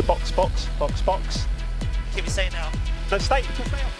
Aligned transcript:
to 0.00 0.06
box, 0.06 0.30
box, 0.32 0.66
box, 0.78 1.02
box. 1.02 1.46
Keep 2.14 2.26
it 2.26 2.30
saying 2.30 2.52
now. 2.52 2.70
No, 3.10 3.18
stay, 3.18 3.42
just 3.42 3.68
stay 3.68 3.82
up. 3.82 3.92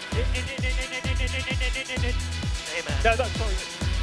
Hey 2.73 2.83
man, 2.89 2.97
No, 3.05 3.11
no, 3.11 3.25
sorry. 3.37 3.55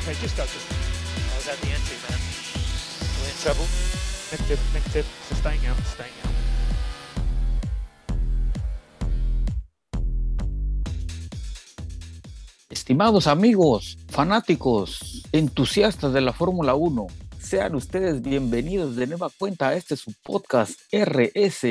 Okay, 0.02 0.15
just 0.21 0.38
go. 0.38 0.44
Just 0.44 0.68
I 0.70 1.36
was 1.36 1.47
at 1.49 1.57
the 1.62 1.70
entry, 1.70 1.97
man. 2.05 2.20
We're 3.18 3.29
in 3.29 3.38
trouble. 3.41 3.65
negative, 4.31 4.60
negative. 4.73 5.05
So 5.28 5.36
staying 5.36 5.65
out, 5.65 5.78
staying 5.88 6.14
out. 6.23 6.33
Estimados 12.70 13.27
amigos, 13.27 13.98
fanáticos, 14.09 15.23
entusiastas 15.32 16.14
de 16.14 16.21
la 16.21 16.34
Fórmula 16.34 16.75
1, 16.75 17.07
sean 17.48 17.75
ustedes 17.75 18.21
bienvenidos 18.21 18.98
de 18.98 19.07
nueva 19.07 19.29
cuenta 19.39 19.70
a 19.70 19.75
este 19.75 19.96
su 19.96 20.11
podcast 20.21 20.82
RS. 20.92 21.64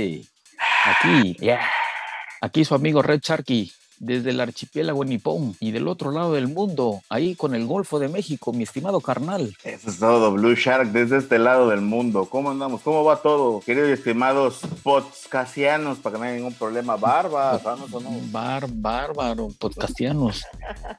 Aquí, 0.86 1.36
aquí 2.40 2.64
su 2.64 2.74
amigo 2.74 3.02
Red 3.02 3.20
Sharky, 3.22 3.70
desde 3.98 4.30
el 4.30 4.40
archipiélago 4.40 5.04
nipón 5.04 5.56
y 5.60 5.70
del 5.70 5.88
otro 5.88 6.10
lado 6.10 6.32
del 6.32 6.48
mundo, 6.48 7.02
ahí 7.08 7.34
con 7.34 7.54
el 7.54 7.66
Golfo 7.66 7.98
de 7.98 8.08
México, 8.08 8.52
mi 8.52 8.62
estimado 8.62 9.00
carnal. 9.00 9.56
Eso 9.64 9.90
es 9.90 9.98
todo, 9.98 10.32
Blue 10.32 10.54
Shark, 10.54 10.90
desde 10.92 11.18
este 11.18 11.38
lado 11.38 11.68
del 11.68 11.80
mundo. 11.80 12.26
¿Cómo 12.30 12.50
andamos? 12.50 12.82
¿Cómo 12.82 13.04
va 13.04 13.22
todo? 13.22 13.60
Queridos 13.60 13.90
y 13.90 13.92
estimados 13.92 14.60
podcasianos, 14.82 15.98
para 15.98 16.14
que 16.14 16.18
no 16.18 16.24
haya 16.26 16.36
ningún 16.36 16.54
problema. 16.54 16.96
Barba, 16.96 17.58
¿sanos 17.58 17.92
o 17.92 18.00
no? 18.00 18.10
Bar, 18.30 18.66
bárbaro, 18.70 19.48
podcastianos. 19.58 20.44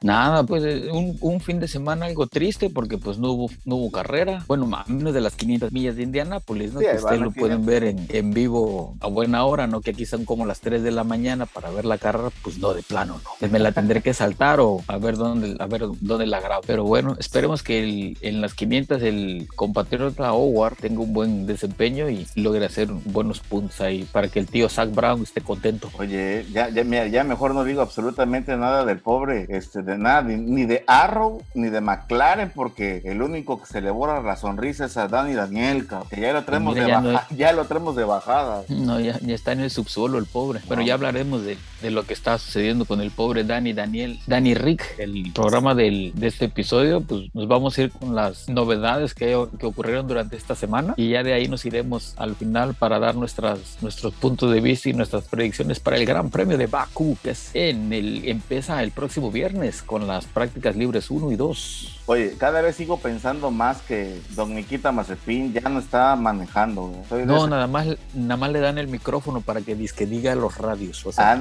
Nada, 0.02 0.44
pues 0.44 0.64
eh, 0.64 0.90
un, 0.92 1.16
un 1.20 1.40
fin 1.40 1.60
de 1.60 1.68
semana 1.68 2.06
algo 2.06 2.26
triste 2.26 2.70
porque 2.70 2.98
pues 2.98 3.18
no 3.18 3.32
hubo, 3.32 3.50
no 3.64 3.76
hubo 3.76 3.90
carrera. 3.90 4.44
Bueno, 4.46 4.68
a 4.76 4.84
menos 4.86 5.14
de 5.14 5.20
las 5.20 5.34
500 5.34 5.72
millas 5.72 5.96
de 5.96 6.02
Indianápolis, 6.02 6.72
¿no? 6.72 6.80
Sí, 6.80 6.86
que 6.86 6.96
ustedes 6.96 7.20
lo 7.20 7.30
pueden 7.30 7.64
ver 7.64 7.84
en, 7.84 8.06
en 8.08 8.32
vivo 8.32 8.96
a 9.00 9.08
buena 9.08 9.44
hora, 9.44 9.66
¿no? 9.66 9.80
Que 9.80 9.90
aquí 9.90 10.06
son 10.06 10.24
como 10.24 10.46
las 10.46 10.60
3 10.60 10.82
de 10.82 10.90
la 10.90 11.04
mañana 11.04 11.46
para 11.46 11.70
ver 11.70 11.84
la 11.84 11.98
carrera, 11.98 12.30
pues 12.42 12.58
no, 12.58 12.74
de 12.74 12.82
plano, 12.88 13.20
¿no? 13.40 13.48
Me 13.48 13.58
la 13.58 13.72
tendré 13.72 14.00
que 14.02 14.14
saltar 14.14 14.60
o 14.60 14.82
a 14.88 14.96
ver 14.98 15.16
dónde, 15.16 15.56
a 15.58 15.66
ver 15.66 15.82
dónde 16.00 16.26
la 16.26 16.40
grabo. 16.40 16.62
Pero 16.66 16.84
bueno, 16.84 17.16
esperemos 17.18 17.62
que 17.62 17.82
el- 17.84 18.18
en 18.22 18.40
las 18.40 18.54
500 18.54 19.02
el 19.02 19.46
compatriota 19.54 20.32
Howard 20.32 20.76
tenga 20.76 21.00
un 21.02 21.12
buen 21.12 21.46
desempeño 21.46 22.08
y 22.08 22.26
logre 22.34 22.64
hacer 22.66 22.88
buenos 22.88 23.40
puntos 23.40 23.80
ahí 23.80 24.04
para 24.10 24.28
que 24.28 24.38
el 24.40 24.46
tío 24.46 24.68
Zach 24.68 24.90
Brown 24.92 25.22
esté 25.22 25.40
contento. 25.40 25.90
Oye, 25.98 26.46
ya, 26.52 26.68
ya, 26.70 26.82
mira, 26.84 27.06
ya 27.08 27.24
mejor 27.24 27.54
no 27.54 27.64
digo 27.64 27.82
absolutamente 27.82 28.56
nada 28.56 28.84
del 28.84 28.98
pobre, 28.98 29.46
este, 29.50 29.82
de 29.82 29.98
nada, 29.98 30.22
ni, 30.22 30.64
de 30.64 30.84
Arrow, 30.86 31.42
ni 31.54 31.68
de 31.68 31.80
McLaren, 31.80 32.50
porque 32.54 33.02
el 33.04 33.22
único 33.22 33.60
que 33.60 33.66
se 33.66 33.80
le 33.80 33.90
borra 33.90 34.22
la 34.22 34.36
sonrisa 34.36 34.86
es 34.86 34.96
a 34.96 35.08
Dani 35.08 35.34
Daniel, 35.34 35.86
que 36.10 36.20
ya 36.20 36.32
lo 36.32 36.44
traemos 36.44 36.74
Mira, 36.74 36.86
de 36.86 36.90
ya 36.92 37.00
no 37.00 37.20
ya 37.36 37.52
lo 37.52 37.64
traemos 37.66 37.96
de 37.96 38.04
bajada. 38.04 38.62
No, 38.68 38.98
ya, 39.00 39.18
ya 39.20 39.34
está 39.34 39.52
en 39.52 39.60
el 39.60 39.70
subsuelo 39.70 40.18
el 40.18 40.26
pobre. 40.26 40.60
Bueno, 40.66 40.82
ya 40.82 40.94
hablaremos 40.94 41.42
de, 41.44 41.58
de 41.82 41.90
lo 41.90 42.04
que 42.04 42.14
está 42.14 42.38
sucediendo 42.38 42.77
con 42.84 43.00
el 43.00 43.10
pobre 43.10 43.44
Dani 43.44 43.72
Daniel, 43.72 44.18
Dani 44.26 44.54
Rick. 44.54 44.98
El 44.98 45.32
programa 45.32 45.74
del, 45.74 46.12
de 46.14 46.26
este 46.26 46.46
episodio, 46.46 47.00
pues 47.00 47.34
nos 47.34 47.48
vamos 47.48 47.78
a 47.78 47.82
ir 47.82 47.90
con 47.90 48.14
las 48.14 48.48
novedades 48.48 49.14
que, 49.14 49.36
que 49.58 49.66
ocurrieron 49.66 50.06
durante 50.08 50.36
esta 50.36 50.54
semana 50.54 50.94
y 50.96 51.10
ya 51.10 51.22
de 51.22 51.32
ahí 51.32 51.48
nos 51.48 51.64
iremos 51.64 52.14
al 52.16 52.34
final 52.36 52.74
para 52.74 52.98
dar 52.98 53.14
nuestras, 53.14 53.78
nuestros 53.80 54.14
puntos 54.14 54.52
de 54.52 54.60
vista 54.60 54.88
y 54.88 54.92
nuestras 54.92 55.24
predicciones 55.24 55.80
para 55.80 55.96
el 55.96 56.06
Gran 56.06 56.30
Premio 56.30 56.58
de 56.58 56.66
Bakú, 56.66 57.16
que 57.22 57.30
es 57.30 57.50
en 57.54 57.92
el, 57.92 58.28
empieza 58.28 58.82
el 58.82 58.90
próximo 58.90 59.30
viernes 59.30 59.82
con 59.82 60.06
las 60.06 60.26
prácticas 60.26 60.76
libres 60.76 61.10
1 61.10 61.32
y 61.32 61.36
2. 61.36 61.97
Oye, 62.10 62.36
cada 62.38 62.62
vez 62.62 62.74
sigo 62.74 62.98
pensando 62.98 63.50
más 63.50 63.82
que 63.82 64.18
Don 64.30 64.54
Nikita 64.54 64.90
Mazepin 64.92 65.52
ya 65.52 65.60
no 65.68 65.78
está 65.78 66.16
manejando. 66.16 66.90
Soy 67.06 67.26
No, 67.26 67.36
ese- 67.36 67.50
nada 67.50 67.66
más, 67.66 67.86
nada 68.14 68.36
más 68.38 68.50
le 68.50 68.60
dan 68.60 68.78
el 68.78 68.88
micrófono 68.88 69.42
para 69.42 69.60
que, 69.60 69.74
disque 69.74 70.06
diga 70.06 70.34
los 70.34 70.56
radios. 70.56 71.04
O 71.04 71.12
sea, 71.12 71.32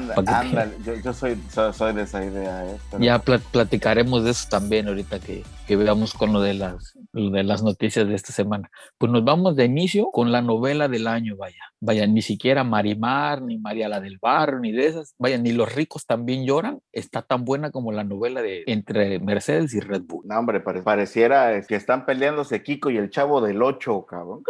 que- 0.51 0.83
yo, 0.85 0.95
yo 0.95 1.13
soy, 1.13 1.41
soy, 1.53 1.73
soy 1.73 1.93
de 1.93 2.01
esa 2.01 2.21
idea. 2.21 2.65
¿eh? 2.65 2.77
Pero- 2.92 3.02
Ya 3.02 3.17
pla- 3.19 3.39
platicaremos 3.39 4.25
de 4.25 4.31
eso 4.31 4.45
también 4.49 4.89
ahorita 4.89 5.19
que, 5.19 5.45
que 5.67 5.76
veamos 5.76 6.14
con 6.14 6.32
lo 6.32 6.39
de, 6.42 6.54
las, 6.54 6.98
lo 7.11 7.30
de 7.30 7.44
las 7.44 7.61
noticias 7.61 8.08
de 8.08 8.16
esta 8.16 8.32
semana. 8.32 8.72
Pues 8.98 9.11
nos 9.11 9.23
vamos 9.26 9.55
de 9.58 9.66
inicio 9.66 10.10
con 10.11 10.32
la 10.32 10.42
novela 10.42 10.88
del 10.88 11.08
año, 11.08 11.36
vaya. 11.36 11.60
Vaya, 11.82 12.08
ni 12.08 12.22
siquiera 12.22 12.64
Marimar, 12.64 13.42
ni 13.42 13.58
María 13.58 13.89
la 13.89 14.00
del 14.00 14.17
Barrio, 14.20 14.60
ni 14.60 14.72
de 14.72 14.88
esas. 14.88 15.14
Vaya, 15.20 15.38
ni 15.38 15.52
los 15.52 15.73
ricos 15.76 16.05
también 16.05 16.45
lloran. 16.45 16.80
Está 16.94 17.22
tan 17.22 17.44
buena 17.45 17.70
como 17.72 17.92
la 17.92 18.04
novela 18.05 18.42
de 18.42 18.64
entre 18.67 19.20
Mercedes 19.20 19.73
y 19.73 19.80
Red 19.82 20.04
Bull. 20.04 20.26
No, 20.26 20.39
hombre, 20.39 20.61
pare- 20.61 20.82
pareciera 20.83 21.61
que 21.67 21.76
están 21.76 22.05
peleándose 22.05 22.64
Kiko 22.64 22.89
y 22.89 22.98
el 22.98 23.10
chavo 23.10 23.42
del 23.42 23.61
8, 23.61 24.05
cabrón. 24.10 24.44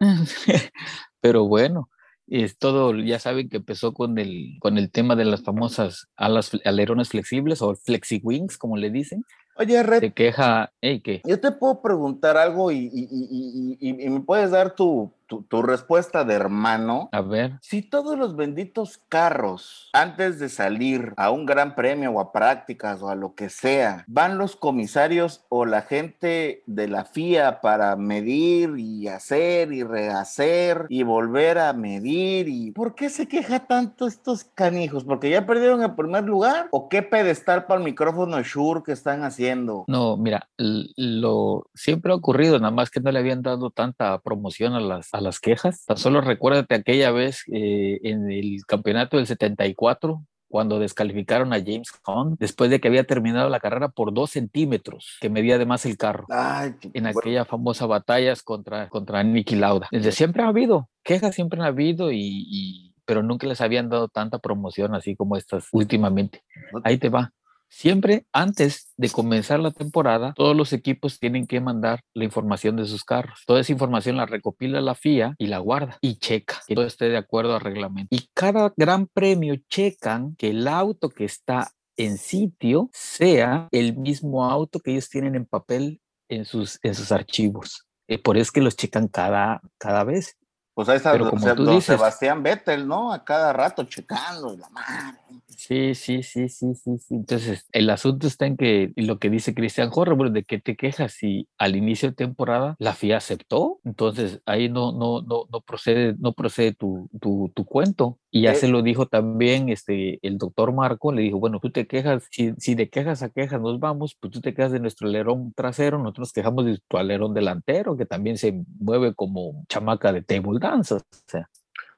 Pero 1.20 1.46
bueno, 1.48 1.88
es 2.28 2.58
todo, 2.58 2.94
ya 2.94 3.18
saben 3.18 3.48
que 3.48 3.58
empezó 3.58 3.92
con 3.92 4.18
el, 4.18 4.56
con 4.60 4.78
el 4.78 4.90
tema 4.90 5.16
de 5.16 5.24
las 5.24 5.42
famosas 5.42 6.08
alas, 6.16 6.52
alerones 6.64 7.08
flexibles 7.08 7.62
o 7.62 7.74
flexi 7.74 8.20
wings, 8.22 8.58
como 8.58 8.76
le 8.76 8.90
dicen. 8.90 9.24
Oye, 9.58 9.82
Red, 9.82 10.00
Se 10.00 10.12
queja, 10.12 10.70
hey, 10.82 11.00
que 11.00 11.22
yo 11.24 11.40
te 11.40 11.50
puedo 11.50 11.80
preguntar 11.80 12.36
algo 12.36 12.70
y, 12.70 12.76
y- 12.92 13.08
y- 13.10 13.78
y- 13.80 13.88
y- 13.90 14.04
y 14.06 14.10
me 14.10 14.20
puedes 14.20 14.50
dar 14.50 14.72
tu, 14.74 15.12
tu- 15.26 15.42
tu 15.44 15.62
respuesta 15.62 16.24
de 16.24 16.34
hermano. 16.34 17.08
a 17.10 17.20
ver, 17.22 17.54
Si 17.62 17.80
todos 17.82 18.18
los 18.18 18.36
benditos 18.36 19.00
carros, 19.08 19.88
antes 19.94 20.38
de 20.38 20.48
salir 20.50 21.14
a 21.16 21.30
un 21.30 21.46
gran 21.46 21.74
premio 21.74 22.12
o 22.12 22.20
a 22.20 22.32
prácticas 22.32 23.00
o 23.02 23.08
a 23.08 23.14
lo 23.14 23.34
que 23.34 23.48
sea, 23.48 24.04
van 24.08 24.36
los 24.38 24.56
comisarios 24.56 25.44
o 25.48 25.64
la 25.64 25.82
gente 25.82 26.62
de 26.66 26.86
la 26.88 27.04
FIA 27.06 27.60
para 27.62 27.96
medir 27.96 28.74
y 28.78 29.08
hacer 29.08 29.72
y 29.72 29.82
rehacer 29.82 30.84
y 30.90 31.02
volver 31.02 31.58
a 31.58 31.72
medir 31.72 32.46
y 32.48 32.72
¿por 32.72 32.94
qué 32.94 33.08
se 33.08 33.26
queja 33.26 33.60
tanto 33.66 34.06
estos 34.06 34.44
canijos? 34.44 35.02
¿Porque 35.04 35.30
ya 35.30 35.46
perdieron 35.46 35.82
el 35.82 35.94
primer 35.94 36.24
lugar? 36.24 36.68
¿O 36.70 36.88
qué 36.90 37.02
pedestal 37.02 37.64
para 37.64 37.78
el 37.78 37.84
micrófono 37.84 38.40
Shure 38.42 38.82
que 38.84 38.92
están 38.92 39.24
haciendo? 39.24 39.45
No, 39.88 40.16
mira, 40.16 40.48
lo 40.96 41.66
siempre 41.74 42.12
ha 42.12 42.16
ocurrido, 42.16 42.58
nada 42.58 42.70
más 42.70 42.90
que 42.90 43.00
no 43.00 43.10
le 43.12 43.18
habían 43.18 43.42
dado 43.42 43.70
tanta 43.70 44.18
promoción 44.20 44.74
a 44.74 44.80
las, 44.80 45.12
a 45.12 45.20
las 45.20 45.40
quejas. 45.40 45.84
Tan 45.86 45.96
solo 45.96 46.20
recuérdate 46.20 46.74
aquella 46.74 47.10
vez 47.10 47.42
eh, 47.52 47.98
en 48.02 48.30
el 48.30 48.64
campeonato 48.66 49.16
del 49.16 49.26
74, 49.26 50.22
cuando 50.48 50.78
descalificaron 50.78 51.52
a 51.52 51.58
James 51.58 51.90
Hunt, 52.06 52.38
después 52.38 52.70
de 52.70 52.80
que 52.80 52.88
había 52.88 53.04
terminado 53.04 53.48
la 53.48 53.58
carrera 53.60 53.88
por 53.88 54.14
dos 54.14 54.30
centímetros, 54.30 55.16
que 55.20 55.28
medía 55.28 55.56
además 55.56 55.84
el 55.86 55.96
carro. 55.96 56.26
Ay, 56.30 56.74
En 56.94 57.02
bueno, 57.04 57.18
aquella 57.18 57.44
famosa 57.44 57.86
batallas 57.86 58.42
contra, 58.42 58.88
contra 58.88 59.22
Nicky 59.24 59.56
Lauda. 59.56 59.88
Desde 59.90 60.12
siempre 60.12 60.42
ha 60.44 60.48
habido, 60.48 60.88
quejas 61.02 61.34
siempre 61.34 61.60
han 61.60 61.66
habido 61.66 62.12
y, 62.12 62.18
y- 62.20 62.92
pero 63.04 63.22
nunca 63.22 63.46
les 63.46 63.60
habían 63.60 63.88
dado 63.88 64.08
tanta 64.08 64.38
promoción 64.40 64.94
así 64.94 65.14
como 65.14 65.36
estas 65.36 65.68
últimamente. 65.72 66.42
Ahí 66.82 66.98
te 66.98 67.08
va. 67.08 67.32
Siempre 67.68 68.26
antes 68.32 68.92
de 68.96 69.10
comenzar 69.10 69.60
la 69.60 69.70
temporada, 69.70 70.32
todos 70.34 70.56
los 70.56 70.72
equipos 70.72 71.18
tienen 71.18 71.46
que 71.46 71.60
mandar 71.60 72.00
la 72.14 72.24
información 72.24 72.76
de 72.76 72.86
sus 72.86 73.04
carros. 73.04 73.42
Toda 73.46 73.60
esa 73.60 73.72
información 73.72 74.16
la 74.16 74.26
recopila 74.26 74.80
la 74.80 74.94
FIA 74.94 75.34
y 75.38 75.46
la 75.46 75.58
guarda 75.58 75.98
y 76.00 76.16
checa 76.16 76.62
que 76.66 76.74
todo 76.74 76.86
esté 76.86 77.08
de 77.08 77.16
acuerdo 77.16 77.54
al 77.54 77.60
reglamento. 77.60 78.14
Y 78.14 78.28
cada 78.34 78.72
gran 78.76 79.06
premio 79.06 79.56
checan 79.68 80.36
que 80.36 80.50
el 80.50 80.68
auto 80.68 81.10
que 81.10 81.24
está 81.24 81.70
en 81.96 82.18
sitio 82.18 82.90
sea 82.92 83.68
el 83.72 83.96
mismo 83.96 84.44
auto 84.44 84.80
que 84.80 84.92
ellos 84.92 85.08
tienen 85.08 85.34
en 85.34 85.46
papel 85.46 86.00
en 86.28 86.44
sus, 86.44 86.78
en 86.82 86.94
sus 86.94 87.12
archivos. 87.12 87.86
Eh, 88.08 88.18
por 88.18 88.36
eso 88.36 88.42
es 88.42 88.52
que 88.52 88.60
los 88.60 88.76
checan 88.76 89.08
cada, 89.08 89.60
cada 89.78 90.04
vez. 90.04 90.36
Pues 90.76 90.90
ahí 90.90 90.98
está 90.98 91.12
pero 91.12 91.30
como 91.30 91.54
tú 91.54 91.64
dices- 91.70 91.96
Sebastián 91.96 92.42
Vettel, 92.42 92.86
¿no? 92.86 93.10
A 93.10 93.24
cada 93.24 93.54
rato 93.54 93.84
checando 93.84 94.52
y 94.52 94.58
la 94.58 94.68
madre. 94.68 95.16
Sí, 95.46 95.94
sí, 95.94 96.22
sí, 96.22 96.50
sí, 96.50 96.74
sí, 96.74 96.98
sí. 96.98 97.14
Entonces, 97.14 97.64
el 97.72 97.88
asunto 97.88 98.26
está 98.26 98.44
en 98.44 98.58
que 98.58 98.92
lo 98.94 99.18
que 99.18 99.30
dice 99.30 99.54
Cristian 99.54 99.88
Horner, 99.90 100.14
bueno, 100.18 100.32
¿de 100.34 100.44
qué 100.44 100.60
te 100.60 100.76
quejas 100.76 101.12
si 101.12 101.48
al 101.56 101.76
inicio 101.76 102.10
de 102.10 102.14
temporada 102.14 102.76
la 102.78 102.92
FIA 102.92 103.16
aceptó? 103.16 103.80
Entonces, 103.84 104.42
ahí 104.44 104.68
no, 104.68 104.92
no, 104.92 105.22
no, 105.22 105.44
no 105.50 105.60
procede, 105.62 106.14
no 106.18 106.34
procede 106.34 106.74
tu, 106.74 107.08
tu, 107.22 107.50
tu 107.54 107.64
cuento. 107.64 108.18
Y 108.36 108.42
ya 108.42 108.54
se 108.54 108.68
lo 108.68 108.82
dijo 108.82 109.06
también 109.06 109.68
este, 109.70 110.18
el 110.20 110.36
doctor 110.36 110.72
Marco, 110.72 111.10
le 111.12 111.22
dijo, 111.22 111.38
bueno, 111.38 111.58
tú 111.58 111.70
te 111.70 111.86
quejas, 111.86 112.28
si, 112.30 112.52
si 112.58 112.74
de 112.74 112.90
quejas 112.90 113.22
a 113.22 113.30
quejas 113.30 113.60
nos 113.60 113.80
vamos, 113.80 114.16
pues 114.20 114.32
tú 114.32 114.40
te 114.40 114.52
quejas 114.52 114.72
de 114.72 114.80
nuestro 114.80 115.08
alerón 115.08 115.54
trasero, 115.54 115.98
nosotros 115.98 116.28
nos 116.28 116.32
quejamos 116.32 116.66
de 116.66 116.78
tu 116.86 116.98
alerón 116.98 117.32
delantero, 117.32 117.96
que 117.96 118.04
también 118.04 118.36
se 118.36 118.62
mueve 118.78 119.14
como 119.14 119.64
chamaca 119.68 120.12
de 120.12 120.22
table 120.22 120.58
dance. 120.60 120.94
O 120.94 121.00
sea, 121.26 121.48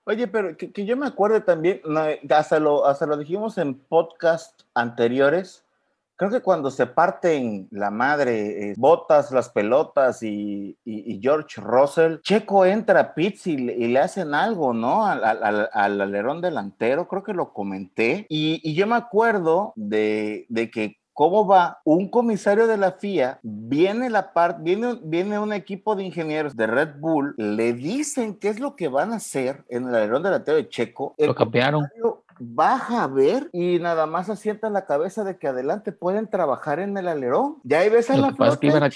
Oye, 0.05 0.27
pero 0.27 0.57
que, 0.57 0.73
que 0.73 0.87
yo 0.87 0.97
me 0.97 1.07
acuerdo 1.07 1.43
también, 1.43 1.83
hasta, 2.31 2.59
lo, 2.59 2.87
hasta 2.87 3.05
lo 3.05 3.19
dijimos 3.19 3.59
en 3.59 3.75
podcast 3.75 4.63
anteriores, 4.73 5.65
creo 6.19 6.31
que 6.31 6.41
cuando 6.43 6.71
se 6.71 6.87
parten 6.87 7.69
la 7.71 7.91
madre, 7.91 8.73
eh, 8.73 8.75
botas, 8.77 9.31
las 9.33 9.49
pelotas 9.49 10.23
y, 10.23 10.77
y- 10.85 11.15
y 11.15 11.21
George 11.23 11.61
Russell, 11.61 12.17
Checo 12.23 12.67
entra 12.67 13.01
a 13.01 13.15
pits 13.15 13.47
y, 13.47 13.57
le- 13.57 13.75
y 13.77 13.89
le 13.89 14.01
hacen 14.01 14.35
algo, 14.35 14.75
¿no? 14.75 15.07
Al, 15.07 15.25
al- 15.25 15.43
al- 15.45 15.71
al 15.73 16.01
alerón 16.01 16.41
delantero, 16.43 17.09
creo 17.09 17.23
que 17.23 17.33
lo 17.33 17.53
comenté. 17.53 18.27
Y, 18.29 18.61
y 18.63 18.75
yo 18.75 18.87
me 18.87 18.97
acuerdo 18.97 19.73
de, 19.77 20.45
de 20.51 20.71
que 20.71 20.97
¿Cómo 21.19 21.49
va 21.49 21.81
un 21.83 22.09
comisario 22.09 22.69
de 22.69 22.77
la 22.77 22.93
FIA? 22.93 23.41
Viene 23.43 24.09
la 24.09 24.33
parte, 24.33 24.63
viene, 24.63 25.01
viene 25.03 25.37
un 25.41 25.53
equipo 25.53 25.97
de 25.97 26.05
ingenieros 26.05 26.55
de 26.57 26.69
Red 26.69 27.01
Bull, 27.01 27.35
le 27.37 27.73
dicen 27.73 28.37
qué 28.39 28.51
es 28.51 28.61
lo 28.61 28.77
que 28.77 28.87
van 28.87 29.13
a 29.13 29.17
hacer 29.17 29.65
en 29.69 29.89
el 29.89 29.97
alerón 29.97 30.23
delantero 30.23 30.57
de 30.59 30.69
Checo. 30.69 31.17
El 31.19 31.27
Lo 31.27 31.35
cambiaron. 31.35 31.81
comisario 31.81 32.23
baja 32.41 33.05
a 33.05 33.07
ver 33.07 33.51
y 33.53 33.79
nada 33.79 34.07
más 34.07 34.31
asienta 34.31 34.71
la 34.71 34.87
cabeza 34.87 35.25
de 35.25 35.39
que 35.39 35.49
adelante 35.49 35.93
pueden 35.93 36.29
trabajar 36.29 36.81
en 36.81 36.97
el 36.97 37.09
alerón. 37.09 37.57
Ya 37.65 37.81
ahí 37.81 37.89
ves 37.89 38.11
a 38.11 38.17
la 38.17 38.33
flota, 38.33 38.91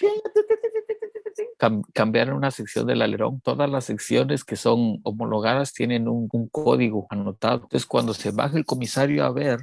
cambiaron 1.92 2.36
una 2.36 2.50
sección 2.50 2.86
del 2.86 3.02
alerón. 3.02 3.40
Todas 3.40 3.70
las 3.70 3.84
secciones 3.84 4.44
que 4.44 4.56
son 4.56 5.00
homologadas 5.04 5.72
tienen 5.72 6.08
un, 6.08 6.28
un, 6.32 6.48
código 6.48 7.06
anotado. 7.10 7.62
Entonces, 7.62 7.86
cuando 7.86 8.14
se 8.14 8.32
baja 8.32 8.56
el 8.56 8.64
comisario 8.64 9.24
a 9.24 9.30
ver, 9.30 9.60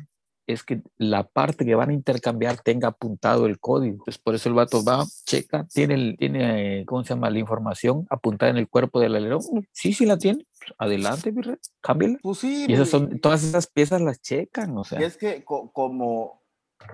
es 0.53 0.63
que 0.63 0.81
la 0.97 1.23
parte 1.27 1.65
que 1.65 1.75
van 1.75 1.89
a 1.89 1.93
intercambiar 1.93 2.57
tenga 2.61 2.89
apuntado 2.89 3.45
el 3.45 3.59
código. 3.59 3.93
Entonces, 3.97 4.17
por 4.17 4.35
eso 4.35 4.49
el 4.49 4.55
vato 4.55 4.83
va, 4.83 5.05
checa, 5.25 5.65
tiene, 5.73 5.93
el, 5.93 6.15
tiene 6.17 6.79
eh, 6.81 6.85
¿cómo 6.85 7.03
se 7.03 7.13
llama? 7.13 7.29
La 7.29 7.39
información 7.39 8.05
apuntada 8.09 8.49
en 8.51 8.57
el 8.57 8.67
cuerpo 8.67 8.99
del 8.99 9.15
alerón. 9.15 9.41
Sí, 9.71 9.93
sí 9.93 10.05
la 10.05 10.17
tiene. 10.17 10.45
Pues, 10.59 10.73
Adelante, 10.77 11.31
mi 11.31 11.41
rey, 11.41 11.55
cámbiala. 11.81 12.17
Pues 12.21 12.39
sí, 12.39 12.65
Y 12.67 12.73
esas 12.73 12.89
son, 12.89 13.19
todas 13.19 13.43
esas 13.43 13.67
piezas 13.67 14.01
las 14.01 14.21
checan, 14.21 14.77
o 14.77 14.83
sea. 14.83 14.99
Y 14.99 15.03
es 15.03 15.17
que 15.17 15.43
co- 15.43 15.71
como, 15.71 16.41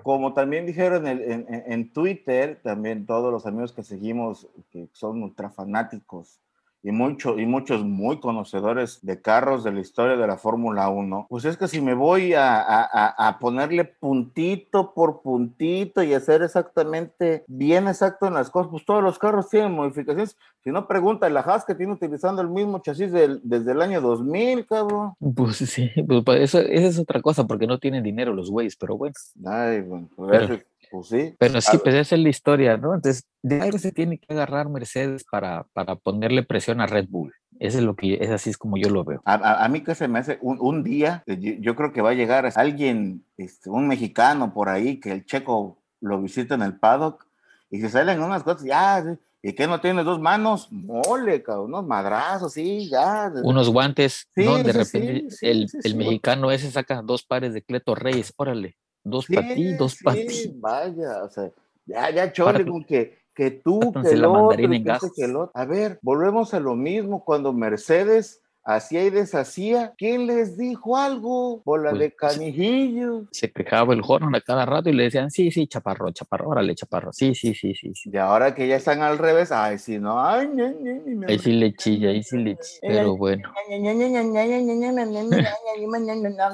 como 0.02 0.34
también 0.34 0.66
dijeron 0.66 1.06
en, 1.06 1.20
en- 1.22 1.46
en- 1.48 1.72
en 1.72 1.92
Twitter, 1.92 2.60
también 2.62 3.06
todos 3.06 3.32
los 3.32 3.46
amigos 3.46 3.72
que 3.72 3.82
seguimos, 3.82 4.48
que 4.70 4.88
son 4.92 5.22
ultra 5.22 5.50
fanáticos 5.50 6.40
y, 6.86 6.92
mucho, 6.92 7.36
y 7.38 7.46
muchos 7.46 7.82
muy 7.84 8.20
conocedores 8.20 9.00
de 9.04 9.20
carros 9.20 9.64
de 9.64 9.72
la 9.72 9.80
historia 9.80 10.16
de 10.16 10.26
la 10.26 10.36
Fórmula 10.36 10.88
1, 10.88 11.26
pues 11.28 11.44
es 11.44 11.56
que 11.56 11.66
si 11.66 11.80
me 11.80 11.94
voy 11.94 12.34
a, 12.34 12.60
a- 12.60 13.38
ponerle 13.40 13.84
puntito 13.84 14.94
por 14.94 15.20
puntito 15.22 16.02
y 16.02 16.14
hacer 16.14 16.42
exactamente 16.42 17.44
bien 17.48 17.88
exacto 17.88 18.26
en 18.26 18.34
las 18.34 18.50
cosas, 18.50 18.70
pues 18.70 18.84
todos 18.84 19.02
los 19.02 19.18
carros 19.18 19.48
tienen 19.48 19.72
modificaciones. 19.72 20.36
Si 20.62 20.70
no, 20.70 20.86
pregunta, 20.86 21.28
la 21.28 21.40
Haas 21.40 21.64
que 21.64 21.74
tiene 21.74 21.92
utilizando 21.92 22.40
el 22.42 22.48
mismo 22.48 22.78
chasis 22.80 23.10
del- 23.12 23.40
desde 23.42 23.72
el 23.72 23.82
año 23.82 24.00
2000, 24.00 24.66
cabrón. 24.66 25.12
Pues 25.34 25.56
sí, 25.56 25.90
pues, 26.06 26.22
pues, 26.24 26.40
eso, 26.40 26.58
esa 26.60 26.86
es 26.86 26.98
otra 26.98 27.20
cosa, 27.20 27.44
porque 27.46 27.66
no 27.66 27.78
tienen 27.78 28.02
dinero 28.02 28.32
los 28.32 28.50
güeyes, 28.50 28.76
pero 28.76 28.96
bueno. 28.96 29.14
Ay, 29.44 29.80
bueno, 29.82 30.08
pues, 30.16 30.30
Pero- 30.46 30.60
pues 30.90 31.08
sí. 31.08 31.34
Pero 31.38 31.60
sí, 31.60 31.78
pues 31.82 31.94
esa 31.94 32.14
es 32.14 32.20
la 32.22 32.28
historia, 32.28 32.76
¿no? 32.76 32.94
Entonces, 32.94 33.24
de 33.42 33.60
algo 33.60 33.78
se 33.78 33.92
tiene 33.92 34.18
que 34.18 34.32
agarrar 34.32 34.68
Mercedes 34.68 35.24
para, 35.30 35.64
para 35.72 35.96
ponerle 35.96 36.42
presión 36.42 36.80
a 36.80 36.86
Red 36.86 37.06
Bull. 37.08 37.32
Eso 37.58 37.78
es 37.78 37.84
lo 37.84 37.96
que, 37.96 38.18
es 38.20 38.30
así 38.30 38.50
es 38.50 38.58
como 38.58 38.76
yo 38.76 38.90
lo 38.90 39.02
veo. 39.04 39.22
A, 39.24 39.34
a- 39.34 39.64
a 39.64 39.68
mí 39.68 39.80
que 39.82 39.94
se 39.94 40.08
me 40.08 40.18
hace 40.18 40.38
un, 40.42 40.58
un 40.60 40.82
día, 40.82 41.22
eh, 41.26 41.38
yo, 41.40 41.52
yo 41.58 41.74
creo 41.76 41.92
que 41.92 42.02
va 42.02 42.10
a 42.10 42.14
llegar 42.14 42.50
alguien, 42.56 43.24
este, 43.36 43.70
un 43.70 43.88
mexicano 43.88 44.52
por 44.52 44.68
ahí, 44.68 45.00
que 45.00 45.12
el 45.12 45.24
checo 45.24 45.78
lo 46.00 46.20
visita 46.20 46.54
en 46.54 46.62
el 46.62 46.78
paddock, 46.78 47.26
y 47.70 47.80
se 47.80 47.88
salen 47.88 48.22
unas 48.22 48.42
cosas, 48.42 48.64
ya, 48.64 49.02
¿y 49.42 49.52
que 49.54 49.66
no 49.66 49.80
tiene 49.80 50.04
dos 50.04 50.20
manos? 50.20 50.68
Mole, 50.70 51.42
cabrón, 51.42 51.66
unos 51.66 51.86
madrazos, 51.86 52.52
sí, 52.52 52.88
ya. 52.90 53.32
Unos 53.42 53.70
guantes, 53.70 54.28
¿no? 54.36 54.56
Sí, 54.58 54.62
De 54.62 54.72
sí, 54.72 54.78
repente 54.78 55.30
sí, 55.30 55.46
el, 55.46 55.66
el 55.82 55.94
mexicano 55.96 56.50
ese 56.52 56.70
saca 56.70 57.00
dos 57.02 57.24
pares 57.24 57.54
de 57.54 57.62
Cleto 57.62 57.94
Reyes, 57.94 58.32
órale, 58.36 58.76
dos 59.06 59.26
Sí, 59.26 59.34
para 59.34 59.54
ti, 59.54 59.74
dos 59.74 59.92
sí, 59.94 60.04
para 60.04 60.16
ti. 60.16 60.52
vaya, 60.56 61.24
o 61.24 61.28
sea, 61.30 61.50
ya, 61.86 62.10
ya, 62.10 62.32
chole, 62.32 62.64
con 62.66 62.84
que, 62.84 63.18
que 63.34 63.50
tú, 63.50 63.92
que 64.02 64.08
el 64.10 64.24
otro, 64.24 64.56
que 64.56 64.90
este, 64.90 65.10
que 65.14 65.24
el 65.24 65.36
otro. 65.36 65.52
A 65.54 65.64
ver, 65.64 65.98
volvemos 66.02 66.52
a 66.54 66.60
lo 66.60 66.74
mismo, 66.74 67.24
cuando 67.24 67.52
Mercedes 67.52 68.42
hacía 68.64 69.04
y 69.04 69.10
deshacía, 69.10 69.94
¿quién 69.96 70.26
les 70.26 70.58
dijo 70.58 70.96
algo? 70.96 71.62
Bola 71.64 71.90
Pues, 71.90 72.00
de 72.00 72.14
canijillos. 72.16 73.24
Se 73.30 73.52
quejaba 73.52 73.94
el 73.94 74.02
Horn 74.04 74.34
a 74.34 74.40
cada 74.40 74.66
rato 74.66 74.88
y 74.90 74.92
le 74.92 75.04
decían, 75.04 75.30
sí, 75.30 75.52
sí, 75.52 75.68
chaparro, 75.68 76.10
chaparro, 76.10 76.48
órale, 76.48 76.74
chaparro, 76.74 77.12
sí, 77.12 77.34
sí, 77.34 77.54
sí, 77.54 77.74
sí. 77.74 77.94
sí. 77.94 78.10
Y 78.12 78.16
ahora 78.16 78.54
que 78.56 78.66
ya 78.66 78.76
están 78.76 79.02
al 79.02 79.18
revés, 79.18 79.52
ay, 79.52 79.78
si 79.78 80.00
no, 80.00 80.20
ay, 80.20 80.48
ñe, 80.48 80.74
ñe, 80.74 81.00
me- 81.14 81.26
Ahí 81.28 81.38
sí 81.38 81.52
le 81.52 81.74
chilla, 81.74 82.10
ahí 82.10 82.22
sí 82.24 82.38
le 82.38 82.56
chilla, 82.56 82.80
pero 82.82 83.16
bueno. 83.16 83.52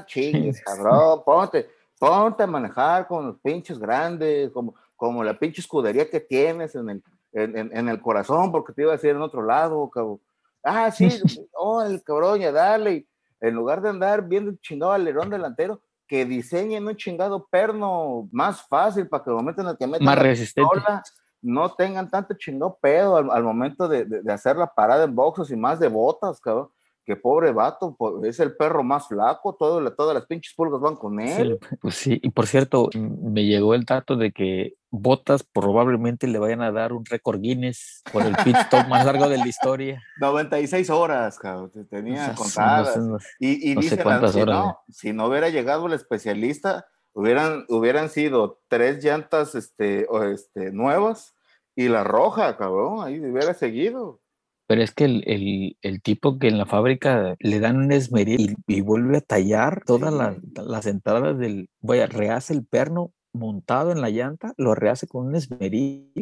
Chingues, 0.06 0.60
cabrón, 0.62 1.22
ponte, 1.24 1.66
ponte 2.02 2.42
a 2.42 2.46
manejar 2.48 3.06
con 3.06 3.28
los 3.28 3.38
pinches 3.38 3.78
grandes, 3.78 4.50
como, 4.50 4.74
como 4.96 5.22
la 5.22 5.38
pinche 5.38 5.60
escudería 5.60 6.10
que 6.10 6.18
tienes 6.18 6.74
en 6.74 6.90
el, 6.90 7.02
en, 7.32 7.56
en- 7.56 7.76
en 7.76 7.88
el 7.88 8.00
corazón, 8.00 8.50
porque 8.50 8.72
te 8.72 8.82
iba 8.82 8.90
a 8.90 8.96
decir 8.96 9.10
en 9.10 9.22
otro 9.22 9.42
lado, 9.44 9.88
cabrón. 9.88 10.20
Ah, 10.64 10.90
sí, 10.90 11.08
oh, 11.54 11.80
el 11.82 12.02
cabrón, 12.02 12.40
ya 12.40 12.50
dale. 12.50 13.06
En 13.40 13.54
lugar 13.54 13.80
de 13.82 13.90
andar 13.90 14.26
viendo 14.26 14.50
el 14.50 14.60
chingado 14.60 14.90
alerón 14.92 15.30
delantero, 15.30 15.80
que 16.08 16.24
diseñen 16.24 16.88
un 16.88 16.96
chingado 16.96 17.46
perno 17.48 18.28
más 18.32 18.66
fácil 18.66 19.06
para 19.08 19.22
que 19.22 19.30
el 19.30 19.36
momento 19.36 19.62
en 19.62 19.68
el 19.68 19.76
que 19.76 19.86
metan 19.86 20.04
Más 20.04 20.16
la 20.16 20.22
resistente. 20.22 20.68
pistola, 20.74 21.02
no 21.40 21.72
tengan 21.74 22.10
tanto 22.10 22.34
chingado 22.34 22.78
pedo 22.80 23.16
al, 23.16 23.30
al 23.30 23.44
momento 23.44 23.86
de, 23.86 24.04
de- 24.06 24.22
de 24.22 24.32
hacer 24.32 24.56
la 24.56 24.66
parada 24.66 25.04
en 25.04 25.14
boxes 25.14 25.50
y 25.52 25.56
más 25.56 25.78
de 25.78 25.86
botas, 25.86 26.40
cabrón. 26.40 26.68
Que 27.04 27.16
pobre 27.16 27.50
vato, 27.52 27.96
es 28.24 28.38
el 28.38 28.56
perro 28.56 28.84
más 28.84 29.08
flaco, 29.08 29.56
todo, 29.58 29.92
todas 29.94 30.14
las 30.14 30.26
pinches 30.26 30.54
pulgas 30.54 30.80
van 30.80 30.94
con 30.94 31.18
Sí, 31.20 31.40
él. 31.42 31.58
pues 31.80 31.94
sí, 31.96 32.20
y 32.22 32.30
por 32.30 32.46
cierto, 32.46 32.90
m- 32.94 33.10
me 33.30 33.44
llegó 33.44 33.74
el 33.74 33.84
dato 33.84 34.14
de 34.16 34.30
que 34.30 34.74
Botas 34.90 35.42
probablemente 35.42 36.28
le 36.28 36.38
vayan 36.38 36.62
a 36.62 36.70
dar 36.70 36.92
un 36.92 37.04
récord 37.04 37.40
Guinness 37.40 38.02
por 38.12 38.22
el 38.24 38.36
pit 38.36 38.56
stop 38.56 38.86
más 38.88 39.04
largo 39.04 39.28
de 39.28 39.38
la 39.38 39.48
historia. 39.48 40.00
96 40.18 40.90
horas, 40.90 41.38
cabrón, 41.38 41.70
te 41.72 41.84
tenía 41.84 42.28
no 42.28 42.34
contadas. 42.36 42.96
no. 42.98 43.18
Y, 43.40 43.72
y 43.72 43.74
no 43.74 43.82
sé 43.82 43.84
dice, 43.90 43.96
la- 43.96 44.02
cuántas 44.04 44.32
si, 44.34 44.40
horas, 44.40 44.56
no, 44.56 44.78
si 44.88 45.12
no 45.12 45.26
hubiera 45.26 45.48
llegado 45.48 45.86
el 45.88 45.94
especialista, 45.94 46.86
hubieran, 47.14 47.64
hubieran 47.68 48.10
sido 48.10 48.60
tres 48.68 49.02
llantas 49.04 49.54
este, 49.56 50.06
o 50.08 50.22
este, 50.22 50.70
nuevas 50.70 51.34
y 51.74 51.88
la 51.88 52.04
roja, 52.04 52.56
cabrón, 52.56 53.04
ahí 53.04 53.18
hubiera 53.18 53.54
seguido. 53.54 54.20
Pero 54.66 54.82
es 54.82 54.92
que 54.92 55.04
el, 55.04 55.22
el- 55.26 55.76
el 55.82 56.02
tipo 56.02 56.38
que 56.38 56.48
en 56.48 56.58
la 56.58 56.66
fábrica 56.66 57.34
le 57.40 57.60
dan 57.60 57.76
un 57.76 57.92
esmeril 57.92 58.56
y, 58.66 58.76
y 58.76 58.80
vuelve 58.80 59.18
a 59.18 59.20
tallar 59.20 59.82
todas 59.84 60.12
las, 60.12 60.36
las 60.66 60.86
entradas 60.86 61.38
del, 61.38 61.68
vaya, 61.80 62.06
rehace 62.06 62.54
el 62.54 62.64
perno 62.64 63.12
montado 63.34 63.92
en 63.92 64.00
la 64.00 64.10
llanta, 64.10 64.52
lo 64.56 64.74
rehace 64.74 65.06
con 65.06 65.26
un 65.26 65.34
esmeril 65.36 66.12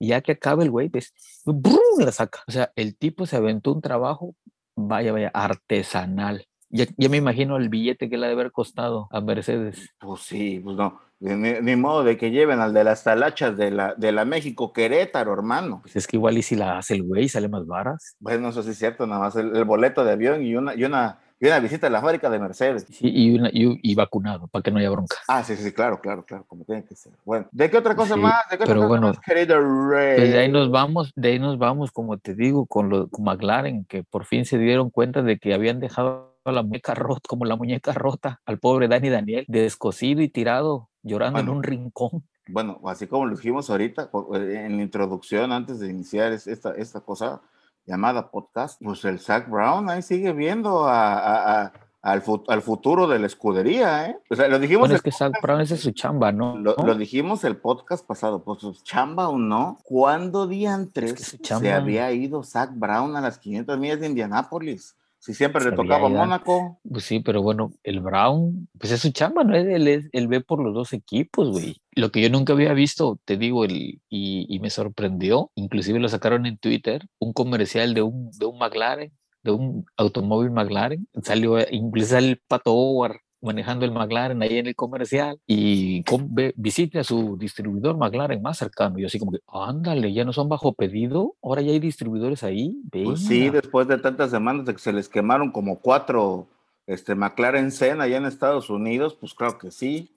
y 0.00 0.08
ya 0.08 0.20
que 0.22 0.32
acaba 0.32 0.62
el 0.64 0.70
güey, 0.70 0.88
pues, 0.88 1.12
¡brum! 1.44 1.78
la 1.98 2.10
saca. 2.12 2.40
O 2.48 2.52
sea, 2.52 2.72
el 2.76 2.96
tipo 2.96 3.26
se 3.26 3.36
aventó 3.36 3.72
un 3.72 3.80
trabajo, 3.80 4.34
vaya, 4.76 5.12
vaya, 5.12 5.28
artesanal. 5.32 6.46
Ya, 6.76 6.86
ya 6.96 7.08
me 7.08 7.18
imagino 7.18 7.56
el 7.56 7.68
billete 7.68 8.10
que 8.10 8.18
le 8.18 8.26
ha 8.26 8.28
de 8.28 8.34
haber 8.34 8.50
costado 8.50 9.06
a 9.12 9.20
Mercedes. 9.20 9.90
Pues 10.00 10.22
sí, 10.22 10.58
pues 10.58 10.76
no, 10.76 10.98
ni, 11.20 11.52
ni 11.62 11.76
modo 11.76 12.02
de 12.02 12.16
que 12.16 12.32
lleven 12.32 12.58
al 12.58 12.74
de 12.74 12.82
las 12.82 13.04
talachas 13.04 13.56
de 13.56 13.70
la, 13.70 13.94
de 13.94 14.10
la 14.10 14.24
México 14.24 14.72
Querétaro, 14.72 15.32
hermano. 15.32 15.78
Pues 15.82 15.94
es 15.94 16.08
que 16.08 16.16
igual 16.16 16.36
y 16.36 16.42
si 16.42 16.56
la 16.56 16.76
hace 16.78 16.94
el 16.94 17.04
güey, 17.04 17.28
sale 17.28 17.48
más 17.48 17.64
varas. 17.64 18.16
Bueno, 18.18 18.48
eso 18.48 18.60
sí 18.64 18.70
es 18.70 18.78
cierto, 18.78 19.06
nada 19.06 19.20
más 19.20 19.36
el, 19.36 19.54
el 19.54 19.64
boleto 19.64 20.04
de 20.04 20.10
avión 20.12 20.42
y 20.42 20.56
una, 20.56 20.74
y, 20.74 20.82
una, 20.82 21.20
y 21.38 21.46
una 21.46 21.60
visita 21.60 21.86
a 21.86 21.90
la 21.90 22.00
fábrica 22.00 22.28
de 22.28 22.40
Mercedes. 22.40 22.84
Sí, 22.90 23.08
y, 23.08 23.38
una- 23.38 23.50
y, 23.52 23.78
y 23.80 23.94
vacunado, 23.94 24.48
para 24.48 24.64
que 24.64 24.72
no 24.72 24.78
haya 24.80 24.90
bronca. 24.90 25.14
Ah, 25.28 25.44
sí, 25.44 25.54
sí, 25.54 25.70
claro, 25.70 26.00
claro, 26.00 26.24
claro, 26.24 26.44
como 26.48 26.64
tiene 26.64 26.84
que 26.84 26.96
ser. 26.96 27.12
Bueno, 27.24 27.46
¿de 27.52 27.70
qué 27.70 27.76
otra 27.78 27.94
cosa 27.94 28.14
Sí, 28.16 28.20
más? 28.20 28.34
¿De 28.50 28.56
qué 28.58 28.64
otra 28.64 28.74
cosa 28.74 28.88
bueno, 28.88 29.06
más, 29.10 29.20
querido 29.20 29.60
Rey? 29.90 30.16
Pues 30.16 30.32
de 30.32 30.38
ahí 30.40 30.50
nos 30.50 30.72
vamos, 30.72 31.12
de 31.14 31.28
ahí 31.28 31.38
nos 31.38 31.56
vamos, 31.56 31.92
como 31.92 32.18
te 32.18 32.34
digo, 32.34 32.66
con, 32.66 32.88
lo, 32.88 33.08
con 33.08 33.24
McLaren, 33.24 33.84
que 33.84 34.02
por 34.02 34.24
fin 34.24 34.44
se 34.44 34.58
dieron 34.58 34.90
cuenta 34.90 35.22
de 35.22 35.38
que 35.38 35.54
habían 35.54 35.78
dejado 35.78 36.33
a 36.44 36.52
la 36.52 36.62
muñeca 36.62 36.94
rota, 36.94 37.22
como 37.28 37.44
la 37.44 37.56
muñeca 37.56 37.92
rota, 37.92 38.40
al 38.44 38.58
pobre 38.58 38.88
Dani 38.88 39.08
Daniel, 39.08 39.44
descosido 39.48 40.20
y 40.22 40.28
tirado, 40.28 40.90
llorando 41.02 41.38
Bueno. 41.38 41.52
en 41.52 41.56
un 41.56 41.62
rincón. 41.62 42.24
Bueno, 42.46 42.80
así 42.86 43.06
como 43.06 43.24
lo 43.26 43.36
dijimos 43.36 43.70
ahorita 43.70 44.10
en 44.34 44.76
la 44.76 44.82
introducción, 44.82 45.52
antes 45.52 45.80
de 45.80 45.88
iniciar 45.88 46.32
es- 46.32 46.46
esta, 46.46 46.72
esta 46.72 47.00
cosa 47.00 47.40
llamada 47.86 48.30
podcast, 48.30 48.80
pues 48.82 49.04
el 49.06 49.18
Zach 49.18 49.48
Brown 49.48 49.88
ahí 49.88 50.02
sigue 50.02 50.32
viendo 50.32 50.84
a- 50.84 51.14
a- 51.14 51.62
a- 51.64 51.72
al, 52.02 52.20
fu- 52.20 52.44
al 52.48 52.60
futuro 52.60 53.06
de 53.06 53.18
la 53.18 53.26
escudería, 53.26 54.10
¿eh? 54.10 54.18
O 54.28 54.36
sea, 54.36 54.46
lo 54.48 54.58
dijimos, 54.58 54.80
Bueno, 54.80 54.96
es 54.96 55.00
que 55.00 55.10
Zach 55.10 55.32
Brown 55.40 55.62
esa 55.62 55.72
es 55.74 55.80
su 55.80 55.92
chamba, 55.92 56.32
¿no? 56.32 56.58
Lo, 56.58 56.74
lo 56.76 56.94
dijimos 56.96 57.44
el 57.44 57.56
podcast 57.56 58.06
pasado, 58.06 58.44
pues 58.44 58.60
su 58.60 58.74
chamba 58.82 59.28
o 59.30 59.38
no, 59.38 59.78
¿cuándo 59.84 60.46
diantres 60.46 61.12
Es 61.12 61.38
que 61.40 61.44
se 61.54 61.72
había 61.72 62.12
ido 62.12 62.42
Zach 62.42 62.70
Brown 62.74 63.16
a 63.16 63.22
las 63.22 63.38
500 63.38 63.78
millas 63.78 64.00
de 64.00 64.08
Indianápolis? 64.08 64.96
Si 65.24 65.32
siempre 65.32 65.64
le 65.64 65.72
tocaba 65.72 66.10
ido. 66.10 66.18
Mónaco. 66.18 66.78
Pues 66.86 67.04
sí, 67.04 67.20
pero 67.20 67.40
bueno, 67.40 67.72
el 67.82 68.00
Brown, 68.00 68.68
pues 68.78 68.92
es 68.92 69.00
su 69.00 69.10
chamba, 69.10 69.42
¿no? 69.42 69.56
Él, 69.56 69.88
él, 69.88 70.10
él 70.12 70.28
ve 70.28 70.42
por 70.42 70.62
los 70.62 70.74
dos 70.74 70.92
equipos, 70.92 71.48
güey. 71.48 71.78
Lo 71.92 72.10
que 72.10 72.20
yo 72.20 72.28
nunca 72.28 72.52
había 72.52 72.74
visto, 72.74 73.18
te 73.24 73.38
digo, 73.38 73.64
el, 73.64 74.02
y, 74.10 74.46
y 74.54 74.58
me 74.60 74.68
sorprendió, 74.68 75.50
inclusive 75.54 75.98
lo 75.98 76.10
sacaron 76.10 76.44
en 76.44 76.58
Twitter, 76.58 77.06
un 77.18 77.32
comercial 77.32 77.94
de 77.94 78.02
un, 78.02 78.32
de 78.32 78.44
un 78.44 78.58
McLaren, 78.58 79.12
de 79.42 79.50
un 79.50 79.86
automóvil 79.96 80.50
McLaren. 80.50 81.08
Salió, 81.22 81.56
incluso 81.70 82.08
sale 82.08 82.28
el 82.28 82.42
Pato 82.46 82.74
Howard 82.74 83.16
manejando 83.44 83.84
el 83.84 83.92
McLaren 83.92 84.42
ahí 84.42 84.58
en 84.58 84.66
el 84.66 84.74
comercial 84.74 85.38
y 85.46 86.02
ve- 86.30 86.54
visite 86.56 86.98
a 86.98 87.04
su 87.04 87.36
distribuidor 87.36 87.96
McLaren 87.96 88.42
más 88.42 88.58
cercano. 88.58 88.98
Y 88.98 89.02
yo 89.02 89.06
así 89.06 89.18
como 89.18 89.32
que, 89.32 89.40
ándale, 89.46 90.12
ya 90.12 90.24
no 90.24 90.32
son 90.32 90.48
bajo 90.48 90.72
pedido, 90.72 91.36
ahora 91.42 91.62
ya 91.62 91.72
hay 91.72 91.78
distribuidores 91.78 92.42
ahí. 92.42 92.76
Pues 92.90 93.20
sí, 93.26 93.40
venga". 93.40 93.60
después 93.60 93.86
de 93.86 93.98
tantas 93.98 94.30
semanas 94.30 94.66
de 94.66 94.72
que 94.72 94.78
se 94.80 94.92
les 94.92 95.08
quemaron 95.08 95.52
como 95.52 95.78
cuatro 95.78 96.48
este, 96.86 97.14
McLaren 97.14 97.70
Senna 97.70 98.04
allá 98.04 98.16
en 98.16 98.26
Estados 98.26 98.70
Unidos, 98.70 99.16
pues 99.18 99.34
claro 99.34 99.58
que 99.58 99.70
sí. 99.70 100.10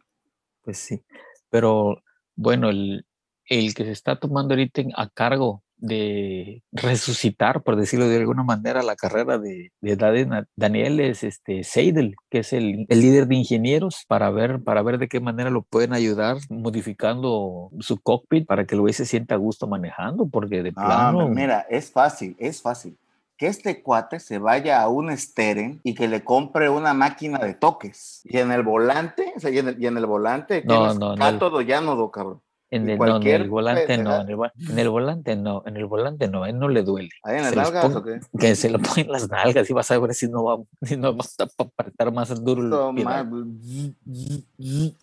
Pues 0.64 0.78
sí, 0.80 1.02
pero 1.50 2.02
bueno, 2.36 2.70
el, 2.70 3.06
el 3.46 3.74
que 3.74 3.86
se 3.86 3.92
está 3.92 4.20
tomando 4.20 4.54
ahorita 4.54 4.82
a 4.96 5.08
cargo 5.10 5.64
de 5.78 6.64
resucitar, 6.72 7.62
por 7.64 7.76
decirlo 7.76 8.08
de 8.08 8.18
alguna 8.18 8.44
manera, 8.44 8.82
la 8.84 8.96
carrera 8.96 9.38
de, 9.38 9.72
de 9.82 10.46
Daniel 10.56 11.00
es 11.00 11.24
este 11.24 11.64
Seidel, 11.64 12.16
que 12.30 12.40
es 12.40 12.54
el, 12.54 12.86
el 12.90 13.02
líder 13.02 13.28
de 13.28 13.36
ingenieros, 13.36 14.04
para 14.08 14.30
ver, 14.32 14.62
para 14.64 14.82
ver 14.82 14.98
de 14.98 15.08
qué 15.08 15.20
manera 15.20 15.50
lo 15.50 15.62
pueden 15.62 15.94
ayudar 15.94 16.38
modificando 16.50 17.70
su 17.80 18.00
cockpit 18.00 18.48
para 18.48 18.66
que 18.66 18.76
el 18.76 18.82
güey 18.82 18.94
se 18.94 19.06
sienta 19.06 19.36
a 19.36 19.38
gusto 19.38 19.68
manejando, 19.68 20.28
porque 20.28 20.64
de 20.64 20.74
Ah, 20.76 21.12
plano... 21.12 21.28
mira, 21.30 21.66
es 21.70 21.92
fácil, 21.92 22.36
es 22.40 22.62
fácil. 22.62 22.98
Que 23.38 23.46
este 23.46 23.84
cuate 23.84 24.20
se 24.20 24.40
vaya 24.40 24.82
a 24.82 24.90
un 24.90 25.16
Steren 25.16 25.80
y 25.84 25.94
que 25.94 26.08
le 26.08 26.24
compre 26.24 26.70
una 26.70 26.96
máquina 26.96 27.38
de 27.38 27.54
toques. 27.54 28.22
Y 28.24 28.38
en 28.40 28.52
el 28.52 28.64
volante, 28.64 29.32
o 29.36 29.40
sea, 29.40 29.52
y 29.52 29.60
en 29.60 29.68
el, 29.68 29.82
y 29.84 29.86
en 29.86 29.96
el 29.98 30.08
volante, 30.08 30.64
No, 30.66 30.94
no, 30.96 31.12
no, 31.12 31.16
cátodo 31.18 31.62
llanodo, 31.62 32.10
cabrón. 32.10 32.42
En 32.70 32.90
el, 32.90 32.98
no, 33.00 33.16
en 33.16 33.28
el 33.28 33.50
volante 33.50 33.98
no, 33.98 34.22
en 34.22 34.30
el, 34.30 34.36
vo- 34.36 34.52
en 34.70 34.80
el 34.80 34.90
volante 34.90 35.36
no, 35.38 35.64
en 35.66 35.78
el 35.78 35.86
volante 35.86 36.28
no, 36.28 36.46
él 36.46 36.60
no 36.60 36.68
le 36.68 36.84
duele. 36.84 37.10
Ahí 37.24 37.38
en 37.38 37.44
las 37.44 37.56
nalgas, 37.56 37.86
pon- 37.86 37.96
¿o 37.96 38.04
qué? 38.04 38.20
Que 38.38 38.56
se 38.56 38.70
lo 38.70 38.80
ponen 38.80 39.10
las 39.10 39.30
nalgas 39.30 39.70
y 39.70 39.74
vas 39.74 39.90
a 39.90 39.98
ver 40.00 40.14
si 40.14 40.28
no 40.28 40.44
va, 40.44 40.58
si 40.82 40.98
no 40.98 41.16
va 41.16 41.24
a 41.24 41.64
apretar 41.64 42.12
más 42.12 42.44
duro 42.44 42.62
el. 42.62 42.70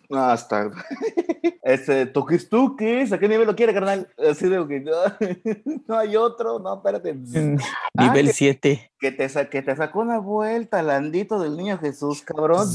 No, 0.09 0.17
hasta. 0.19 0.69
Este, 1.61 2.05
toques 2.05 2.47
tuques, 2.47 3.11
¿a 3.11 3.17
qué 3.17 3.27
nivel 3.27 3.47
lo 3.47 3.55
quiere, 3.55 3.73
carnal? 3.73 4.07
Así 4.19 4.47
de 4.47 4.67
que 4.67 4.81
no, 4.81 4.91
no 5.87 5.97
hay 5.97 6.15
otro, 6.15 6.59
no, 6.59 6.75
espérate. 6.75 7.15
Ah, 7.97 8.07
Nivel 8.07 8.31
7. 8.33 8.91
Que 8.99 9.11
te, 9.11 9.27
que 9.49 9.61
te 9.63 9.75
sacó 9.75 10.01
una 10.01 10.19
vuelta, 10.19 10.83
Landito 10.83 11.39
del 11.39 11.57
niño 11.57 11.79
Jesús, 11.79 12.21
cabrón. 12.21 12.67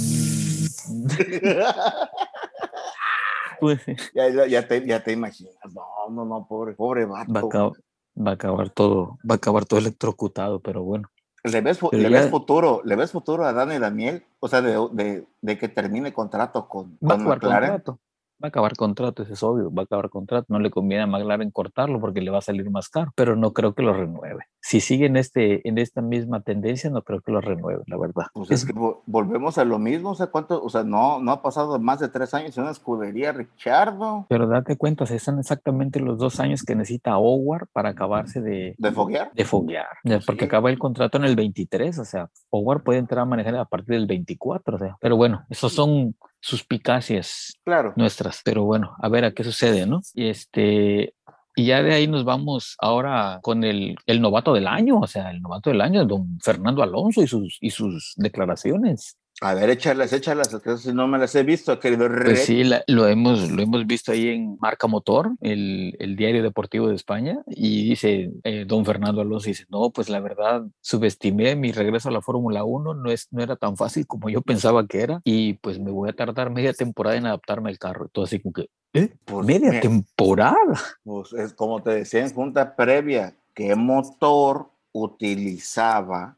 Pues, 3.61 3.81
ya, 4.14 4.47
ya, 4.47 4.67
te, 4.67 4.87
ya 4.87 5.02
te 5.02 5.12
imaginas. 5.12 5.55
No, 5.75 5.85
no, 6.11 6.25
no, 6.25 6.47
pobre, 6.47 6.75
pobre 6.75 7.05
vato. 7.05 7.33
va, 7.33 7.40
a 7.40 7.45
acabar, 7.45 7.73
va 8.17 8.31
a 8.31 8.35
acabar 8.35 8.71
todo, 8.71 9.19
va 9.29 9.35
a 9.35 9.37
acabar 9.37 9.64
todo 9.64 9.81
electrocutado, 9.81 10.61
pero 10.61 10.83
bueno. 10.83 11.11
¿Le 11.45 11.61
ves, 11.62 11.81
le 11.93 12.02
ya- 12.02 12.09
ves 12.11 12.31
futuro? 12.31 12.83
¿Le 12.85 12.97
ves 12.97 13.12
futuro 13.12 13.45
a 13.47 13.52
Dani 13.52 13.79
Daniel? 13.79 14.25
O 14.40 14.49
sea, 14.49 14.61
de, 14.61 14.73
de, 14.93 15.26
de 15.40 15.59
que 15.59 15.69
termine 15.69 16.12
contrato 16.12 16.69
con, 16.69 16.99
Va 17.02 17.14
a 17.14 17.17
con 17.19 17.29
McLaren. 17.29 17.71
contrato. 17.71 17.99
Va 18.42 18.47
a 18.47 18.49
acabar 18.49 18.75
contrato, 18.75 19.23
eso 19.23 19.35
es 19.35 19.42
obvio, 19.42 19.70
va 19.73 19.82
a 19.82 19.85
acabar 19.85 20.09
contrato. 20.09 20.47
No 20.49 20.59
le 20.61 20.70
conviene 20.70 21.02
a 21.04 21.06
McLaren 21.06 21.50
cortarlo 21.50 22.00
porque 22.00 22.20
le 22.23 22.30
va 22.30 22.38
a 22.38 22.42
salir 22.42 22.70
más 22.70 22.88
caro, 22.88 23.12
pero 23.14 23.37
no 23.37 23.52
creo 23.52 23.75
que 23.75 23.82
lo 23.82 23.92
renueve. 23.92 24.44
Si 24.62 24.80
sigue 24.80 25.06
en, 25.06 25.16
este, 25.16 25.66
en 25.68 25.76
esta 25.78 26.00
misma 26.00 26.40
tendencia, 26.42 26.88
no 26.90 27.02
creo 27.02 27.20
que 27.20 27.32
lo 27.32 27.40
renueve, 27.40 27.82
la 27.87 27.99
verdad. 27.99 28.25
Pues 28.32 28.50
es 28.50 28.64
que 28.64 28.73
vo- 28.75 29.00
volvemos 29.06 29.59
a 29.59 29.64
lo 29.64 29.78
mismo, 29.78 30.11
o 30.11 30.14
sea, 30.14 30.28
cuánto, 30.28 30.62
o 30.62 30.68
sea, 30.70 30.85
no, 30.85 31.20
no 31.20 31.32
ha 31.32 31.42
pasado 31.42 31.78
más 31.78 32.00
de 32.00 32.09
tres 32.09 32.32
años 32.35 32.56
en 32.56 32.62
una 32.62 32.73
escudería, 32.73 33.32
Richardo, 33.32 34.26
Pero 34.28 34.47
date 34.47 34.76
cuenta, 34.76 35.04
se 35.06 35.16
están 35.16 35.38
exactamente 35.38 36.00
los 36.00 36.18
dos 36.18 36.40
años 36.40 36.62
que 36.62 36.75
necesita 36.75 37.18
Howard 37.18 37.66
para 37.73 37.90
acabarse 37.90 38.40
de, 38.40 38.75
de 38.78 38.92
foguear. 38.92 39.30
de 39.35 39.44
foguear, 39.44 39.87
ya, 40.04 40.18
porque 40.25 40.40
Sí. 40.40 40.47
acaba 40.47 40.70
el 40.70 40.78
contrato 40.78 41.18
en 41.18 41.25
el 41.25 41.37
23, 41.37 41.99
o 41.99 42.04
sea, 42.04 42.30
Howard 42.50 42.82
puede 42.82 42.99
entrar 42.99 43.20
a 43.20 43.25
manejar 43.26 43.54
a 43.56 43.64
partir 43.66 43.97
del 43.97 44.06
24, 44.06 44.76
o 44.76 44.78
sea, 44.78 44.97
pero 45.00 45.16
bueno, 45.16 45.44
esos 45.50 45.73
son 45.73 46.14
suspicacias 46.40 47.54
Claro. 47.64 47.92
nuestras, 47.97 48.40
pero 48.44 48.64
bueno, 48.64 48.97
a 49.00 49.09
ver 49.09 49.25
a 49.25 49.32
qué 49.32 49.44
sucede, 49.44 49.87
¿no? 49.87 50.00
Y 50.14 50.28
este, 50.28 51.14
y 51.56 51.66
ya 51.66 51.82
de 51.82 51.94
ahí 51.94 52.06
nos 52.06 52.25
vamos 52.25 52.76
ahora 52.78 53.38
con 53.42 53.64
el, 53.64 53.97
el 54.06 54.20
novato 54.20 54.52
del 54.54 54.66
año, 54.66 54.99
o 55.00 55.06
sea, 55.06 55.30
el 55.30 55.42
novato 55.42 55.70
del 55.70 55.80
año, 55.80 56.04
don 56.04 56.38
Fernando 56.40 56.82
Alonso 56.82 57.23
y 57.23 57.26
sus, 57.26 57.59
y 57.61 57.70
sus 57.70 58.14
declaraciones. 58.16 59.16
A 59.42 59.54
ver, 59.54 59.70
échalas, 59.70 60.12
échalas, 60.12 60.54
que 60.62 60.76
si 60.76 60.92
no 60.92 61.09
me 61.09 61.16
las 61.16 61.35
he 61.35 61.42
visto, 61.42 61.78
querido. 61.80 62.06
Pues 62.09 62.40
sí, 62.44 62.62
la- 62.62 62.85
lo, 62.87 63.09
hemos, 63.09 63.50
lo 63.50 63.62
hemos 63.62 63.87
visto 63.87 64.12
ahí 64.12 64.28
en 64.28 64.59
Marca 64.61 64.87
Motor, 64.87 65.30
el, 65.40 65.97
el 65.99 66.14
diario 66.14 66.42
deportivo 66.42 66.88
de 66.88 66.94
España, 66.97 67.40
y 67.47 67.88
dice 67.88 68.32
eh, 68.44 68.64
don 68.66 68.85
Fernando 68.85 69.23
Alonso, 69.23 69.47
dice, 69.49 69.64
no, 69.70 69.90
pues 69.90 70.11
la 70.11 70.20
verdad, 70.20 70.64
subestimé 70.82 71.56
mi 71.56 71.73
regreso 71.73 72.11
a 72.11 72.12
la 72.12 72.20
Fórmula 72.20 72.64
1, 72.64 72.92
no, 72.94 73.11
es, 73.11 73.28
no 73.30 73.42
era 73.42 73.56
tan 73.56 73.78
fácil 73.78 74.06
como 74.06 74.28
yo 74.28 74.42
pensaba 74.42 74.87
que 74.87 75.00
era, 75.00 75.20
y 75.25 75.54
pues 75.54 75.78
me 75.78 75.90
voy 75.90 76.11
a 76.11 76.12
tardar 76.12 76.50
media 76.50 76.75
temporada 76.75 77.16
en 77.16 77.25
adaptarme 77.25 77.70
al 77.70 77.78
carro. 77.78 78.04
Y 78.06 78.09
todo 78.11 78.26
así 78.26 78.40
como 78.40 78.52
que, 78.52 78.68
¿eh? 78.92 79.14
Pues, 79.25 79.47
¿Media 79.47 79.70
mira, 79.70 79.80
temporada? 79.80 80.78
pues 81.02 81.32
es 81.32 81.54
como 81.54 81.82
te 81.82 81.90
decía 81.90 82.20
en 82.20 82.35
junta 82.35 82.76
previa, 82.76 83.35
¿qué 83.54 83.75
motor 83.75 84.68
utilizaba 84.92 86.37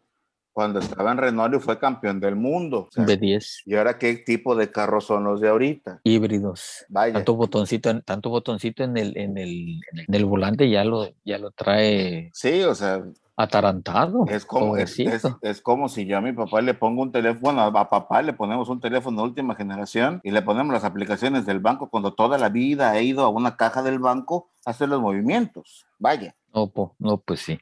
cuando 0.53 0.79
estaba 0.81 1.13
en 1.13 1.19
Renault 1.19 1.55
y 1.55 1.59
fue 1.59 1.79
campeón 1.79 2.21
del 2.21 2.37
mundo? 2.37 2.89
O 2.89 2.91
sea, 2.91 3.05
B10, 3.05 3.63
y 3.65 3.75
ahora, 3.75 3.99
¿qué 3.99 4.15
tipo 4.17 4.55
de 4.55 4.71
carros 4.71 5.05
son 5.07 5.25
los 5.25 5.41
de 5.41 5.49
ahorita? 5.49 6.01
híbridos. 6.05 6.85
Vaya. 6.89 7.15
Tanto 7.15 7.35
botoncito, 7.35 7.91
en, 7.91 8.03
tanto 8.03 8.31
botoncito 8.31 8.85
en 8.85 8.97
el, 8.97 9.17
en 9.17 9.39
el, 9.39 9.81
en 10.07 10.15
el, 10.15 10.25
volante 10.25 10.69
ya 10.69 10.85
lo, 10.85 11.09
ya 11.25 11.39
lo 11.39 11.51
trae 11.53 12.31
Sí, 12.35 12.63
o 12.63 12.75
sea, 12.75 13.03
atarantado. 13.37 14.27
Es 14.29 14.45
como, 14.45 14.77
es, 14.77 14.99
es- 14.99 15.61
como 15.63 15.89
si 15.89 16.07
yo 16.07 16.19
a 16.19 16.21
mi 16.21 16.33
papá 16.33 16.61
le 16.61 16.75
pongo 16.75 17.03
un 17.03 17.13
teléfono, 17.13 17.61
a 17.63 17.89
papá 17.89 18.23
le 18.23 18.33
ponemos 18.33 18.69
un 18.69 18.81
teléfono 18.81 19.19
de 19.23 19.29
última 19.29 19.55
generación 19.55 20.21
y 20.23 20.31
le 20.31 20.43
ponemos 20.43 20.73
las 20.73 20.85
aplicaciones 20.85 21.47
del 21.47 21.61
banco 21.61 21.89
cuando 21.91 22.15
toda 22.15 22.39
la 22.39 22.49
vida 22.49 22.97
he 22.99 23.05
ido 23.05 23.25
a 23.25 23.29
una 23.29 23.57
caja 23.57 23.83
del 23.83 23.99
banco 23.99 24.51
a 24.65 24.71
hacer 24.71 24.89
los 24.89 25.01
movimientos. 25.01 25.87
Vaya, 25.99 26.35
No, 26.55 26.69
po- 26.69 26.95
no, 26.99 27.17
pues 27.19 27.41
sí. 27.41 27.59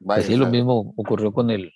vaya. 0.00 0.16
Pues 0.22 0.26
sí, 0.26 0.34
o 0.34 0.38
lo 0.38 0.46
mismo 0.48 0.92
ocurrió 0.96 1.32
con 1.32 1.50
el, 1.50 1.72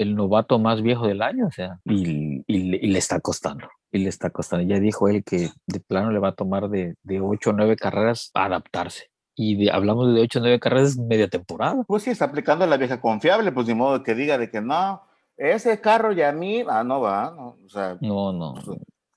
el 0.00 0.14
novato 0.14 0.58
más 0.58 0.82
viejo 0.82 1.06
del 1.06 1.22
año, 1.22 1.46
o 1.46 1.50
sea, 1.50 1.78
y, 1.84 2.42
y 2.46 2.58
le, 2.70 2.76
y 2.78 2.86
le 2.88 2.98
está 2.98 3.20
costando, 3.20 3.68
y 3.92 3.98
le 3.98 4.08
está 4.08 4.30
costando. 4.30 4.66
Ya 4.66 4.80
dijo 4.80 5.08
él 5.08 5.22
que 5.24 5.50
de 5.66 5.80
plano 5.80 6.10
le 6.10 6.18
va 6.18 6.28
a 6.28 6.34
tomar 6.34 6.68
de, 6.70 6.94
de 7.02 7.20
8 7.20 7.50
o 7.50 7.52
9 7.52 7.76
carreras 7.76 8.30
adaptarse. 8.34 9.10
Y 9.36 9.56
de- 9.64 9.70
hablamos 9.70 10.14
de 10.14 10.20
8 10.22 10.38
o 10.38 10.42
9 10.42 10.58
carreras 10.60 10.96
media 10.98 11.28
temporada. 11.28 11.84
Pues 11.86 12.02
sí, 12.02 12.10
está 12.10 12.24
aplicando 12.26 12.66
la 12.66 12.76
vieja 12.76 13.00
confiable, 13.00 13.52
pues 13.52 13.66
ni 13.66 13.74
modo 13.74 14.02
que 14.02 14.14
diga 14.14 14.38
de 14.38 14.50
que 14.50 14.60
no, 14.60 15.02
ese 15.36 15.80
carro 15.80 16.12
ya 16.12 16.30
a 16.30 16.32
mí, 16.32 16.64
ah, 16.68 16.82
no 16.84 17.00
va, 17.00 17.32
no, 17.36 17.56
o 17.64 17.68
sea, 17.68 17.96
No, 18.00 18.32
no. 18.32 18.54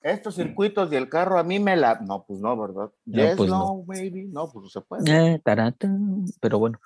estos 0.02 0.36
circuitos 0.36 0.92
y 0.92 0.96
el 0.98 1.08
carro 1.10 1.38
a 1.40 1.44
mí 1.44 1.60
me 1.60 1.76
la, 1.76 2.00
no, 2.02 2.26
pues 2.28 2.40
no, 2.42 2.58
¿verdad? 2.58 2.90
No, 3.06 3.22
Yes, 3.24 3.36
pues 3.38 3.50
no, 3.50 3.58
no. 3.60 3.84
maybe, 3.88 4.26
no, 4.32 4.50
pues 4.52 4.64
no 4.64 4.70
se 4.70 4.82
puede. 4.82 5.34
Eh, 5.36 5.40
tarata, 5.44 5.90
Pero 6.42 6.60
bueno, 6.60 6.80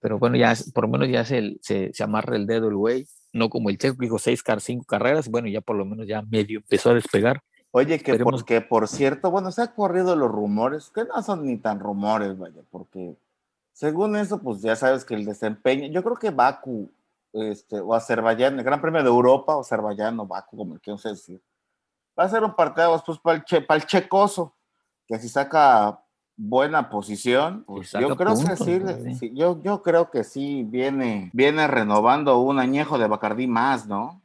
pero 0.00 0.18
bueno, 0.18 0.36
ya 0.36 0.52
por 0.74 0.84
lo 0.84 0.90
menos 0.90 1.08
ya 1.08 1.24
se, 1.24 1.56
se, 1.62 1.90
se 1.92 2.02
amarra 2.04 2.36
el 2.36 2.46
dedo 2.46 2.68
el 2.68 2.76
güey. 2.76 3.06
No 3.36 3.50
como 3.50 3.68
el 3.70 3.76
checo 3.78 3.96
que 3.98 4.06
dijo 4.06 4.18
6 4.18 4.42
car 4.42 4.60
5 4.60 4.84
carreras, 4.86 5.28
bueno, 5.28 5.46
ya 5.48 5.60
por 5.60 5.76
lo 5.76 5.84
menos 5.84 6.06
ya 6.06 6.22
medio 6.22 6.58
empezó 6.60 6.90
a 6.90 6.94
despegar. 6.94 7.42
Oye, 7.70 7.98
que 7.98 8.12
Esperemos- 8.12 8.40
porque 8.40 8.62
por 8.62 8.88
cierto, 8.88 9.30
bueno, 9.30 9.52
se 9.52 9.60
han 9.62 9.68
corrido 9.68 10.16
los 10.16 10.30
rumores, 10.30 10.90
que 10.94 11.04
no 11.04 11.22
son 11.22 11.44
ni 11.44 11.58
tan 11.58 11.78
rumores, 11.78 12.38
vaya, 12.38 12.62
porque 12.70 13.14
según 13.72 14.16
eso, 14.16 14.38
pues 14.40 14.62
ya 14.62 14.74
sabes 14.74 15.04
que 15.04 15.14
el 15.14 15.26
desempeño, 15.26 15.86
yo 15.88 16.02
creo 16.02 16.16
que 16.16 16.30
Baku, 16.30 16.90
este, 17.34 17.78
o 17.80 17.92
Azerbaiyán, 17.92 18.58
el 18.58 18.64
Gran 18.64 18.80
Premio 18.80 19.02
de 19.02 19.08
Europa, 19.08 19.54
o 19.56 19.60
Azerbaiyán 19.60 20.18
o 20.20 20.26
Baku, 20.26 20.56
como 20.56 20.74
el 20.74 20.80
que 20.80 20.90
no 20.90 20.96
sé 20.96 21.10
decir, 21.10 21.42
va 22.18 22.24
a 22.24 22.28
ser 22.30 22.42
un 22.42 22.54
partido 22.54 23.02
pues 23.04 23.18
para 23.18 23.36
el, 23.36 23.44
che, 23.44 23.60
para 23.60 23.78
el 23.78 23.86
checoso, 23.86 24.54
que 25.06 25.18
si 25.18 25.28
saca 25.28 26.00
buena 26.36 26.88
posición, 26.90 27.64
pues 27.66 27.92
yo 27.92 28.14
creo 28.16 28.34
puntos, 28.34 28.58
que 28.58 28.64
sí, 28.64 28.80
sí. 29.04 29.14
sí, 29.14 29.32
yo, 29.34 29.60
yo 29.62 29.82
creo 29.82 30.10
que 30.10 30.22
sí 30.24 30.64
viene, 30.64 31.30
viene 31.32 31.66
renovando 31.66 32.38
un 32.40 32.58
añejo 32.58 32.98
de 32.98 33.08
Bacardí 33.08 33.46
más, 33.46 33.86
¿no? 33.86 34.22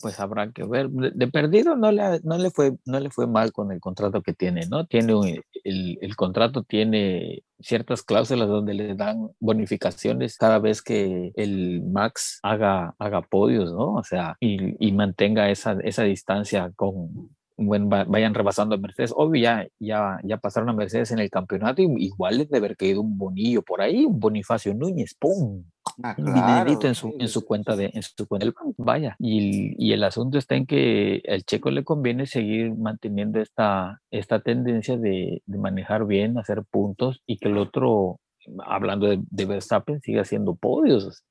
Pues 0.00 0.20
habrá 0.20 0.50
que 0.52 0.64
ver. 0.64 0.88
De, 0.88 1.10
de 1.10 1.28
perdido 1.28 1.76
no 1.76 1.92
le, 1.92 2.20
no, 2.24 2.38
le 2.38 2.50
fue, 2.50 2.76
no 2.86 2.98
le 2.98 3.10
fue 3.10 3.26
mal 3.26 3.52
con 3.52 3.70
el 3.72 3.78
contrato 3.80 4.22
que 4.22 4.32
tiene, 4.32 4.66
¿no? 4.70 4.86
Tiene 4.86 5.14
un- 5.14 5.40
el, 5.64 5.98
el 6.00 6.16
contrato 6.16 6.62
tiene 6.62 7.42
ciertas 7.60 8.02
cláusulas 8.02 8.48
donde 8.48 8.72
le 8.72 8.94
dan 8.94 9.28
bonificaciones 9.38 10.38
cada 10.38 10.58
vez 10.60 10.80
que 10.80 11.32
el 11.36 11.82
Max 11.82 12.38
haga, 12.42 12.94
haga 12.98 13.20
podios, 13.20 13.70
¿no? 13.72 13.94
O 13.96 14.02
sea, 14.02 14.36
y, 14.40 14.76
y 14.86 14.92
mantenga 14.92 15.50
esa, 15.50 15.76
esa 15.84 16.04
distancia 16.04 16.70
con, 16.74 17.35
bueno, 17.56 17.88
va- 17.88 18.04
vayan 18.04 18.34
rebasando 18.34 18.74
a 18.74 18.78
Mercedes. 18.78 19.12
Obvio, 19.16 19.42
ya, 19.42 19.66
ya, 19.78 20.18
ya 20.22 20.36
pasaron 20.38 20.68
a 20.68 20.72
Mercedes 20.72 21.10
en 21.12 21.18
el 21.18 21.30
campeonato 21.30 21.82
y 21.82 21.86
igual 21.98 22.38
les 22.38 22.48
debe 22.50 22.66
haber 22.66 22.76
caído 22.76 23.00
un 23.00 23.16
bonillo 23.18 23.62
por 23.62 23.80
ahí, 23.80 24.04
un 24.04 24.20
Bonifacio 24.20 24.74
Núñez, 24.74 25.14
¡pum! 25.18 25.64
Ah, 26.02 26.14
un 26.18 26.24
claro, 26.26 26.46
dinerito 26.64 26.88
en 26.88 26.94
su, 26.94 27.14
en 27.18 27.28
su 27.28 27.44
cuenta 27.46 27.74
de 27.76 27.90
en 27.94 28.02
su 28.02 28.26
cuenta 28.26 28.44
del 28.44 28.52
banco, 28.52 28.74
vaya. 28.76 29.16
Y, 29.18 29.38
el- 29.38 29.74
y 29.78 29.92
el 29.92 30.04
asunto 30.04 30.36
está 30.36 30.54
en 30.56 30.66
que 30.66 31.22
al 31.28 31.44
checo 31.44 31.70
le 31.70 31.84
conviene 31.84 32.26
seguir 32.26 32.74
manteniendo 32.74 33.40
esta, 33.40 34.02
esta 34.10 34.40
tendencia 34.40 34.96
de, 34.98 35.42
de 35.46 35.58
manejar 35.58 36.06
bien, 36.06 36.36
hacer 36.38 36.62
puntos 36.70 37.22
y 37.26 37.38
que 37.38 37.48
el 37.48 37.56
otro, 37.56 38.20
hablando 38.66 39.06
de, 39.06 39.20
de 39.30 39.44
Verstappen, 39.46 40.00
siga 40.02 40.22
haciendo 40.22 40.54
podios. 40.56 41.24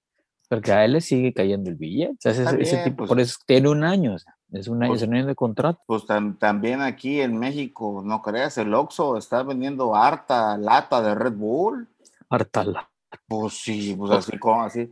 Porque 0.47 0.71
a 0.71 0.85
él 0.85 0.93
le 0.93 1.01
sigue 1.01 1.33
cayendo 1.33 1.69
el 1.71 1.75
billete. 1.75 2.11
O 2.13 2.17
sea, 2.19 2.31
ese, 2.31 2.43
Está 2.43 2.55
ese 2.57 2.75
bien, 2.75 2.83
tipo, 2.85 2.97
pues. 2.97 3.09
por 3.09 3.19
eso 3.19 3.37
tiene 3.47 3.67
un 3.69 3.83
año, 3.83 4.13
o 4.13 4.19
sea, 4.19 4.34
es 4.51 4.67
un 4.67 4.81
año, 4.83 4.91
Pues- 4.91 5.01
es 5.01 5.07
un 5.07 5.15
año 5.15 5.25
de 5.25 5.35
contrato. 5.35 5.81
Pues 5.87 6.03
tam- 6.05 6.37
también 6.37 6.81
aquí 6.81 7.21
en 7.21 7.37
México, 7.37 8.01
no 8.05 8.21
creas, 8.21 8.57
el 8.57 8.73
Oxxo 8.73 9.17
está 9.17 9.43
vendiendo 9.43 9.95
harta 9.95 10.57
lata 10.57 11.01
de 11.01 11.15
Red 11.15 11.33
Bull. 11.33 11.87
Hartala. 12.29 12.89
Pues 13.27 13.53
sí, 13.53 13.95
pues 13.97 14.11
así 14.11 14.37
como 14.39 14.63
así, 14.63 14.91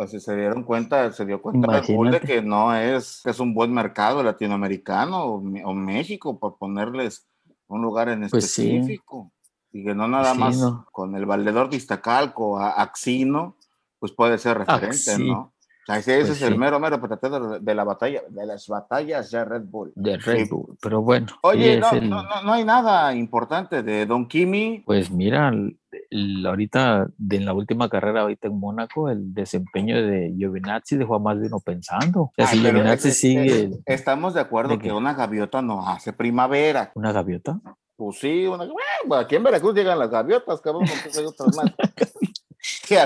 así 0.00 0.20
se 0.20 0.36
dieron 0.36 0.62
cuenta, 0.64 1.10
se 1.12 1.24
dio 1.24 1.40
cuenta 1.42 1.80
Red 1.80 1.94
Bull 1.94 2.10
de 2.10 2.20
que 2.20 2.42
no 2.42 2.74
es, 2.74 3.20
que 3.24 3.30
es 3.30 3.40
un 3.40 3.54
buen 3.54 3.72
mercado 3.72 4.22
latinoamericano 4.22 5.24
o, 5.24 5.74
México, 5.74 6.38
por 6.38 6.56
ponerles 6.58 7.26
un 7.66 7.82
lugar 7.82 8.08
en 8.10 8.28
Pues 8.28 8.50
sí. 8.52 8.74
específico. 8.76 9.30
Y 9.72 9.82
que 9.84 9.94
no 9.94 10.06
nada 10.06 10.34
Sí, 10.34 10.38
más 10.38 10.56
no. 10.58 10.86
con 10.92 11.16
el 11.16 11.26
valedor 11.26 11.68
de 11.68 11.76
Iztacalco, 11.76 12.58
a 12.60 12.70
Axino, 12.80 13.56
pues 13.98 14.12
puede 14.12 14.38
ser 14.38 14.58
referente, 14.58 15.10
Axi. 15.12 15.28
¿no? 15.30 15.52
Sea, 15.86 15.98
ese, 15.98 16.18
Pues 16.20 16.30
es 16.30 16.42
el 16.42 16.56
mero, 16.56 16.80
mero 16.80 16.98
pretendor 17.00 17.60
de, 17.60 17.74
la 17.74 17.84
batalla, 17.84 18.22
de 18.30 18.46
las 18.46 18.66
batallas 18.68 19.30
de 19.30 19.44
Red 19.44 19.62
Bull. 19.66 19.92
de 19.94 20.16
Red 20.16 20.44
Sí. 20.44 20.50
Bull. 20.50 20.78
Pero 20.80 21.02
bueno, 21.02 21.26
Oye, 21.42 21.78
no, 21.78 21.90
el- 21.92 22.08
no, 22.08 22.22
no, 22.22 22.42
no 22.42 22.52
hay 22.54 22.64
nada 22.64 23.14
importante 23.14 23.82
de 23.82 24.06
Don 24.06 24.26
Kimi. 24.26 24.82
Pues 24.86 25.10
mira, 25.10 25.48
el- 25.50 25.78
el- 26.10 26.46
ahorita 26.46 27.08
de 27.18 27.36
en 27.36 27.44
la 27.44 27.52
última 27.52 27.90
carrera 27.90 28.22
ahorita 28.22 28.48
en 28.48 28.58
Mónaco, 28.58 29.10
el 29.10 29.34
desempeño 29.34 30.00
de 30.06 30.32
Giovinazzi 30.36 30.96
dejó 30.96 31.16
a 31.16 31.18
más 31.18 31.38
de 31.38 31.48
uno 31.48 31.60
pensando. 31.60 32.22
O 32.22 32.32
sea, 32.34 32.46
Ay, 32.48 32.56
si 32.58 32.62
pero 32.64 32.74
Giovinazzi 32.78 33.08
es- 33.08 33.14
es- 33.14 33.20
sigue 33.20 33.70
Estamos 33.84 34.32
de 34.32 34.40
acuerdo 34.40 34.70
¿De 34.70 34.78
que 34.78 34.88
qué? 34.88 34.92
una 34.94 35.12
gaviota 35.12 35.60
no 35.60 35.86
hace 35.86 36.12
primavera. 36.14 36.92
una 36.94 37.12
gaviota, 37.12 37.60
Pues 37.96 38.18
sí, 38.18 38.46
una, 38.46 38.64
bueno, 39.06 39.22
aquí 39.22 39.36
en 39.36 39.42
Veracruz 39.44 39.74
llegan 39.74 39.98
las 39.98 40.10
gaviotas, 40.10 40.60
cabrón, 40.62 40.84
hay 40.84 41.24
otras 41.26 41.54
más. 41.56 41.66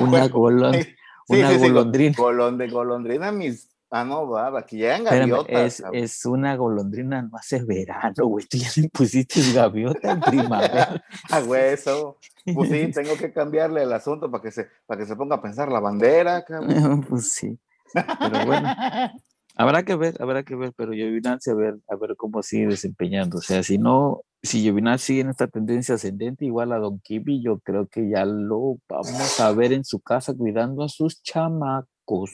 A 0.00 0.04
una. 0.04 0.70
Sí, 1.28 1.36
una 1.38 1.48
sí, 1.50 1.54
sí, 1.54 1.60
go- 1.60 1.68
golondrina. 1.68 2.16
golondrina, 2.70 3.32
mis. 3.32 3.68
Ah, 3.90 4.04
no, 4.04 4.28
va, 4.28 4.58
aquí 4.58 4.76
llegan 4.76 5.02
Espérame, 5.06 5.30
gaviotas. 5.30 5.80
es, 5.80 5.84
es 5.92 6.26
una 6.26 6.56
golondrina, 6.56 7.22
no 7.22 7.38
hace 7.38 7.64
verano, 7.64 8.26
güey. 8.26 8.44
Tú 8.46 8.58
ya 8.58 8.68
le 8.76 8.88
pusiste 8.90 9.40
gaviota 9.54 10.12
en 10.12 10.20
primavera. 10.20 11.02
A 11.30 11.40
hueso. 11.40 12.18
Pues 12.54 12.68
sí, 12.68 12.90
tengo 12.94 13.16
que 13.16 13.32
cambiarle 13.32 13.82
el 13.84 13.92
asunto 13.94 14.30
para 14.30 14.42
que 14.42 14.50
se, 14.50 14.68
para 14.86 15.00
que 15.00 15.06
se 15.06 15.16
ponga 15.16 15.36
a 15.36 15.42
pensar 15.42 15.70
la 15.72 15.80
bandera, 15.80 16.44
cabrón. 16.44 17.02
pues 17.08 17.32
sí. 17.32 17.58
Pero 17.94 18.44
bueno, 18.44 18.68
habrá 19.56 19.82
que 19.82 19.96
ver, 19.96 20.20
habrá 20.20 20.42
que 20.42 20.54
ver, 20.54 20.74
pero 20.76 20.92
Giovinazzi 20.92 21.50
a 21.50 21.54
ver, 21.54 21.78
a 21.88 21.96
ver 21.96 22.14
cómo 22.16 22.42
sigue 22.42 22.66
desempeñando. 22.66 23.38
O 23.38 23.40
sea, 23.40 23.62
si 23.62 23.78
no, 23.78 24.20
si 24.42 24.62
Giovinazzi 24.62 25.04
sigue 25.06 25.20
en 25.22 25.30
esta 25.30 25.48
tendencia 25.48 25.96
ascendente, 25.96 26.44
igual 26.44 26.72
a 26.72 26.78
Don 26.78 27.00
Kibi, 27.00 27.42
yo 27.42 27.58
creo 27.58 27.86
que 27.86 28.08
ya 28.08 28.24
lo 28.24 28.76
vamos 28.88 29.40
a 29.40 29.52
ver 29.52 29.72
en 29.72 29.84
su 29.84 30.00
casa 30.00 30.34
cuidando 30.34 30.82
a 30.84 30.88
sus 30.88 31.22
chamacos. 31.22 32.30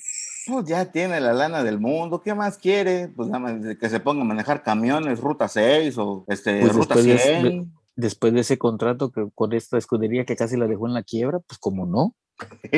Pues 0.47 0.67
ya 0.67 0.93
tiene 0.93 1.21
la 1.21 1.33
lana 1.33 1.65
del 1.65 1.81
mundo, 1.81 2.21
¿qué 2.23 2.35
más 2.35 2.59
quiere? 2.59 3.09
Pues 3.09 3.29
nada 3.29 3.39
más 3.41 3.77
que 3.77 3.89
se 3.89 4.01
ponga 4.01 4.23
a 4.23 4.25
manejar 4.27 4.63
camiones, 4.63 5.19
ruta 5.21 5.49
6 5.49 5.97
o 5.99 6.25
este, 6.29 6.61
Pues 6.61 6.73
ruta 6.75 6.95
después 6.95 7.05
de- 7.07 7.41
100. 7.51 7.73
Después 7.97 8.33
de 8.35 8.41
ese 8.41 8.59
contrato 8.59 9.11
que 9.13 9.29
con 9.35 9.53
esta 9.53 9.79
escudería 9.79 10.25
que 10.25 10.35
casi 10.37 10.57
la 10.57 10.67
dejó 10.67 10.89
en 10.89 10.95
la 10.95 11.05
quiebra, 11.05 11.39
pues 11.39 11.59
como 11.59 11.87
no, 11.87 12.15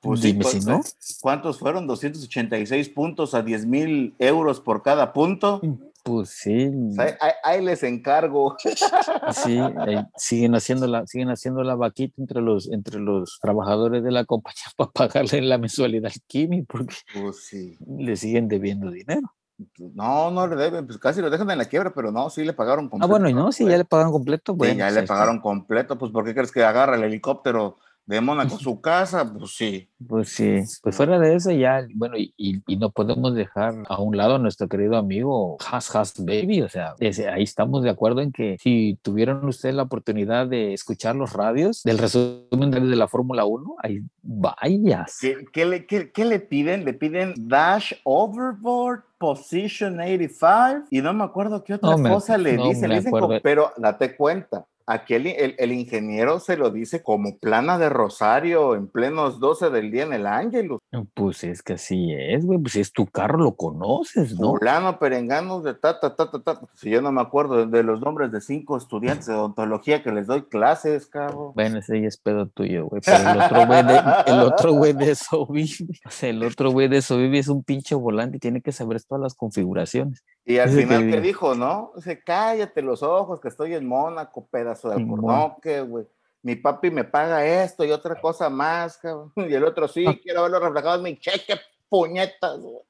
pues 0.00 0.20
sí, 0.20 0.32
dime 0.32 0.44
si 0.44 0.60
¿cuántos- 0.62 0.66
no. 0.66 0.82
¿Cuántos 1.20 1.58
fueron? 1.58 1.86
286 1.86 2.88
puntos 2.90 3.34
a 3.34 3.42
10 3.42 3.66
mil 3.66 4.14
euros 4.18 4.60
por 4.60 4.82
cada 4.82 5.12
punto. 5.12 5.60
Pues 6.04 6.30
sí, 6.30 6.68
O 6.90 6.92
sea, 6.94 7.16
ahí, 7.20 7.32
ahí 7.44 7.64
les 7.64 7.82
encargo. 7.84 8.56
sí, 8.58 9.58
siguen 10.16 10.54
haciendo 10.54 10.86
la, 10.88 11.06
siguen 11.06 11.30
haciendo 11.30 11.62
la 11.62 11.76
vaquita 11.76 12.14
entre 12.18 12.40
los, 12.40 12.70
entre 12.72 12.98
los 12.98 13.38
trabajadores 13.40 14.02
de 14.02 14.10
la 14.10 14.24
compañía 14.24 14.64
para 14.76 14.90
pagarle 14.90 15.42
la 15.42 15.58
mensualidad 15.58 16.10
al 16.14 16.20
Kimi, 16.26 16.62
porque 16.62 16.94
Pues 17.14 17.44
sí. 17.46 17.76
le 17.98 18.16
siguen 18.16 18.48
debiendo 18.48 18.90
dinero. 18.90 19.32
No, 19.78 20.30
no 20.32 20.46
le 20.48 20.56
deben, 20.56 20.86
pues 20.86 20.98
casi 20.98 21.20
lo 21.20 21.30
dejan 21.30 21.48
en 21.50 21.58
la 21.58 21.66
quiebra, 21.66 21.92
pero 21.94 22.10
no, 22.10 22.28
sí 22.30 22.42
le 22.44 22.52
pagaron 22.52 22.86
Ah, 22.86 22.90
completo. 22.90 23.08
bueno, 23.08 23.28
y 23.28 23.34
no, 23.34 23.52
si 23.52 23.64
ya 23.64 23.76
le 23.78 23.84
pagan 23.84 24.10
completo, 24.10 24.52
Sí, 24.54 24.58
bueno. 24.58 24.74
ya 24.74 24.86
pues 24.86 24.94
le 24.96 25.02
pagaron 25.04 25.40
completo, 25.40 25.96
pues 25.98 26.10
¿por 26.10 26.24
qué 26.24 26.34
crees 26.34 26.50
que 26.50 26.64
agarra 26.64 26.96
el 26.96 27.04
helicóptero 27.04 27.78
de 28.06 28.20
Mónaco 28.20 28.58
su 28.58 28.80
casa? 28.80 29.32
Pues 29.32 29.52
sí. 29.54 29.88
Pues 30.08 30.30
sí, 30.30 30.58
pues 30.82 30.96
fuera 30.96 31.18
de 31.20 31.36
eso 31.36 31.52
ya, 31.52 31.86
bueno, 31.94 32.16
y, 32.18 32.34
y- 32.36 32.76
no 32.76 32.90
podemos 32.90 33.34
dejar 33.36 33.74
a 33.88 34.00
un 34.02 34.16
lado 34.16 34.34
a 34.34 34.38
nuestro 34.38 34.68
querido 34.68 34.96
amigo 34.96 35.56
Has 35.70 35.94
Has 35.94 36.14
Baby, 36.18 36.62
o 36.62 36.68
sea, 36.68 36.94
ese- 36.98 37.28
ahí 37.28 37.44
estamos 37.44 37.84
de 37.84 37.90
acuerdo 37.90 38.20
en 38.20 38.32
que 38.32 38.56
si 38.60 38.98
tuvieron 39.02 39.46
ustedes 39.46 39.76
la 39.76 39.84
oportunidad 39.84 40.48
de 40.48 40.72
escuchar 40.74 41.14
los 41.14 41.32
radios 41.34 41.82
del 41.84 41.98
resumen 41.98 42.70
de 42.72 42.80
la 42.96 43.06
Fórmula 43.06 43.44
1, 43.44 43.76
ahí 43.82 44.00
vayas. 44.22 45.18
¿Qué, 45.20 45.44
qué 45.52 45.64
le, 45.66 45.86
qué- 45.86 46.10
qué 46.10 46.24
le 46.24 46.40
piden? 46.40 46.84
Le 46.84 46.94
piden 46.94 47.34
Dash 47.48 47.92
Overboard 48.04 49.02
Position 49.18 50.00
85 50.00 50.86
y 50.90 51.00
no 51.00 51.12
me 51.12 51.22
acuerdo 51.22 51.62
qué 51.62 51.74
otra 51.74 51.90
No 51.90 51.98
me- 51.98 52.10
cosa 52.10 52.36
le 52.36 52.54
no 52.56 52.64
dicen, 52.68 52.90
como- 53.10 53.28
pero 53.40 53.70
date 53.76 54.16
cuenta. 54.16 54.66
Aquí 54.86 55.14
el, 55.14 55.26
el- 55.28 55.54
el 55.58 55.72
ingeniero 55.72 56.40
se 56.40 56.56
lo 56.56 56.70
dice 56.70 57.02
como 57.02 57.38
plana 57.38 57.78
de 57.78 57.88
Rosario 57.88 58.74
en 58.74 58.88
plenos 58.88 59.40
12 59.40 59.70
del 59.70 59.90
día 59.90 60.02
en 60.04 60.12
el 60.12 60.26
Ángelus. 60.26 60.80
Pues 61.14 61.44
es 61.44 61.62
que 61.62 61.74
así 61.74 62.12
es, 62.12 62.44
güey, 62.44 62.58
pues 62.58 62.76
es 62.76 62.92
tu 62.92 63.06
carro, 63.06 63.38
lo 63.38 63.54
conoces, 63.56 64.38
¿no? 64.38 64.56
Fulano, 64.56 64.98
perenganos 64.98 65.64
de 65.64 65.74
ta, 65.74 65.98
ta, 66.00 66.14
ta, 66.16 66.30
ta, 66.30 66.42
ta. 66.42 66.60
Si 66.74 66.90
yo 66.90 67.00
no 67.02 67.12
me 67.12 67.20
acuerdo 67.20 67.64
de, 67.64 67.66
de 67.66 67.82
los 67.82 68.00
nombres 68.00 68.32
de 68.32 68.40
cinco 68.40 68.76
estudiantes 68.76 69.26
de 69.26 69.34
odontología 69.34 70.02
que 70.02 70.12
les 70.12 70.26
doy 70.26 70.42
clases, 70.42 71.06
cabrón. 71.06 71.52
Bueno, 71.54 71.78
ese 71.78 72.00
ya 72.00 72.08
es 72.08 72.16
pedo 72.16 72.46
tuyo, 72.48 72.86
güey. 72.86 73.00
Pero 73.04 73.30
el 73.30 73.40
otro 73.40 73.66
güey 73.66 73.82
de, 73.84 74.00
el 74.26 74.40
otro 74.40 74.72
güey 74.72 74.92
de 74.92 75.10
eso 75.12 75.46
vive. 75.46 75.98
O 76.06 76.10
sea, 76.10 76.28
el 76.30 76.42
otro 76.42 76.70
güey 76.70 76.88
de 76.88 76.98
eso 76.98 77.16
vive 77.16 77.38
es 77.38 77.48
un 77.48 77.62
pinche 77.62 77.94
volante 77.94 78.36
y 78.36 78.40
tiene 78.40 78.60
que 78.60 78.72
saber 78.72 79.02
todas 79.02 79.22
las 79.22 79.34
configuraciones. 79.34 80.22
Y 80.44 80.58
al 80.58 80.70
final, 80.70 81.08
¿qué 81.10 81.20
dijo, 81.20 81.54
no? 81.54 81.92
Dice, 81.96 82.20
cállate 82.24 82.82
los 82.82 83.02
ojos, 83.02 83.40
que 83.40 83.48
estoy 83.48 83.74
en 83.74 83.86
Mónaco, 83.86 84.46
pedazo 84.46 84.88
de 84.88 84.96
alcornoque, 84.96 85.80
güey. 85.82 86.04
Mi 86.42 86.56
papi 86.56 86.90
me 86.90 87.04
paga 87.04 87.46
esto 87.46 87.84
y 87.84 87.92
otra 87.92 88.20
cosa 88.20 88.50
más, 88.50 88.98
cabrón. 88.98 89.32
Y 89.48 89.54
el 89.54 89.64
otro, 89.64 89.86
sí, 89.86 90.04
Ah. 90.06 90.14
quiero 90.20 90.42
verlo 90.42 90.58
reflejado 90.58 90.96
en 90.96 91.02
mi 91.04 91.16
cheque, 91.18 91.54
puñetas, 91.88 92.58
güey. 92.60 92.82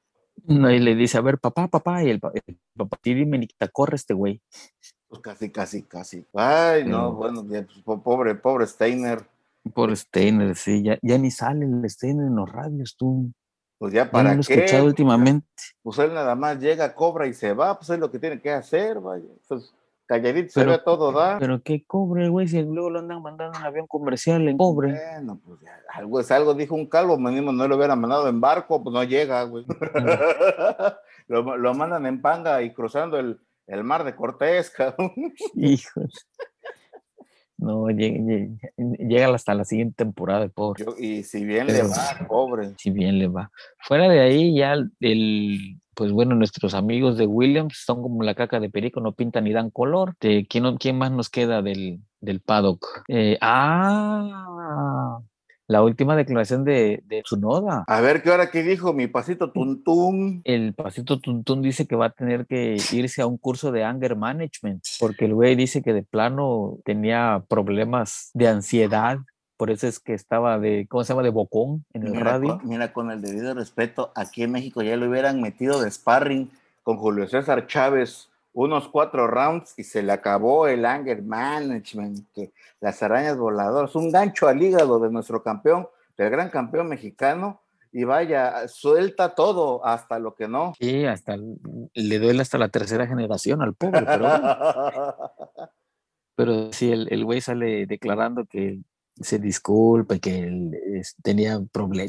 No, 0.45 0.69
y 0.71 0.79
le 0.79 0.95
dice, 0.95 1.17
a 1.17 1.21
ver, 1.21 1.37
papá, 1.37 1.67
papá, 1.67 2.03
y 2.03 2.09
el, 2.09 2.19
el 2.45 2.57
papá, 2.75 2.97
sí, 3.03 3.13
dime, 3.13 3.37
Nikita, 3.37 3.67
corre 3.67 3.95
este 3.95 4.13
güey. 4.15 4.41
Pues 5.07 5.21
casi, 5.21 5.51
casi, 5.51 5.83
casi. 5.83 6.25
Ay, 6.33 6.83
no, 6.85 7.13
bueno, 7.13 7.45
pues, 7.47 7.65
po- 7.85 8.01
pobre, 8.01 8.33
pobre 8.35 8.65
Steiner. 8.65 9.23
Por 9.73 9.95
Steiner, 9.95 10.55
sí, 10.55 10.81
ya, 10.83 10.97
ya 11.03 11.17
ni 11.19 11.29
sale 11.31 11.65
el 11.65 11.87
Steiner 11.89 12.25
en 12.25 12.35
los 12.35 12.51
radios, 12.51 12.95
tú. 12.97 13.31
Pues 13.83 13.91
ya 13.91 14.03
Ya 14.03 14.05
no 14.05 14.11
para 14.11 14.33
lo 14.33 14.41
qué. 14.43 14.53
escuchado 14.53 14.85
últimamente. 14.85 15.45
Pues 15.81 15.99
él 15.99 16.13
nada 16.13 16.35
más 16.35 16.57
llega, 16.57 16.95
cobra 16.95 17.27
y 17.27 17.33
se 17.33 17.53
va, 17.53 17.77
pues 17.77 17.89
es 17.89 17.99
lo 17.99 18.09
que 18.09 18.17
tiene 18.17 18.39
que 18.39 18.49
hacer, 18.49 19.01
vaya. 19.01 19.25
Pues 19.45 19.73
calladito 20.05 20.53
se 20.53 20.63
ve 20.63 20.75
a 20.75 20.83
todo 20.85 21.11
da. 21.11 21.37
Pero 21.37 21.61
qué 21.61 21.83
cobre, 21.85 22.29
güey, 22.29 22.47
si 22.47 22.63
luego 22.63 22.89
lo 22.89 22.99
andan 22.99 23.21
mandando 23.21 23.59
en 23.59 23.65
avión 23.65 23.85
comercial 23.85 24.47
en 24.47 24.55
cobre. 24.55 24.93
Bueno, 24.93 25.37
pues 25.45 25.59
ya, 25.59 25.77
algo 25.95 26.21
es 26.21 26.31
algo, 26.31 26.53
dijo 26.53 26.75
un 26.75 26.85
calvo, 26.85 27.17
mínimo 27.17 27.51
no 27.51 27.67
lo 27.67 27.75
hubieran 27.75 27.99
mandado 27.99 28.29
en 28.29 28.39
barco, 28.39 28.81
pues 28.81 28.93
no 28.93 29.03
llega, 29.03 29.43
güey. 29.43 29.65
lo, 31.27 31.57
lo 31.57 31.73
mandan 31.73 32.05
en 32.05 32.21
panga 32.21 32.61
y 32.61 32.71
cruzando 32.71 33.19
el, 33.19 33.37
el 33.67 33.83
mar 33.83 34.05
de 34.05 34.15
Cortés, 34.15 34.69
cabrón. 34.69 35.11
Hijos. 35.55 36.25
No, 37.57 37.87
llega, 37.89 39.33
hasta 39.33 39.53
la 39.53 39.63
siguiente 39.63 39.95
temporada, 40.03 40.47
pobre. 40.49 40.83
Yo- 40.85 40.95
y 40.97 41.23
si 41.23 41.45
bien 41.45 41.67
le 41.67 41.83
va, 41.83 42.27
pobre. 42.27 42.71
si 42.77 42.89
bien 42.89 43.19
le 43.19 43.27
va. 43.27 43.51
Fuera 43.79 44.09
de 44.09 44.19
ahí, 44.19 44.55
ya 44.55 44.73
el- 44.99 45.77
pues 45.95 46.11
bueno, 46.11 46.33
nuestros 46.35 46.73
amigos 46.73 47.17
de 47.17 47.27
Williams 47.27 47.83
son 47.85 48.01
como 48.01 48.23
la 48.23 48.33
caca 48.33 48.59
de 48.59 48.69
perico, 48.69 48.99
no 48.99 49.13
pintan 49.13 49.43
ni 49.43 49.53
dan 49.53 49.69
color. 49.69 50.15
De, 50.19 50.45
¿quién, 50.49 50.63
no- 50.63 50.77
quién 50.77 50.97
más 50.97 51.11
nos 51.11 51.29
queda 51.29 51.61
del, 51.61 51.99
del 52.19 52.41
paddock? 52.41 53.03
Eh, 53.07 53.37
ah, 53.41 55.19
la 55.73 55.81
última 55.81 56.15
declaración 56.15 56.63
de, 56.63 57.01
de 57.07 57.23
Tsunoda. 57.23 57.83
A 57.87 57.99
ver 57.99 58.21
qué 58.21 58.29
hora 58.29 58.51
que 58.51 58.61
dijo 58.61 58.93
mi 58.93 59.07
pasito 59.07 59.51
tuntún. 59.51 60.41
El 60.43 60.75
pasito 60.75 61.19
Tuntún 61.19 61.63
dice 61.63 61.87
que 61.87 61.95
va 61.95 62.05
a 62.05 62.09
tener 62.11 62.45
que 62.45 62.77
irse 62.91 63.23
a 63.23 63.25
un 63.25 63.37
curso 63.37 63.71
de 63.71 63.83
anger 63.83 64.15
management, 64.15 64.83
porque 64.99 65.25
el 65.25 65.33
güey 65.33 65.55
dice 65.55 65.81
que 65.81 65.91
de 65.91 66.03
plano 66.03 66.77
tenía 66.85 67.43
problemas 67.49 68.29
de 68.35 68.49
ansiedad, 68.49 69.17
por 69.57 69.71
eso 69.71 69.87
es 69.87 69.99
que 69.99 70.13
estaba 70.13 70.59
de, 70.59 70.85
¿cómo 70.87 71.03
se 71.03 71.13
llama? 71.13 71.23
De 71.23 71.31
bocón 71.31 71.85
en 71.93 72.03
el 72.03 72.11
Mira 72.11 72.23
radio. 72.23 72.59
con, 72.59 72.69
mira, 72.69 72.93
con 72.93 73.09
el 73.09 73.21
debido 73.21 73.55
respeto, 73.55 74.11
aquí 74.15 74.43
en 74.43 74.51
México 74.51 74.83
ya 74.83 74.95
lo 74.95 75.09
hubieran 75.09 75.41
metido 75.41 75.81
de 75.81 75.89
sparring 75.89 76.51
con 76.83 76.97
Julio 76.97 77.27
César 77.27 77.65
Chávez 77.65 78.29
unos 78.53 78.87
cuatro 78.89 79.27
rounds 79.27 79.73
y 79.77 79.83
se 79.83 80.03
le 80.03 80.11
acabó 80.11 80.67
el 80.67 80.85
anger 80.85 81.21
management, 81.23 82.27
que 82.33 82.51
las 82.79 83.01
arañas 83.01 83.37
voladoras, 83.37 83.95
un 83.95 84.11
gancho 84.11 84.47
al 84.47 84.61
hígado 84.61 84.99
de 84.99 85.09
nuestro 85.11 85.41
campeón, 85.43 85.87
del 86.17 86.29
gran 86.29 86.49
campeón 86.49 86.87
mexicano, 86.87 87.61
y 87.91 88.03
vaya, 88.05 88.67
suelta 88.67 89.35
todo 89.35 89.85
hasta 89.85 90.17
lo 90.19 90.33
que 90.35 90.47
no. 90.47 90.73
Sí, 90.79 91.05
hasta 91.05 91.35
le 91.37 92.19
duele 92.19 92.41
hasta 92.41 92.57
la 92.57 92.69
tercera 92.69 93.05
generación 93.07 93.61
al 93.61 93.75
pobre, 93.75 94.05
pero, 94.05 94.27
bueno. 94.27 94.57
pero 96.35 96.73
sí, 96.73 96.91
el, 96.91 97.07
el 97.11 97.23
güey 97.25 97.41
sale 97.41 97.85
declarando 97.85 98.45
que 98.45 98.79
se 99.21 99.37
disculpa, 99.37 100.17
que 100.17 100.39
él 100.39 100.73
es- 100.95 101.15
tenía 101.21 101.59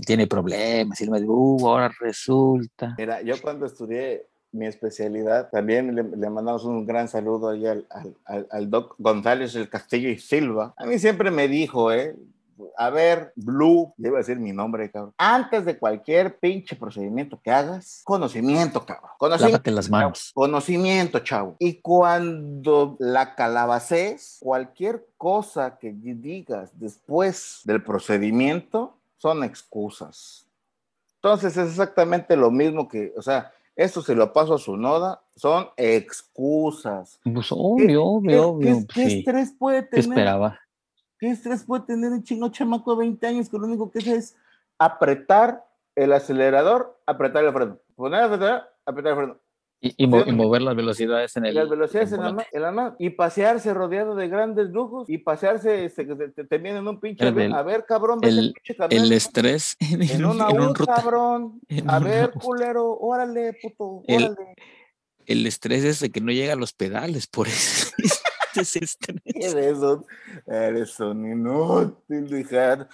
tiene 0.07 0.27
problemas, 0.27 1.01
y 1.01 1.05
el 1.05 1.11
médico, 1.11 1.35
"Uh, 1.35 1.69
ahora 1.69 1.91
resulta. 2.01 2.95
Mira, 2.97 3.21
yo 3.21 3.35
cuando 3.43 3.67
estudié 3.67 4.27
mi 4.55 4.67
especialidad, 4.67 5.51
también 5.51 5.95
le, 5.95 6.03
le 6.03 6.31
mandamos 6.31 6.64
un 6.64 6.87
gran 6.87 7.09
saludo 7.09 7.51
ahí 7.51 7.67
al, 7.67 7.87
al, 8.25 8.47
al- 8.51 8.71
doc 8.71 8.95
González 8.99 9.53
del 9.53 9.69
Castillo 9.69 10.09
y 10.09 10.19
Silva. 10.19 10.75
A 10.77 10.87
mí 10.87 10.99
siempre 10.99 11.31
me 11.31 11.49
dijo, 11.49 11.93
¿eh? 11.93 12.17
a 12.79 12.88
ver, 12.88 13.33
Blue, 13.35 13.93
a 13.99 14.17
decir 14.17 14.38
mi 14.38 14.53
nombre, 14.53 14.88
cabrón. 14.90 15.12
Antes 15.19 15.64
de 15.64 15.77
cualquier 15.77 16.38
pinche 16.38 16.77
procedimiento 16.77 17.40
que 17.43 17.51
hagas, 17.51 18.03
conocimiento, 18.05 18.87
cabrón. 18.87 19.11
Conocimiento. 19.19 19.57
Lávate 19.57 19.71
las 19.73 19.90
manos. 19.90 20.31
Conocimiento, 20.33 21.19
chavo. 21.19 21.57
Y 21.59 21.75
cuando 21.81 22.97
la 23.01 23.35
calabaces, 23.35 24.38
cualquier 24.40 25.05
cosa 25.17 25.79
que 25.79 25.93
digas 25.93 26.71
después 26.79 27.61
del 27.64 27.83
procedimiento 27.83 28.97
son 29.19 29.43
excusas. 29.43 30.47
Entonces 31.17 31.57
es 31.57 31.71
exactamente 31.71 32.37
lo 32.37 32.51
mismo 32.51 32.87
que, 32.87 33.12
o 33.17 33.23
sea, 33.23 33.51
esto 33.77 34.03
se 34.03 34.15
lo 34.15 34.33
paso 34.33 34.55
a 34.55 34.59
su 34.59 34.77
noda, 34.77 35.23
son 35.37 35.69
excusas. 35.77 37.21
Pues 37.25 37.49
¿Qué- 37.49 37.55
obvio, 37.57 37.87
qué- 37.87 37.97
obvio, 37.99 38.49
obvio. 38.49 38.67
qué- 38.67 38.73
pues 38.75 38.87
qué 38.95 39.11
sí. 39.11 39.19
estrés 39.19 39.53
puede 39.59 39.83
¿Qué 39.83 39.89
tener? 40.03 40.09
esperaba? 40.11 40.61
¿Qué 41.19 41.31
estrés 41.31 41.65
puede 41.65 41.85
tener 41.85 42.13
un 42.13 42.23
chingo 42.23 42.49
chamaco 42.49 42.93
de 42.93 42.99
20 43.01 43.27
años 43.27 43.49
que 43.49 43.59
lo 43.59 43.65
único 43.67 43.91
que 43.91 43.99
hace 44.01 44.15
es 44.17 44.37
apretar 44.79 45.65
el 45.97 46.13
acelerador, 46.13 46.99
apretar 47.07 47.45
el 47.45 47.53
freno? 47.53 47.79
Poner 47.97 48.21
el 48.21 48.27
acelerador, 48.33 48.63
apretar 48.85 49.13
el 49.13 49.17
freno. 49.19 49.37
Y, 49.81 50.05
y 50.05 50.07
mo- 50.07 50.25
y 50.25 50.33
mover 50.33 50.63
las 50.63 50.75
velocidades 50.77 51.37
en 51.37 51.45
Y 51.45 51.49
el. 51.49 51.55
las 51.57 51.69
velocidades 51.69 52.13
en 52.13 52.21
en 52.53 52.63
la 52.63 52.73
mano. 52.73 52.97
Y 52.99 53.11
pasearse 53.11 53.75
rodeado 53.75 54.15
de 54.15 54.29
grandes 54.29 54.71
lujos. 54.71 55.11
Y 55.11 55.19
pasearse, 55.19 55.85
este, 55.85 56.07
que 56.07 56.15
te, 56.15 56.29
te- 56.31 56.45
te 56.45 56.59
vienen 56.59 56.89
un 56.89 57.01
pinche 57.01 57.29
El 57.29 57.53
A 57.53 57.63
ver, 57.63 57.85
cabrón, 57.87 58.19
el- 58.23 58.55
pinche 58.55 58.77
camión. 58.77 59.05
El 59.05 59.13
estrés 59.13 59.77
en, 59.81 60.03
En 60.03 60.25
un- 60.25 60.37
una 60.37 60.49
en 60.49 60.61
un 60.61 60.69
U, 60.69 60.75
ruta- 60.75 60.95
cabrón. 60.95 61.61
en 61.69 61.91
A 61.91 61.99
ver, 61.99 62.33
U. 62.35 62.39
culero, 62.39 62.97
órale, 62.99 63.59
puto, 63.61 64.03
El- 64.07 64.25
órale. 64.25 64.55
El 65.27 65.47
estrés 65.47 65.85
es 65.85 66.01
de 66.01 66.11
que 66.11 66.21
no 66.21 66.33
llega 66.33 66.53
a 66.53 66.57
los 66.57 66.73
pedales, 66.73 67.27
por 67.27 67.49
eso. 67.49 67.91
Ese 68.55 68.85
estrés. 68.85 69.21
Eres 69.25 69.79
un, 69.79 70.05
eres 70.47 71.01
un 71.01 71.31
inútil, 71.31 72.39
hija. 72.39 72.89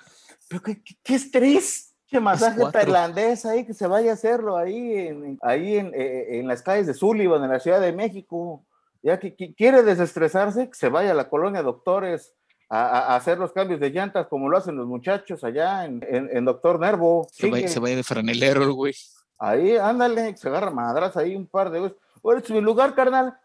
Pero 0.49 0.63
qué, 0.63 0.83
qué, 0.83 0.95
qué 1.03 1.15
estrés. 1.17 1.90
Che 2.11 2.19
masaje 2.19 2.61
tailandés 2.73 3.47
ahí 3.47 3.65
que 3.65 3.73
se 3.73 3.87
vaya 3.87 4.11
a 4.11 4.15
hacerlo 4.15 4.57
ahí 4.57 4.95
en, 4.97 5.39
ahí 5.43 5.77
en, 5.77 5.93
eh, 5.95 6.41
en 6.41 6.49
las 6.49 6.61
calles 6.61 6.89
de 6.89 6.95
Sullivan, 6.95 7.45
en 7.45 7.51
la 7.51 7.61
Ciudad 7.61 7.81
de 7.81 7.93
México. 7.93 8.65
Ya 9.01 9.21
que, 9.21 9.37
que 9.37 9.55
quiere 9.55 9.85
desestresarse, 9.85 10.69
que 10.69 10.75
se 10.75 10.89
vaya 10.89 11.13
a 11.13 11.15
la 11.15 11.29
colonia 11.29 11.63
Doctores 11.63 12.35
a, 12.69 13.15
hacer 13.15 13.39
los 13.39 13.53
cambios 13.53 13.79
de 13.79 13.91
llantas 13.91 14.27
como 14.27 14.49
lo 14.49 14.57
hacen 14.57 14.77
los 14.77 14.89
muchachos 14.89 15.45
allá 15.45 15.85
en, 15.85 16.01
en- 16.09 16.45
Doctor 16.45 16.81
Nervo. 16.81 17.29
Se 17.31 17.49
va, 17.49 17.57
Sigue. 17.59 17.69
se 17.69 17.81
va 17.81 17.89
de 17.91 18.03
franelero 18.03 18.65
el 18.65 18.73
güey. 18.73 18.95
Ahí, 19.39 19.77
ándale, 19.77 20.37
se 20.37 20.49
agarra 20.49 20.71
madras 20.71 21.17
ahí 21.17 21.37
un 21.37 21.47
par 21.47 21.71
de 21.71 21.81
veces. 21.81 21.97
Órale, 22.23 22.43
es 22.45 22.51
mi 22.51 22.61
lugar, 22.61 22.95
carnal. 22.97 23.39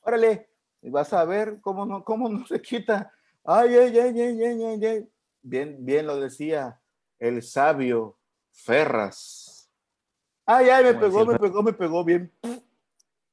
Órale. 0.00 0.48
Y 0.80 0.88
vas 0.88 1.12
a 1.12 1.24
ver 1.26 1.58
cómo 1.60 1.84
no, 1.84 2.02
cómo 2.04 2.28
no 2.30 2.46
se 2.46 2.60
quita. 2.60 3.12
Ay, 3.44 3.76
ay, 3.76 3.98
ay, 3.98 4.20
ay, 4.20 4.44
ay, 4.44 4.64
ay, 4.64 4.86
ay. 4.86 5.08
Bien, 5.42 5.76
bien 5.78 6.06
lo 6.06 6.18
decía 6.18 6.81
el 7.22 7.40
sabio 7.42 8.18
Ferras. 8.50 9.70
Ay, 10.44 10.68
ay, 10.68 10.84
me 10.84 10.94
pegó, 10.94 11.24
me 11.24 11.38
pegó, 11.38 11.62
me 11.62 11.72
pegó 11.72 12.04
bien. 12.04 12.32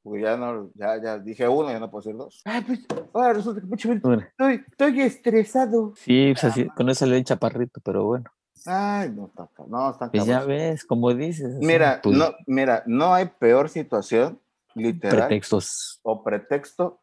Porque 0.03 0.21
ya 0.21 0.37
no, 0.37 0.69
ya, 0.75 1.01
ya 1.01 1.17
dije 1.17 1.47
uno, 1.47 1.71
ya 1.71 1.79
no 1.79 1.89
puedo 1.89 2.03
decir 2.03 2.15
dos. 2.15 2.41
Ay, 2.45 2.61
pues, 2.61 2.79
ahora 3.11 3.33
resulta 3.33 3.59
que 3.59 3.67
mucho 3.67 3.91
estoy, 3.91 4.63
estoy 4.69 5.01
estresado. 5.01 5.93
Sí, 5.95 6.31
pues 6.33 6.43
así, 6.43 6.67
con 6.69 6.87
eso 6.89 7.05
le 7.07 7.17
el 7.17 7.23
chaparrito, 7.23 7.81
pero 7.83 8.05
bueno. 8.05 8.31
Ay, 8.65 9.09
no, 9.09 9.25
está, 9.25 9.49
no, 9.67 9.89
está 9.89 10.11
Pues 10.11 10.25
ya 10.25 10.43
ves, 10.43 10.85
como 10.85 11.13
dices. 11.15 11.55
Mira, 11.55 11.99
pues, 12.03 12.15
no, 12.15 12.35
mira, 12.45 12.83
no 12.85 13.13
hay 13.13 13.25
peor 13.39 13.69
situación, 13.69 14.39
literal, 14.75 15.27
pretextos. 15.27 15.99
o 16.03 16.23
pretexto 16.23 16.99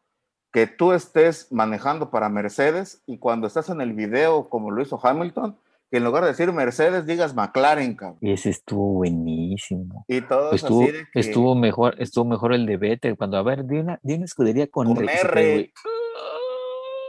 que 0.53 0.67
tú 0.67 0.93
estés 0.93 1.51
manejando 1.51 2.09
para 2.09 2.29
Mercedes 2.29 3.03
y 3.05 3.17
cuando 3.17 3.45
estás 3.47 3.69
en 3.69 3.81
el 3.81 3.93
video, 3.93 4.49
como 4.49 4.71
lo 4.71 4.81
hizo 4.81 4.99
Hamilton, 5.01 5.57
que 5.89 5.97
en 5.97 6.03
lugar 6.03 6.23
de 6.23 6.29
decir 6.29 6.51
Mercedes 6.51 7.05
digas 7.05 7.33
McLaren, 7.33 7.95
cabrón. 7.95 8.17
Y 8.21 8.31
ese 8.31 8.49
estuvo 8.49 8.93
buenísimo. 8.93 10.05
Y 10.07 10.21
todo 10.21 10.51
es 10.51 10.63
estuvo, 10.63 10.83
así 10.83 10.91
de 10.91 11.07
que 11.11 11.19
estuvo 11.19 11.55
mejor, 11.55 11.95
estuvo 11.99 12.25
mejor 12.25 12.53
el 12.53 12.65
de 12.65 12.77
Vettel 12.77 13.17
cuando, 13.17 13.37
a 13.37 13.43
ver, 13.43 13.65
di 13.65 13.77
una, 13.77 13.99
di 14.03 14.15
una 14.15 14.25
escudería 14.25 14.67
con, 14.67 14.93
Con 14.93 15.07
R. 15.07 15.11
R. 15.11 15.73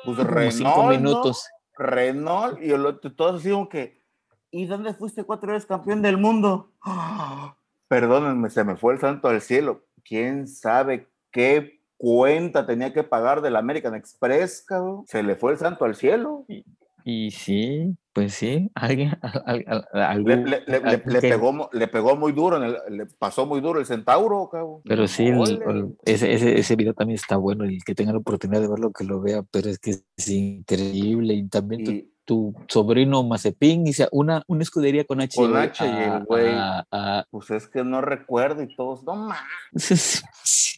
Pues 0.04 0.16
Como 0.16 0.30
Renault, 0.30 0.52
cinco 0.52 0.82
¿no? 0.84 0.88
minutos. 0.90 1.48
Renault 1.76 2.62
y 2.62 2.70
el 2.70 3.00
todos 3.16 3.40
así 3.40 3.50
como 3.50 3.68
que, 3.68 4.02
¿y 4.50 4.66
dónde 4.66 4.94
fuiste 4.94 5.24
cuatro 5.24 5.52
veces 5.52 5.66
campeón 5.66 6.02
del 6.02 6.16
mundo? 6.16 6.72
Perdónenme, 7.88 8.50
se 8.50 8.64
me 8.64 8.76
fue 8.76 8.94
el 8.94 9.00
santo 9.00 9.28
al 9.28 9.40
cielo. 9.40 9.84
¿Quién 10.04 10.46
sabe 10.46 11.08
qué 11.30 11.80
cuenta 11.96 12.66
tenía 12.66 12.92
que 12.92 13.02
pagar 13.02 13.40
del 13.42 13.56
American 13.56 13.94
Express, 13.94 14.62
cabrón? 14.66 15.04
Se 15.06 15.22
le 15.22 15.36
fue 15.36 15.52
el 15.52 15.58
santo 15.58 15.84
al 15.84 15.94
cielo. 15.94 16.44
Y 16.48 16.64
sí, 17.30 17.96
pues 18.12 18.34
sí, 18.34 18.70
alguien, 18.74 19.16
al- 19.46 19.64
al- 19.66 19.86
al- 19.92 20.24
Le, 20.24 20.64
que- 20.64 21.20
pegó, 21.20 21.52
mu- 21.52 21.68
le 21.72 21.88
pegó 21.88 22.16
muy 22.16 22.32
duro, 22.32 22.56
en 22.56 22.64
el- 22.64 22.96
le 22.98 23.06
pasó 23.06 23.46
muy 23.46 23.60
duro 23.60 23.80
el 23.80 23.86
centauro, 23.86 24.48
cabrón. 24.50 24.80
Pero 24.84 25.08
sí, 25.08 25.26
el- 25.26 25.38
Ole. 25.38 25.58
el- 25.68 25.96
ese, 26.04 26.32
ese, 26.32 26.58
ese 26.58 26.76
video 26.76 26.94
también 26.94 27.14
está 27.16 27.36
bueno, 27.36 27.64
el 27.64 27.82
que 27.84 27.94
tenga 27.94 28.12
la 28.12 28.18
oportunidad 28.18 28.60
de 28.60 28.68
verlo, 28.68 28.92
que 28.92 29.04
lo 29.04 29.20
vea, 29.20 29.42
pero 29.50 29.70
es 29.70 29.78
que 29.78 29.90
es 30.16 30.28
increíble. 30.28 31.34
Y 31.34 31.48
también 31.48 31.84
tu, 31.84 31.90
Y- 31.92 32.12
tu 32.24 32.54
sobrino 32.68 33.22
Mazepin 33.22 33.84
dice 33.84 34.06
una, 34.12 34.42
una 34.48 34.62
escudería 34.62 35.04
con 35.04 35.20
H. 35.22 35.34
Con 35.40 35.56
H 35.56 35.84
y 35.86 36.24
güey. 36.26 36.48
a- 36.54 36.86
a- 36.90 37.24
pues 37.30 37.50
es 37.50 37.68
que 37.68 37.82
no 37.84 38.02
recuerdo 38.02 38.62
y 38.62 38.74
todos, 38.76 39.02
no 39.04 39.14
más. 39.16 39.40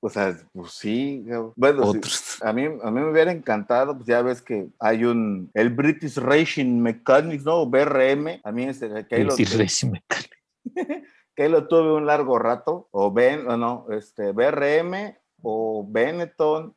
O 0.00 0.10
sea, 0.10 0.36
pues 0.52 0.72
sí, 0.72 1.26
bueno, 1.56 1.92
sí. 1.92 2.00
A 2.42 2.52
mí, 2.52 2.64
a 2.66 2.90
mí 2.90 3.00
me 3.00 3.10
hubiera 3.10 3.32
encantado, 3.32 3.94
pues 3.96 4.06
ya 4.06 4.20
ves 4.22 4.42
que 4.42 4.68
hay 4.78 5.04
un, 5.04 5.50
el 5.54 5.70
British 5.70 6.18
Racing 6.18 6.80
Mechanics, 6.80 7.44
¿no? 7.44 7.66
BRM, 7.66 8.40
a 8.44 8.52
mí 8.52 8.64
este, 8.64 9.06
que, 9.06 9.16
ahí 9.16 9.24
lo, 9.24 9.34
British 9.34 9.58
Racing 9.58 9.90
Mechanic. 9.92 10.30
que 11.34 11.42
ahí 11.42 11.48
lo 11.50 11.66
tuve 11.66 11.92
un 11.94 12.06
largo 12.06 12.38
rato, 12.38 12.88
o 12.92 13.10
Ben, 13.10 13.48
o 13.48 13.56
no, 13.56 13.86
este, 13.90 14.32
BRM, 14.32 15.16
o 15.42 15.84
Benetton, 15.88 16.74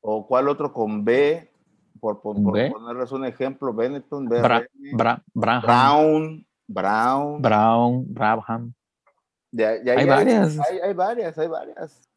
o 0.00 0.26
cuál 0.26 0.48
otro 0.48 0.72
con 0.72 1.04
B, 1.04 1.50
por, 2.00 2.20
por- 2.20 2.42
por 2.42 2.52
¿B? 2.54 2.70
ponerles 2.70 3.12
un 3.12 3.24
ejemplo, 3.24 3.72
Benetton, 3.72 4.28
BRM, 4.28 4.42
Bra- 4.42 4.68
Bra- 4.92 5.22
Braham, 5.32 5.62
Brown, 5.62 6.46
Brown, 6.66 7.40
Brown, 7.42 8.04
Brabham. 8.12 8.74
ya- 9.52 9.82
ya- 9.82 9.92
hay 9.92 10.06
ya 10.06 10.14
varias. 10.14 10.58
Hay, 10.58 10.78
hay 10.80 10.92
varias, 10.92 11.38
hay 11.38 11.48
varias. 11.48 12.07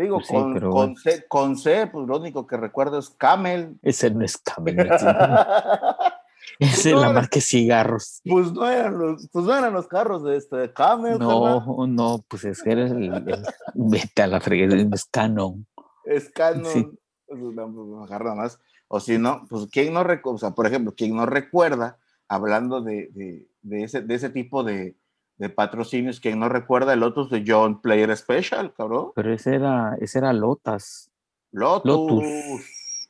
Digo, 0.00 0.16
Pues 0.18 0.28
sí, 0.28 0.34
con, 0.34 0.54
pero 0.54 0.70
con. 0.70 0.96
C, 0.96 1.24
con 1.28 1.56
C, 1.56 1.88
pues 1.88 2.06
lo 2.06 2.18
único 2.18 2.46
que 2.46 2.56
recuerdo 2.56 2.98
es 2.98 3.10
Camel. 3.10 3.78
Ese 3.82 4.10
no 4.10 4.24
es 4.24 4.36
Camel. 4.38 4.78
Ese 6.60 6.90
es 6.90 6.94
No, 6.94 7.00
la 7.00 7.06
era- 7.06 7.14
marca 7.14 7.36
de 7.36 7.40
cigarros. 7.40 8.20
Pues 8.24 8.52
no 8.52 8.68
eran 8.68 8.98
los, 8.98 9.28
pues 9.32 9.44
no 9.44 9.56
eran 9.56 9.72
los 9.72 9.86
carros 9.86 10.24
de 10.24 10.36
este 10.36 10.72
Camel. 10.72 11.18
No, 11.18 11.86
no, 11.86 12.24
pues 12.28 12.44
es 12.44 12.62
que 12.62 12.72
eres 12.72 12.90
el, 12.92 13.12
el- 13.12 13.44
vete 13.74 14.22
a 14.22 14.26
la 14.26 14.40
fregada, 14.40 14.76
es 14.92 15.04
Canon. 15.06 15.66
es 16.04 16.30
Canon. 16.30 16.64
Sí. 16.66 16.88
Pues, 17.26 17.40
no, 17.40 18.06
pues, 18.08 18.36
más. 18.36 18.58
O 18.88 19.00
si 19.00 19.18
no, 19.18 19.46
pues 19.50 19.66
quién 19.70 19.92
no 19.92 20.02
recuerda, 20.02 20.36
o 20.36 20.38
sea, 20.38 20.50
por 20.52 20.66
ejemplo, 20.66 20.94
quién 20.96 21.14
no 21.14 21.26
recuerda, 21.26 21.98
hablando 22.26 22.80
de, 22.80 23.10
de, 23.12 23.46
de 23.62 23.82
ese, 23.84 24.00
de 24.00 24.14
ese 24.14 24.30
tipo 24.30 24.64
de, 24.64 24.96
de 25.38 25.48
patrocinios, 25.48 26.20
quién 26.20 26.38
no 26.40 26.48
recuerda 26.48 26.92
el 26.92 27.00
Lotus 27.00 27.30
de 27.30 27.44
John 27.46 27.80
Player 27.80 28.14
Special, 28.16 28.72
cabrón. 28.74 29.12
Pero 29.14 29.32
ese 29.32 29.54
era, 29.54 29.96
ese 30.00 30.18
era 30.18 30.32
Lotas. 30.32 31.10
Lotus. 31.52 31.86
Lotus. 31.90 32.60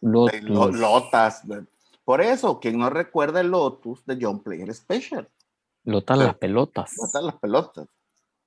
Lo- 0.00 0.26
Lotus. 0.42 0.78
Lotas. 0.80 1.42
Por 2.04 2.20
eso, 2.20 2.60
quien 2.60 2.78
no 2.78 2.90
recuerda 2.90 3.40
el 3.40 3.48
Lotus 3.50 4.04
de 4.06 4.18
John 4.20 4.42
Player 4.42 4.72
Special. 4.74 5.28
Lotas 5.84 6.18
las 6.18 6.34
pelotas. 6.36 6.92
Matan 6.98 7.26
las 7.26 7.36
pelotas. 7.36 7.88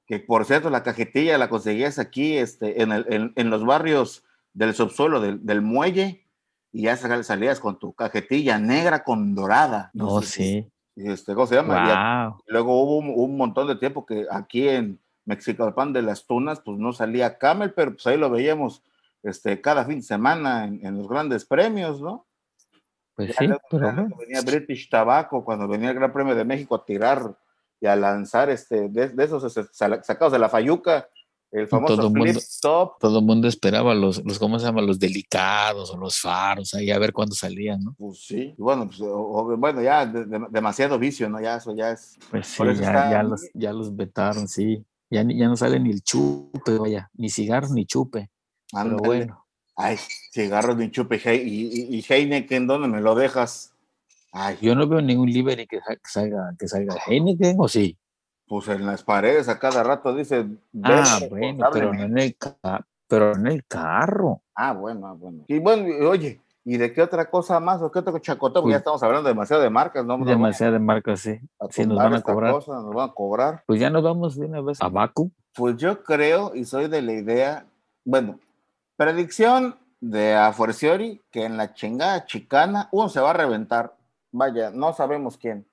Que 0.05 0.19
por 0.19 0.45
cierto, 0.45 0.69
la 0.69 0.83
cajetilla 0.83 1.37
la 1.37 1.49
conseguías 1.49 1.97
aquí 1.97 2.37
este, 2.37 2.81
en, 2.83 2.91
el- 2.91 3.05
en- 3.09 3.33
en 3.35 3.49
los 3.49 3.65
barrios 3.65 4.23
del 4.53 4.73
subsuelo 4.75 5.21
del, 5.21 5.45
del 5.45 5.61
muelle 5.61 6.27
y 6.71 6.83
ya 6.83 6.97
sal- 6.97 7.23
salías 7.23 7.59
con 7.59 7.79
tu 7.79 7.93
cajetilla 7.93 8.59
negra 8.59 9.03
con 9.03 9.33
dorada. 9.33 9.89
No, 9.93 10.21
sé 10.21 10.27
sí. 10.27 10.70
Este, 10.95 11.33
¿Cómo 11.33 11.47
se 11.47 11.55
llama? 11.55 12.27
Wow. 12.29 12.43
luego 12.47 12.81
hubo 12.83 12.97
un, 12.97 13.11
un 13.15 13.37
montón 13.37 13.67
de 13.67 13.75
tiempo 13.75 14.05
que 14.05 14.25
aquí 14.29 14.67
en 14.67 14.99
Mexicalpan 15.25 15.93
de 15.93 16.01
las 16.01 16.25
Tunas, 16.25 16.59
pues 16.59 16.77
no 16.77 16.91
salía 16.93 17.37
Camel, 17.37 17.73
pero 17.73 17.91
pues 17.93 18.05
ahí 18.07 18.17
lo 18.17 18.29
veíamos 18.29 18.83
este, 19.23 19.61
cada 19.61 19.85
fin 19.85 19.97
de 19.97 20.01
semana 20.03 20.65
en, 20.65 20.85
en 20.85 20.97
los 20.97 21.07
grandes 21.07 21.45
premios, 21.45 22.01
¿no? 22.01 22.25
Pues 23.15 23.35
sí, 23.37 23.45
luego- 23.47 23.61
pero 23.69 23.91
bueno. 23.93 24.09
venía 24.19 24.41
British 24.41 24.89
Tobacco 24.89 25.43
cuando 25.45 25.67
venía 25.67 25.89
el 25.89 25.95
Gran 25.95 26.11
Premio 26.11 26.33
de 26.35 26.43
México 26.45 26.75
a 26.75 26.83
tirar 26.85 27.35
y 27.79 27.87
a 27.87 27.95
lanzar 27.95 28.49
este 28.49 28.89
de, 28.89 29.09
de 29.09 29.23
esos 29.23 29.43
este, 29.45 29.63
sacados 29.73 30.33
de 30.33 30.39
la 30.39 30.49
Fayuca, 30.49 31.07
el 31.51 31.67
famoso 31.67 31.95
todo 31.97 32.09
flip 32.11 32.25
mundo- 32.25 32.39
top. 32.61 32.93
Todo 32.99 33.19
el 33.19 33.25
mundo 33.25 33.47
esperaba 33.47 33.93
los, 33.93 34.23
los, 34.25 34.39
¿cómo 34.39 34.57
se 34.59 34.65
llama? 34.65 34.81
Los 34.81 34.99
delicados 34.99 35.91
o 35.91 35.97
los 35.97 36.19
faros, 36.19 36.73
ahí 36.73 36.89
a 36.91 36.97
ver 36.99 37.11
cuándo 37.13 37.35
salían, 37.35 37.83
¿no? 37.83 37.95
Pues 37.97 38.19
sí, 38.25 38.53
y 38.57 38.61
bueno, 38.61 38.87
pues, 38.87 39.01
o- 39.01 39.57
bueno, 39.57 39.81
ya 39.81 40.05
de- 40.05 40.25
de- 40.25 40.47
demasiado 40.49 40.97
vicio, 40.97 41.29
¿no? 41.29 41.41
Ya 41.41 41.57
eso 41.57 41.75
ya 41.75 41.91
es. 41.91 42.17
Pues 42.29 42.47
sí, 42.47 42.63
ya, 42.65 42.71
está- 42.71 43.11
ya, 43.11 43.23
los, 43.23 43.41
ya 43.53 43.73
los 43.73 43.95
vetaron, 43.95 44.47
sí. 44.47 44.83
Ya, 45.09 45.23
ya 45.27 45.47
no 45.49 45.57
sale 45.57 45.77
ni 45.79 45.91
el 45.91 46.01
chupe, 46.01 46.77
vaya, 46.77 47.09
ni 47.15 47.29
cigarro 47.29 47.67
ni 47.73 47.85
chupe. 47.85 48.29
Pero 48.71 48.81
ándale. 48.81 49.05
bueno, 49.05 49.45
Ay, 49.75 49.97
cigarros 50.31 50.77
ni 50.77 50.91
chupe 50.91 51.19
y, 51.35 51.39
y, 51.39 51.97
y- 51.97 52.05
Heineken, 52.07 52.67
¿dónde 52.67 52.87
me 52.87 53.01
lo 53.01 53.15
dejas? 53.15 53.73
Ay, 54.31 54.57
Yo 54.61 54.75
no 54.75 54.87
veo 54.87 55.01
ningún 55.01 55.29
sa- 55.81 55.95
que 55.95 56.09
salga, 56.09 56.53
que 56.57 56.67
salga 56.67 56.95
Heineken, 57.07 57.55
¿o 57.59 57.67
sí? 57.67 57.97
Pues 58.51 58.67
en 58.67 58.85
las 58.85 59.01
paredes 59.01 59.47
a 59.47 59.57
cada 59.57 59.81
rato 59.81 60.13
dice. 60.13 60.45
Ah, 60.83 61.19
"Vete 61.21 61.29
bueno, 61.29 61.69
pero 61.71 61.93
no 61.93 62.03
en 62.03 62.17
el, 62.17 62.35
ca- 62.35 62.85
pero 63.07 63.31
en 63.33 63.47
el 63.47 63.63
carro. 63.65 64.41
Ah, 64.53 64.73
bueno, 64.73 65.07
ah, 65.07 65.13
bueno. 65.13 65.45
Y 65.47 65.57
bueno, 65.59 66.09
oye, 66.09 66.41
¿y 66.65 66.75
de 66.75 66.91
qué 66.91 67.01
otra 67.01 67.29
cosa 67.29 67.61
más 67.61 67.81
o 67.81 67.89
qué 67.89 67.99
otro? 67.99 68.11
Porque 68.11 68.29
Pues- 68.61 68.73
ya 68.73 68.77
estamos 68.79 69.01
hablando 69.03 69.29
demasiado 69.29 69.63
de 69.63 69.69
marcas, 69.69 70.03
¿no? 70.05 70.17
Nos 70.17 70.27
van 70.27 70.35
Demasiada 70.35 70.79
marca, 70.79 71.15
sí. 71.15 71.39
Sí, 71.69 71.85
nos 71.85 71.97
van 71.97 72.13
a 72.15 72.21
cobrar. 72.21 72.51
cosa, 72.51 72.73
nos 72.73 72.93
van 72.93 73.09
a 73.09 73.13
cobrar. 73.13 73.63
Pues 73.65 73.79
ya 73.79 73.89
nos 73.89 74.03
vamos 74.03 74.35
de 74.37 74.47
una 74.47 74.59
vez 74.59 74.81
a 74.81 74.89
Baku. 74.89 75.31
Pues 75.55 75.77
yo 75.77 76.03
creo 76.03 76.53
y 76.53 76.65
soy 76.65 76.89
de 76.89 77.01
la 77.01 77.13
idea, 77.13 77.65
bueno, 78.03 78.37
predicción 78.97 79.77
de 80.01 80.35
a 80.35 80.51
Forciori 80.51 81.21
que 81.31 81.45
en 81.45 81.55
la 81.55 81.73
chingada 81.73 82.25
chicana 82.25 82.89
uno 82.91 83.07
se 83.07 83.21
va 83.21 83.29
a 83.29 83.33
reventar. 83.33 83.93
Vaya, 84.33 84.71
no 84.71 84.91
sabemos 84.91 85.37
quién. 85.37 85.65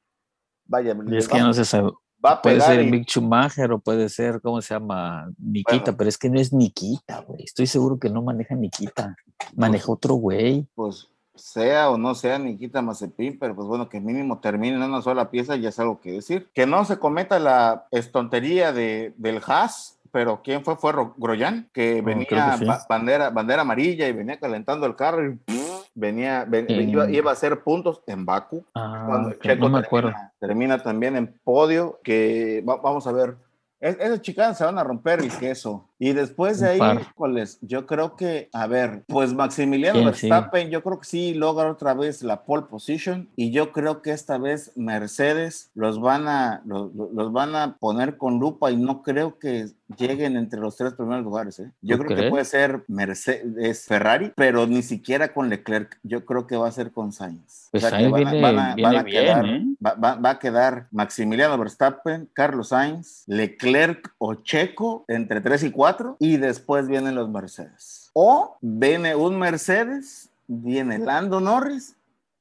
Vaya, 0.67 0.95
Y 1.09 1.17
es 1.17 1.27
que 1.27 1.41
no 1.41 1.53
se 1.53 1.65
sabe. 1.65 1.91
Va 2.25 2.33
a 2.33 2.43
Puede 2.43 2.61
ser 2.61 2.83
y- 2.83 2.91
Mick 2.91 3.09
Schumacher 3.09 3.71
o 3.73 3.79
puede 3.79 4.09
ser, 4.09 4.41
¿cómo 4.41 4.61
se 4.61 4.75
llama? 4.75 5.31
Nikita, 5.39 5.79
Bueno. 5.79 5.97
pero 5.99 6.09
es 6.09 6.19
que 6.19 6.29
no 6.31 6.41
es 6.41 6.53
Nikita, 6.53 7.21
güey. 7.21 7.45
Estoy 7.45 7.67
seguro 7.67 7.99
que 7.99 8.11
no 8.11 8.23
maneja 8.23 8.55
Nikita. 8.55 9.17
Maneja 9.55 9.93
otro 9.93 10.15
güey. 10.15 10.67
pues 10.75 11.09
sea 11.35 11.89
o 11.91 11.97
no 11.97 12.17
sea 12.17 12.37
Nikita 12.37 12.83
Mazepin, 12.83 13.39
pero 13.39 13.55
pues 13.55 13.69
bueno, 13.69 13.89
que 13.89 14.01
mínimo 14.01 14.41
termine 14.41 14.75
en 14.77 14.83
una 14.83 15.01
sola 15.03 15.31
pieza 15.31 15.55
ya 15.55 15.69
es 15.69 15.79
algo 15.79 16.01
que 16.01 16.11
decir. 16.11 16.49
Que 16.53 16.67
no 16.67 16.85
se 16.85 16.99
cometa 16.99 17.39
la 17.39 17.87
estontería 17.93 18.73
de, 18.73 19.15
del 19.19 19.41
Haas, 19.47 20.01
pero 20.11 20.41
¿quién 20.43 20.65
fue? 20.65 20.75
Fue 20.75 20.91
Ro- 20.91 21.15
Groyan, 21.17 21.69
que 21.73 22.03
venía 22.03 22.27
que 22.27 22.65
sí. 22.65 22.65
bandera, 22.89 23.31
bandera 23.31 23.63
amarilla 23.63 24.09
y 24.09 24.13
venía 24.13 24.41
calentando 24.41 24.85
el 24.87 24.97
carro 24.97 25.31
y 25.31 25.39
venía, 26.03 26.45
ven- 26.49 26.67
En- 26.69 26.89
iba, 26.89 27.11
iba 27.11 27.31
a 27.31 27.33
hacer 27.35 27.61
puntos 27.63 28.03
en 28.07 28.25
Baku. 28.25 28.65
Ah, 28.75 29.05
cuando 29.07 29.29
ok, 29.31 29.43
Checo 29.43 29.69
no 29.69 29.77
me 29.77 29.83
termina, 29.83 29.87
acuerdo. 29.87 30.13
termina 30.39 30.83
también 30.83 31.17
en 31.17 31.39
podio, 31.45 31.99
que 32.05 32.65
va- 32.67 32.77
vamos 32.77 33.07
a 33.07 33.13
ver, 33.13 33.37
es- 33.81 33.99
esas 33.99 34.23
chicas 34.23 34.57
se 34.57 34.65
van 34.65 34.79
a 34.79 34.85
romper 34.85 35.21
el 35.21 35.31
queso. 35.37 35.89
Y 36.01 36.13
después 36.13 36.61
de 36.61 36.69
ahí, 36.71 36.81
híjoles, 37.01 37.59
yo 37.61 37.87
creo 37.87 38.15
que, 38.15 38.49
a 38.53 38.67
ver, 38.67 39.03
pues 39.09 39.35
Maximiliano. 39.35 40.05
Verstappen, 40.05 40.71
yo 40.71 40.83
creo 40.83 41.01
que 41.01 41.07
sí 41.07 41.35
logra 41.35 41.71
otra 41.71 41.95
vez 41.95 42.23
la 42.23 42.45
pole 42.45 42.67
position 42.71 43.29
y 43.37 43.51
yo 43.51 43.73
creo 43.73 44.01
que 44.01 44.13
esta 44.13 44.39
vez 44.39 44.73
Mercedes 44.77 45.71
los 45.75 46.01
van 46.01 46.29
a, 46.29 46.63
los, 46.67 46.95
los 46.95 47.33
van 47.33 47.57
a 47.57 47.77
poner 47.79 48.17
con 48.17 48.39
lupa 48.39 48.71
y 48.71 48.77
no 48.77 49.03
creo 49.03 49.39
que 49.39 49.67
lleguen 49.97 50.37
entre 50.37 50.61
los 50.61 50.77
tres 50.77 50.93
primeros 50.95 51.25
lugares. 51.25 51.59
¿eh? 51.61 51.73
Yo 51.83 51.97
¿Tú 51.97 52.05
creo 52.05 52.09
que 52.09 52.15
crees? 52.17 52.31
puede 52.31 52.45
ser 52.45 52.85
Mercedes, 52.89 53.87
Ferrari, 53.87 54.33
pero 54.37 54.67
ni 54.67 54.83
siquiera 54.83 55.33
con 55.33 55.49
Leclerc. 55.49 55.99
Yo 56.03 56.25
creo 56.25 56.47
que 56.47 56.57
va 56.57 56.69
a 56.69 56.73
ser 56.73 56.93
con 56.93 57.11
Sainz. 57.13 57.69
Pues 57.73 57.83
O 57.85 57.89
sea, 57.89 57.99
que 57.99 58.05
Sainz 58.05 58.13
van 58.13 58.27
a- 58.27 58.31
viene- 58.31 58.43
van 58.47 58.59
a- 58.59 58.75
viene 58.75 58.89
van 58.91 58.97
a 58.99 59.03
bien, 59.03 59.25
quedar- 59.25 59.47
¿eh? 59.47 59.65
va, 59.85 59.95
va- 59.95 60.15
va 60.17 60.31
a 60.31 60.39
quedar 60.39 60.87
Maximiliano 60.93 61.59
Verstappen, 61.59 62.29
Carlos 62.35 62.69
Sainz, 62.69 63.25
Leclerc 63.27 64.13
o 64.19 64.35
Checo 64.35 65.05
entre 65.09 65.41
3 65.41 65.65
y 65.65 65.71
4 65.71 65.88
y 66.19 66.37
después 66.37 66.89
vienen 66.89 67.15
los 67.15 67.29
Mercedes. 67.29 68.11
O 68.15 68.57
viene 68.61 69.15
un 69.15 69.39
Mercedes, 69.39 70.31
viene 70.47 70.99
Lando 70.99 71.41
Norris 71.41 71.97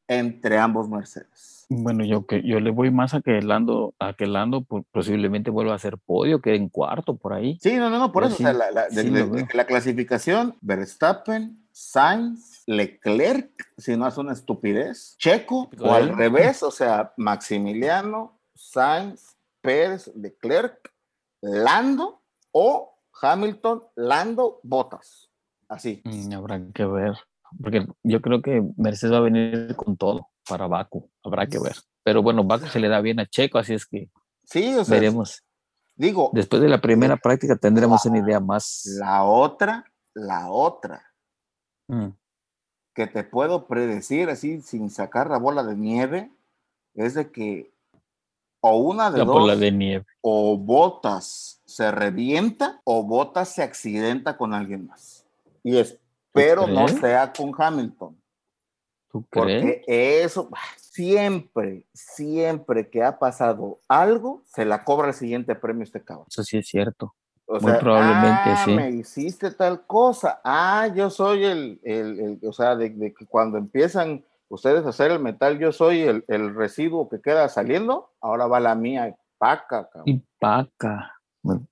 entre 0.07 0.57
ambos 0.57 0.87
Mercedes. 0.89 1.65
Bueno, 1.69 2.05
yo 2.05 2.25
que 2.25 2.41
yo 2.43 2.61
le 2.61 2.71
voy 2.71 2.91
más 2.91 3.13
a 3.13 3.19
que 3.19 3.41
Lando, 3.41 3.93
a 3.99 4.13
que 4.13 4.25
Lando 4.25 4.61
po- 4.63 4.85
posiblemente 4.93 5.49
vuelva 5.51 5.73
a 5.73 5.75
hacer 5.75 5.97
podio, 5.97 6.41
que 6.41 6.55
en 6.55 6.69
cuarto 6.69 7.17
por 7.17 7.33
ahí. 7.33 7.57
Sí, 7.61 7.75
no, 7.75 7.89
no, 7.89 7.99
no, 7.99 8.13
por 8.13 8.23
Yo 8.23 8.27
eso, 8.29 8.37
sí, 8.37 8.43
o 8.43 8.47
sea, 8.47 8.53
la, 8.53 8.71
la- 8.71 8.87
de- 8.87 9.01
sí 9.01 9.09
de- 9.09 9.19
lo 9.19 9.29
veo. 9.31 9.45
de 9.45 9.53
la 9.53 9.65
clasificación, 9.65 10.55
Verstappen, 10.61 11.61
Sainz, 11.73 12.63
Leclerc, 12.67 13.51
si 13.77 13.97
no 13.97 14.07
es 14.07 14.17
una 14.17 14.31
estupidez, 14.31 15.15
Checo, 15.17 15.69
o 15.81 15.91
al 15.93 16.15
revés, 16.15 16.63
o 16.63 16.71
sea, 16.71 17.11
Maximiliano, 17.17 18.39
Sainz, 18.55 19.35
Pérez, 19.61 20.09
Leclerc, 20.15 20.77
Lando 21.41 22.21
o 22.51 22.96
Hamilton, 23.21 23.83
Lando, 23.95 24.59
Botas. 24.63 25.29
Así. 25.69 26.01
Mm, 26.05 26.33
habrá 26.33 26.61
que 26.73 26.85
ver, 26.85 27.17
porque 27.61 27.85
yo 28.03 28.21
creo 28.21 28.41
que 28.41 28.63
Mercedes 28.77 29.13
va 29.13 29.17
a 29.17 29.21
venir 29.21 29.75
con 29.75 29.97
todo 29.97 30.27
para 30.47 30.67
Baku, 30.67 31.09
habrá 31.23 31.45
que 31.47 31.59
ver. 31.59 31.75
Pero 32.03 32.21
bueno, 32.23 32.43
Baku 32.43 32.67
se 32.67 32.79
le 32.79 32.87
da 32.87 33.01
bien 33.01 33.19
a 33.19 33.25
Checo, 33.25 33.57
así 33.57 33.73
es 33.73 33.85
que 33.85 34.09
Sí, 34.45 34.73
o 34.75 34.85
sea, 34.85 34.95
veremos. 34.95 35.43
digo, 35.95 36.29
Después 36.33 36.61
de 36.61 36.69
la 36.69 36.79
primera 36.79 37.17
práctica 37.17 37.57
tendremos 37.57 38.05
una 38.05 38.19
idea 38.19 38.39
más. 38.39 38.83
la 38.99 39.23
otra, 39.25 39.85
la 40.13 40.49
otra 40.49 41.03
Mm, 41.89 42.09
que 42.93 43.07
te 43.07 43.23
puedo 43.23 43.67
predecir 43.67 44.29
así 44.29 44.61
sin 44.61 44.89
sacar 44.89 45.29
la 45.29 45.37
bola 45.37 45.63
de 45.63 45.75
nieve 45.75 46.31
es 46.95 47.13
de 47.13 47.31
que 47.31 47.71
o 48.61 48.77
una 48.77 49.09
de 49.11 49.19
la 49.19 49.25
dos 49.25 49.33
bola 49.39 49.55
de 49.55 49.71
nieve. 49.71 50.05
o 50.21 50.57
Botas 50.57 51.56
se 51.67 51.91
revienta 51.91 52.81
o 52.85 53.03
Botas 53.03 53.49
se 53.49 53.61
accidenta 53.61 54.37
con 54.37 54.53
alguien 54.53 54.87
más. 54.87 55.25
Y 55.63 55.77
espero 55.77 56.65
no 56.65 56.87
sea 56.87 57.33
con 57.33 57.51
Hamilton, 57.57 58.17
¿Tú 59.11 59.23
crees? 59.29 59.61
porque 59.63 59.83
eso 60.23 60.49
siempre, 60.77 61.85
siempre 61.93 62.89
que 62.89 63.03
ha 63.03 63.19
pasado 63.19 63.79
algo, 63.87 64.41
se 64.45 64.65
la 64.65 64.83
cobra 64.83 65.09
el 65.09 65.13
siguiente 65.13 65.55
premio 65.55 65.83
este 65.83 66.01
cabrón. 66.03 66.27
Eso 66.29 66.43
sí 66.43 66.57
es 66.57 66.67
cierto. 66.67 67.13
O 67.45 67.59
Muy 67.59 67.73
probablemente, 67.73 68.41
ah, 68.49 68.61
sí. 68.65 68.71
me 68.73 68.89
hiciste 68.91 69.51
tal 69.51 69.85
cosa. 69.85 70.41
Ah, 70.43 70.87
yo 70.93 71.09
soy 71.09 71.43
el, 71.45 71.79
el, 71.83 72.19
el- 72.19 72.39
o 72.47 72.51
sea, 72.53 72.75
de, 72.75 72.89
de 72.89 73.13
que 73.13 73.25
cuando 73.25 73.57
empiezan 73.57 74.23
ustedes 74.49 74.85
a 74.85 74.89
hacer 74.89 75.11
el 75.11 75.19
metal, 75.19 75.57
yo 75.59 75.71
soy 75.71 76.01
el, 76.01 76.25
el 76.27 76.53
residuo 76.55 77.07
que 77.09 77.21
queda 77.21 77.47
saliendo. 77.49 78.11
Ahora 78.21 78.47
va 78.47 78.59
la 78.59 78.75
mía, 78.75 79.15
paca, 79.37 79.87
cabrón. 79.89 80.03
Y 80.07 80.23
Paca. 80.39 81.13
Bueno, 81.47 81.65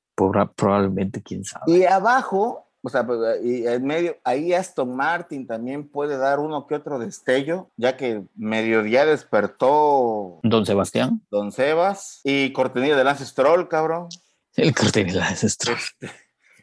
probablemente, 0.55 1.21
quién 1.21 1.43
sabe. 1.43 1.63
Y 1.71 1.83
abajo, 1.83 2.67
o 2.81 2.89
sea, 2.89 3.05
pues, 3.05 3.19
y 3.43 3.67
en 3.67 3.83
medio, 3.85 4.15
ahí 4.23 4.53
Aston 4.53 4.95
Martin 4.95 5.45
también 5.45 5.87
puede 5.89 6.17
dar 6.17 6.39
uno 6.39 6.65
que 6.67 6.75
otro 6.75 6.99
destello, 6.99 7.69
ya 7.77 7.97
que 7.97 8.23
mediodía 8.35 9.05
despertó 9.05 10.39
Don 10.43 10.65
Sebastián, 10.65 11.21
Don 11.29 11.51
Sebas 11.51 12.21
y 12.23 12.51
cortinilla 12.53 12.95
de 12.95 13.03
Lance 13.03 13.25
Stroll, 13.25 13.67
cabrón. 13.67 14.07
el 14.55 14.73
cartel 14.73 15.07
de 15.07 15.13
la 15.13 15.27
ancestral. 15.27 15.75
Este, 15.75 16.11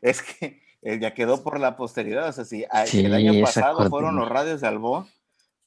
es 0.01 0.23
que 0.23 0.63
eh, 0.83 0.99
ya 1.01 1.13
quedó 1.15 1.43
por 1.43 1.61
la 1.61 1.77
posteridad. 1.77 2.29
O 2.29 2.33
sea, 2.33 2.45
si 2.45 2.65
a- 2.71 2.87
Sí, 2.87 3.05
el 3.05 3.15
año 3.15 3.33
pasado 3.45 3.77
fueron 3.77 3.91
cortinilla. 3.91 4.21
los 4.21 4.29
radios 4.31 4.61
de 4.63 4.67
Albón, 4.69 5.07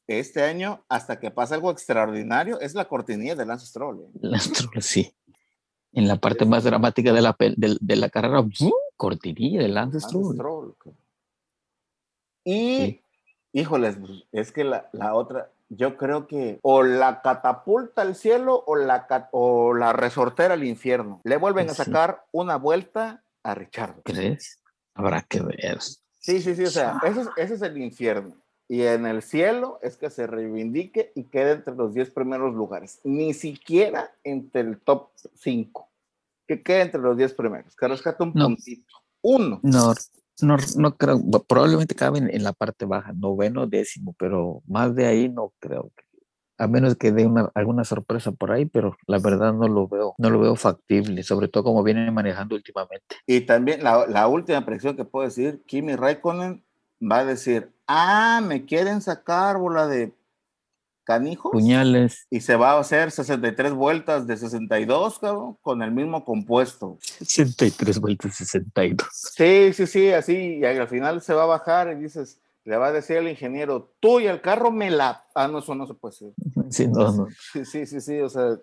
este 0.08 0.44
año, 0.44 0.84
hasta 0.90 1.20
que 1.20 1.32
pasa 1.32 1.56
algo 1.56 1.70
extraordinario, 1.72 2.60
es 2.60 2.74
la 2.76 2.86
cortinilla 2.86 3.36
de 3.36 3.46
Lance 3.46 3.66
Stroll. 3.68 4.02
¿eh? 4.02 4.10
Lance 4.22 4.50
Stroll, 4.50 4.82
sí. 4.82 5.14
En 5.96 6.08
la 6.08 6.18
parte 6.18 6.46
más 6.46 6.64
dramática 6.64 7.14
de 7.14 7.22
la, 7.22 7.36
del- 7.40 7.78
de, 7.82 7.96
la 7.96 8.10
carrera, 8.10 8.42
¡bum! 8.42 8.72
cortinilla 8.98 9.62
de 9.62 9.70
Lance 9.70 10.00
Lance 10.00 10.34
Stroll. 10.34 10.76
Y, 12.44 12.78
Sí. 12.78 13.02
híjoles, 13.54 13.98
pues, 13.98 14.24
es 14.32 14.52
que 14.52 14.64
la, 14.64 14.90
la 14.92 15.16
otra, 15.16 15.52
yo 15.70 15.98
creo 15.98 16.28
que 16.28 16.60
o 16.62 16.84
la 16.84 17.22
catapulta 17.22 18.02
al 18.02 18.16
cielo 18.16 18.64
o 18.68 18.76
la, 18.76 19.08
o 19.32 19.74
la 19.74 19.94
resortera 19.94 20.54
al 20.54 20.64
infierno. 20.64 21.22
Le 21.24 21.38
vuelven 21.38 21.70
a 21.70 21.74
Sí. 21.74 21.84
sacar 21.84 22.26
una 22.32 22.58
vuelta 22.58 23.24
a 23.44 23.56
Richard. 23.56 24.02
¿Crees? 24.04 24.62
Habrá 24.94 25.22
que 25.24 25.42
ver. 25.42 25.80
Sí, 26.20 26.42
sí, 26.42 26.56
sí, 26.56 26.64
o 26.66 26.70
sea, 26.70 27.00
es, 27.04 27.18
ese 27.38 27.54
es 27.56 27.62
el 27.62 27.78
infierno. 27.78 28.36
Y 28.68 28.82
en 28.82 29.06
el 29.06 29.22
cielo 29.22 29.80
es 29.84 29.96
que 29.98 30.10
se 30.10 30.26
reivindique 30.28 31.12
y 31.16 31.26
quede 31.26 31.52
entre 31.52 31.76
los 31.76 31.94
10 31.94 32.10
primeros 32.10 32.54
lugares. 32.56 33.00
Ni 33.04 33.34
siquiera 33.34 34.12
entre 34.24 34.62
el 34.62 34.80
top 34.80 35.10
5. 35.36 35.88
Que 36.48 36.64
quede 36.64 36.82
entre 36.82 37.02
los 37.02 37.16
10 37.16 37.34
primeros. 37.34 37.76
Que 37.76 37.88
rescate 37.88 38.24
un 38.24 38.32
No. 38.34 38.46
puntito. 38.48 38.96
Uno. 39.22 39.60
No, 39.64 39.94
no, 40.42 40.58
no 40.78 40.98
creo. 40.98 41.20
Probablemente 41.48 41.96
caben 41.96 42.30
en 42.34 42.44
la 42.44 42.54
parte 42.54 42.86
baja, 42.86 43.14
noveno, 43.14 43.68
décimo, 43.68 44.16
pero 44.18 44.62
más 44.68 44.96
de 44.96 45.06
ahí 45.06 45.30
no 45.30 45.54
creo. 45.60 45.92
que- 45.96 46.04
A 46.58 46.68
menos 46.68 46.96
que 46.96 47.12
dé 47.12 47.26
una, 47.26 47.52
alguna 47.54 47.84
sorpresa 47.84 48.32
por 48.32 48.52
ahí, 48.52 48.66
pero 48.66 48.96
la 49.08 49.20
verdad 49.20 49.54
no 49.54 49.68
lo 49.68 49.88
veo, 49.90 50.16
no 50.18 50.30
lo 50.30 50.40
veo 50.40 50.56
factible, 50.56 51.22
sobre 51.24 51.50
todo 51.50 51.66
como 51.66 51.84
vienen 51.84 52.14
manejando 52.14 52.56
últimamente. 52.56 53.16
Y 53.28 53.42
también 53.42 53.84
la, 53.84 54.08
la 54.08 54.28
última 54.30 54.66
predicción 54.66 54.96
que 54.96 55.04
puedo 55.04 55.26
decir, 55.26 55.64
Kimi 55.68 55.96
Raikkonen 55.98 56.64
va 57.02 57.20
a 57.20 57.26
decir, 57.26 57.75
ah, 57.88 58.42
me 58.44 58.66
quieren 58.66 59.02
sacar 59.02 59.58
bola 59.58 59.88
de 59.88 60.14
canijos. 61.04 61.52
Puñales, 61.52 62.26
Y 62.32 62.42
se 62.42 62.56
va 62.56 62.72
a 62.72 62.80
hacer 62.80 63.12
63 63.12 63.74
vueltas 63.74 64.26
de 64.26 64.38
62, 64.38 65.20
cabrón, 65.20 65.58
con 65.62 65.82
el 65.84 65.92
mismo 65.92 66.26
compuesto. 66.26 66.98
63 67.02 68.00
vueltas, 68.00 68.36
62. 68.36 69.08
Sí, 69.12 69.72
sí, 69.74 69.86
sí, 69.88 70.12
así, 70.12 70.58
y 70.60 70.66
al 70.66 70.88
final 70.88 71.22
se 71.22 71.34
va 71.34 71.44
a 71.44 71.48
bajar 71.48 71.92
y 71.92 72.02
dices, 72.02 72.40
le 72.64 72.78
va 72.78 72.88
a 72.88 72.92
decir 72.92 73.18
al 73.18 73.28
ingeniero, 73.30 73.92
tú 74.00 74.20
y 74.20 74.26
el 74.26 74.42
carro 74.42 74.72
me 74.72 74.90
la... 74.90 75.24
Ah, 75.36 75.48
no, 75.48 75.60
eso 75.60 75.76
no 75.76 75.86
se 75.86 75.94
puede 75.94 76.14
decir. 76.14 76.34
Sí, 76.72 76.88
no, 76.88 77.12
no. 77.12 77.28
Sí, 77.54 77.64
sí, 77.66 77.86
sí, 77.86 78.02
sí, 78.02 78.20
o 78.22 78.30
sea, 78.30 78.58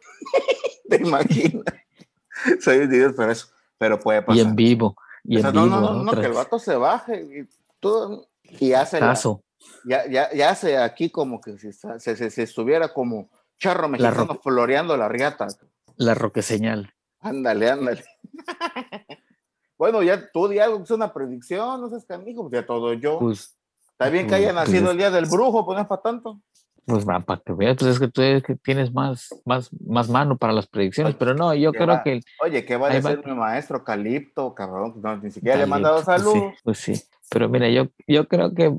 te 0.88 0.96
imaginas. 0.96 1.64
Soy 2.60 2.78
un 2.78 2.92
idiota, 2.92 3.14
pero 3.16 3.30
eso, 3.30 3.46
pero 3.78 4.00
puede 4.00 4.18
Y 4.18 4.22
pasar. 4.22 4.46
en 4.46 4.56
vivo, 4.56 4.96
y 5.22 5.36
O 5.36 5.38
en 5.38 5.42
sea, 5.42 5.50
vivo. 5.52 5.66
no, 5.66 5.80
no, 5.80 5.80
no, 5.92 6.02
no, 6.02 6.10
otra 6.10 6.22
que 6.22 6.26
el 6.26 6.32
vato 6.32 6.58
se 6.58 6.74
baje 6.74 7.20
y 7.22 7.48
todo, 7.78 8.26
y 8.44 8.72
hace, 8.72 9.00
la- 9.00 9.06
ya, 9.84 10.06
ya, 10.08 10.32
ya 10.32 10.50
hace 10.50 10.76
aquí 10.78 11.10
como 11.10 11.40
que 11.40 11.58
si, 11.58 11.68
está- 11.68 11.98
se, 11.98 12.16
se- 12.16 12.30
se 12.30 12.42
estuviera 12.42 12.92
como, 12.92 13.30
charro 13.58 13.88
mexicano 13.88 14.38
floreando 14.42 14.96
la 14.96 15.08
riata. 15.08 15.46
La 15.96 16.14
roque 16.14 16.42
señal. 16.42 16.92
Ándale, 17.20 17.70
ándale. 17.70 18.04
bueno, 19.78 20.02
ya 20.02 20.30
tú 20.32 20.48
di 20.48 20.58
algo 20.58 20.82
es 20.82 20.90
una 20.90 21.12
predicción, 21.12 21.80
no 21.80 21.88
seas 21.88 22.04
canijo, 22.04 22.48
pues 22.48 22.60
ya 22.62 22.66
todo 22.66 22.92
yo. 22.94 23.18
Pues, 23.18 23.56
Está 23.92 24.08
bien 24.10 24.24
que 24.26 24.30
pues, 24.30 24.40
haya 24.40 24.52
pues, 24.52 24.66
nacido 24.68 24.84
es- 24.86 24.90
el 24.92 24.96
día 24.98 25.10
del 25.10 25.26
brujo, 25.26 25.64
pues 25.64 25.76
no 25.76 25.82
es 25.82 25.88
para 25.88 26.02
tanto. 26.02 26.40
pues 26.84 27.08
va, 27.08 27.20
para 27.20 27.40
que 27.40 27.52
veas, 27.52 27.76
pues 27.78 27.92
es 27.92 28.00
que 28.00 28.08
tú 28.08 28.22
que 28.44 28.56
tienes 28.56 28.92
más, 28.92 29.28
más, 29.44 29.70
más 29.86 30.08
mano 30.08 30.36
para 30.36 30.52
las 30.52 30.66
predicciones, 30.66 31.12
Oye, 31.12 31.18
pero 31.18 31.34
no, 31.34 31.54
yo 31.54 31.72
creo 31.72 31.86
va. 31.86 32.02
que 32.02 32.14
el- 32.14 32.24
Oye, 32.40 32.64
¿qué 32.64 32.76
va 32.76 32.88
a 32.88 32.90
va. 32.90 32.96
decir 32.96 33.22
mi 33.24 33.34
maestro 33.34 33.84
Calipto, 33.84 34.52
cabrón? 34.54 34.94
No, 35.00 35.16
ni 35.18 35.30
siquiera 35.30 35.56
le 35.58 35.62
he 35.62 35.66
mandado 35.66 36.02
Talento, 36.02 36.32
pues 36.32 36.32
sí, 36.32 36.40
saludos. 36.40 36.58
Pues 36.64 36.78
sí, 36.78 36.92
pero 37.32 37.48
mira, 37.48 37.70
yo, 37.70 37.88
yo 38.06 38.28
creo 38.28 38.52
que 38.54 38.76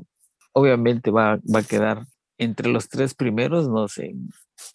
obviamente 0.52 1.10
va, 1.10 1.40
va 1.52 1.58
a 1.60 1.62
quedar 1.64 2.06
entre 2.38 2.68
los 2.68 2.88
tres 2.88 3.14
primeros, 3.14 3.68
no 3.68 3.88
sé, 3.88 4.14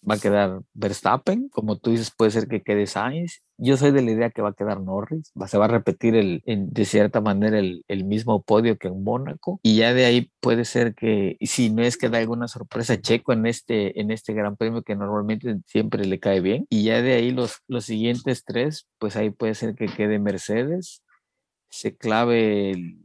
va 0.08 0.14
a 0.16 0.18
quedar 0.18 0.60
Verstappen, 0.74 1.48
como 1.50 1.78
tú 1.78 1.90
dices, 1.90 2.10
puede 2.16 2.30
ser 2.30 2.46
que 2.48 2.62
quede 2.62 2.86
Sainz. 2.86 3.42
Yo 3.58 3.76
soy 3.76 3.90
de 3.92 4.02
la 4.02 4.10
idea 4.10 4.30
que 4.30 4.40
va 4.42 4.50
a 4.50 4.54
quedar 4.54 4.80
Norris, 4.80 5.30
va, 5.40 5.46
se 5.48 5.58
va 5.58 5.66
a 5.66 5.68
repetir 5.68 6.14
el, 6.14 6.42
en- 6.46 6.70
de 6.70 6.84
cierta 6.84 7.20
manera 7.20 7.58
el, 7.58 7.84
el 7.88 8.04
mismo 8.04 8.42
podio 8.42 8.76
que 8.78 8.88
en 8.88 9.02
Mónaco, 9.02 9.60
y 9.62 9.76
ya 9.76 9.92
de 9.94 10.04
ahí 10.06 10.30
puede 10.40 10.64
ser 10.66 10.94
que, 10.94 11.36
si 11.40 11.70
no 11.70 11.82
es 11.82 11.96
que 11.96 12.08
da 12.08 12.18
alguna 12.18 12.48
sorpresa 12.48 13.00
Checo 13.00 13.32
en 13.32 13.46
este, 13.46 13.98
en 14.00 14.10
este 14.10 14.32
Gran 14.34 14.56
Premio 14.56 14.82
que 14.82 14.96
normalmente 14.96 15.58
siempre 15.66 16.04
le 16.06 16.18
cae 16.20 16.40
bien, 16.40 16.66
y 16.70 16.84
ya 16.84 17.00
de 17.02 17.14
ahí 17.14 17.30
los, 17.30 17.56
los 17.68 17.84
siguientes 17.86 18.44
tres, 18.44 18.86
pues 18.98 19.16
ahí 19.16 19.30
puede 19.30 19.54
ser 19.54 19.74
que 19.74 19.86
quede 19.86 20.18
Mercedes, 20.18 21.02
se 21.70 21.96
clave 21.96 22.96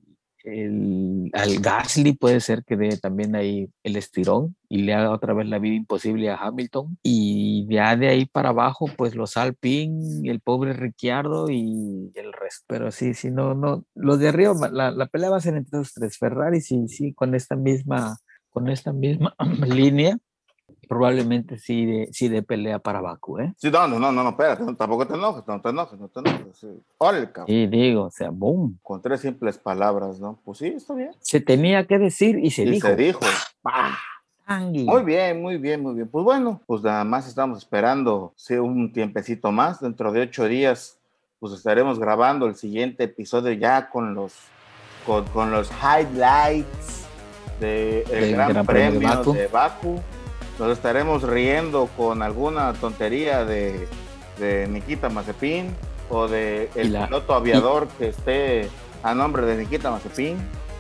el- 0.46 1.30
al 1.34 1.60
Gasly, 1.60 2.14
puede 2.14 2.40
ser 2.40 2.64
que 2.64 2.78
dé 2.78 2.98
también 2.98 3.36
ahí 3.36 3.68
el 3.84 3.96
estirón 3.98 4.56
y 4.70 4.84
le 4.84 4.94
haga 4.94 5.12
otra 5.12 5.34
vez 5.34 5.48
la 5.48 5.60
vida 5.60 5.76
imposible 5.76 6.30
a 6.30 6.38
Hamilton. 6.38 6.98
Y 7.04 7.68
ya 7.70 7.96
de 7.96 8.08
ahí 8.08 8.26
para 8.26 8.50
abajo, 8.50 8.88
pues 8.98 9.16
los 9.16 9.38
Alpine, 9.38 10.30
el 10.30 10.40
pobre 10.42 10.74
Ricciardo 10.74 11.50
y 11.50 12.12
el 12.16 12.34
resto. 12.34 12.66
Pero 12.68 12.92
sí, 12.92 13.14
sí, 13.14 13.32
no, 13.32 13.54
no, 13.56 13.86
los 13.96 14.20
de 14.20 14.30
arriba, 14.30 14.54
la, 14.72 14.92
la 14.92 15.08
pelea 15.08 15.30
va 15.32 15.38
a 15.38 15.42
ser 15.42 15.56
entre 15.56 15.80
los 15.80 15.94
tres. 15.94 16.18
Ferrari, 16.18 16.62
sí, 16.62 16.88
sí, 16.88 17.14
con 17.14 17.36
esta 17.36 17.56
misma, 17.56 18.18
con 18.50 18.70
esta 18.70 18.94
misma 18.94 19.36
línea, 19.68 20.18
probablemente 20.88 21.58
sí 21.58 21.86
de, 21.86 22.10
sí 22.12 22.28
de 22.28 22.44
pelea 22.44 22.80
para 22.80 23.02
Baku, 23.02 23.40
¿eh? 23.40 23.54
Sí, 23.58 23.70
no, 23.72 23.88
no, 23.88 24.00
no, 24.00 24.12
no, 24.12 24.30
espérate, 24.30 24.64
no, 24.64 24.76
tampoco 24.76 25.08
te 25.08 25.16
enojes, 25.16 25.44
no 25.48 25.62
te 25.62 25.70
enojes, 25.70 26.00
no 26.00 26.08
te 26.08 26.20
enojes. 26.20 26.58
Sí. 26.58 26.68
Órale, 26.98 27.32
cabrón. 27.32 27.56
Y 27.56 27.68
digo, 27.68 28.04
o 28.04 28.12
sea, 28.12 28.30
boom. 28.30 28.78
Con 28.82 29.02
tres 29.02 29.22
simples 29.22 29.58
palabras, 29.58 30.20
¿no? 30.20 30.40
Pues 30.44 30.60
sí, 30.60 30.68
está 30.68 30.94
bien. 30.94 31.12
Se 31.20 31.42
tenía 31.42 31.86
que 31.86 31.98
decir 31.98 32.38
y 32.40 32.52
se 32.52 32.64
y 32.64 32.72
dijo. 32.72 32.88
se 32.88 32.96
dijo. 32.96 33.20
Angui. 34.48 34.84
Muy 34.84 35.02
bien, 35.04 35.42
muy 35.42 35.58
bien, 35.58 35.82
muy 35.82 35.96
bien. 35.96 36.08
Pues 36.08 36.24
bueno, 36.24 36.62
pues 36.68 36.84
nada 36.84 37.04
más 37.04 37.28
estamos 37.28 37.58
esperando 37.58 38.34
sí, 38.36 38.54
un 38.54 38.94
tiempecito 38.94 39.52
más. 39.52 39.82
Dentro 39.82 40.12
de 40.12 40.22
ocho 40.22 40.46
días, 40.48 41.00
pues 41.40 41.54
estaremos 41.54 42.00
grabando 42.00 42.46
el 42.46 42.56
siguiente 42.56 43.06
episodio 43.06 43.52
ya 43.54 43.90
con 43.90 44.14
los, 44.14 44.34
con, 45.06 45.26
con 45.26 45.50
los 45.50 45.72
highlights 45.72 47.08
del 47.60 48.04
Del 48.06 48.32
Gran, 48.34 48.50
Gran 48.50 48.66
Premio 48.68 48.92
de 48.92 49.00
Premio 49.00 49.18
Bakú. 49.18 49.34
de 49.34 49.48
Baku. 49.48 50.02
Nos 50.60 50.72
estaremos 50.72 51.24
riendo 51.24 51.88
con 51.98 52.22
alguna 52.22 52.74
tontería 52.74 53.44
de, 53.46 53.88
de 54.40 54.68
Nikita 54.68 55.10
Mazepin 55.10 55.76
o 56.10 56.28
de 56.28 56.70
el 56.76 56.94
la- 56.94 57.06
piloto 57.08 57.34
aviador 57.34 57.88
que 57.98 58.10
esté 58.10 58.70
a 59.04 59.14
nombre 59.14 59.46
de 59.46 59.58
Nikita 59.58 59.92
Mazepin. 59.92 60.38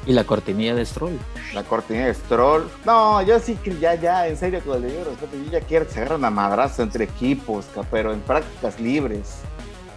Y 0.07 0.13
la 0.13 0.23
cortinilla 0.23 0.75
de 0.75 0.85
Stroll. 0.85 1.17
La 1.53 1.63
cortina 1.63 2.05
de 2.05 2.13
Stroll. 2.13 2.69
No, 2.85 3.21
yo 3.23 3.39
sí 3.39 3.55
que 3.55 3.75
ya, 3.79 3.95
ya, 3.95 4.27
en 4.27 4.37
serio, 4.37 4.61
con 4.63 4.75
el 4.77 4.83
debido 4.83 5.05
respeto, 5.05 5.35
yo 5.43 5.51
ya 5.51 5.61
quiero 5.61 5.87
que 5.87 5.93
se 5.93 5.99
agarren 6.01 6.23
a 6.25 6.29
madrazo 6.29 6.83
entre 6.83 7.05
equipos, 7.05 7.65
pero 7.89 8.13
en 8.13 8.19
prácticas 8.21 8.79
libres. 8.79 9.39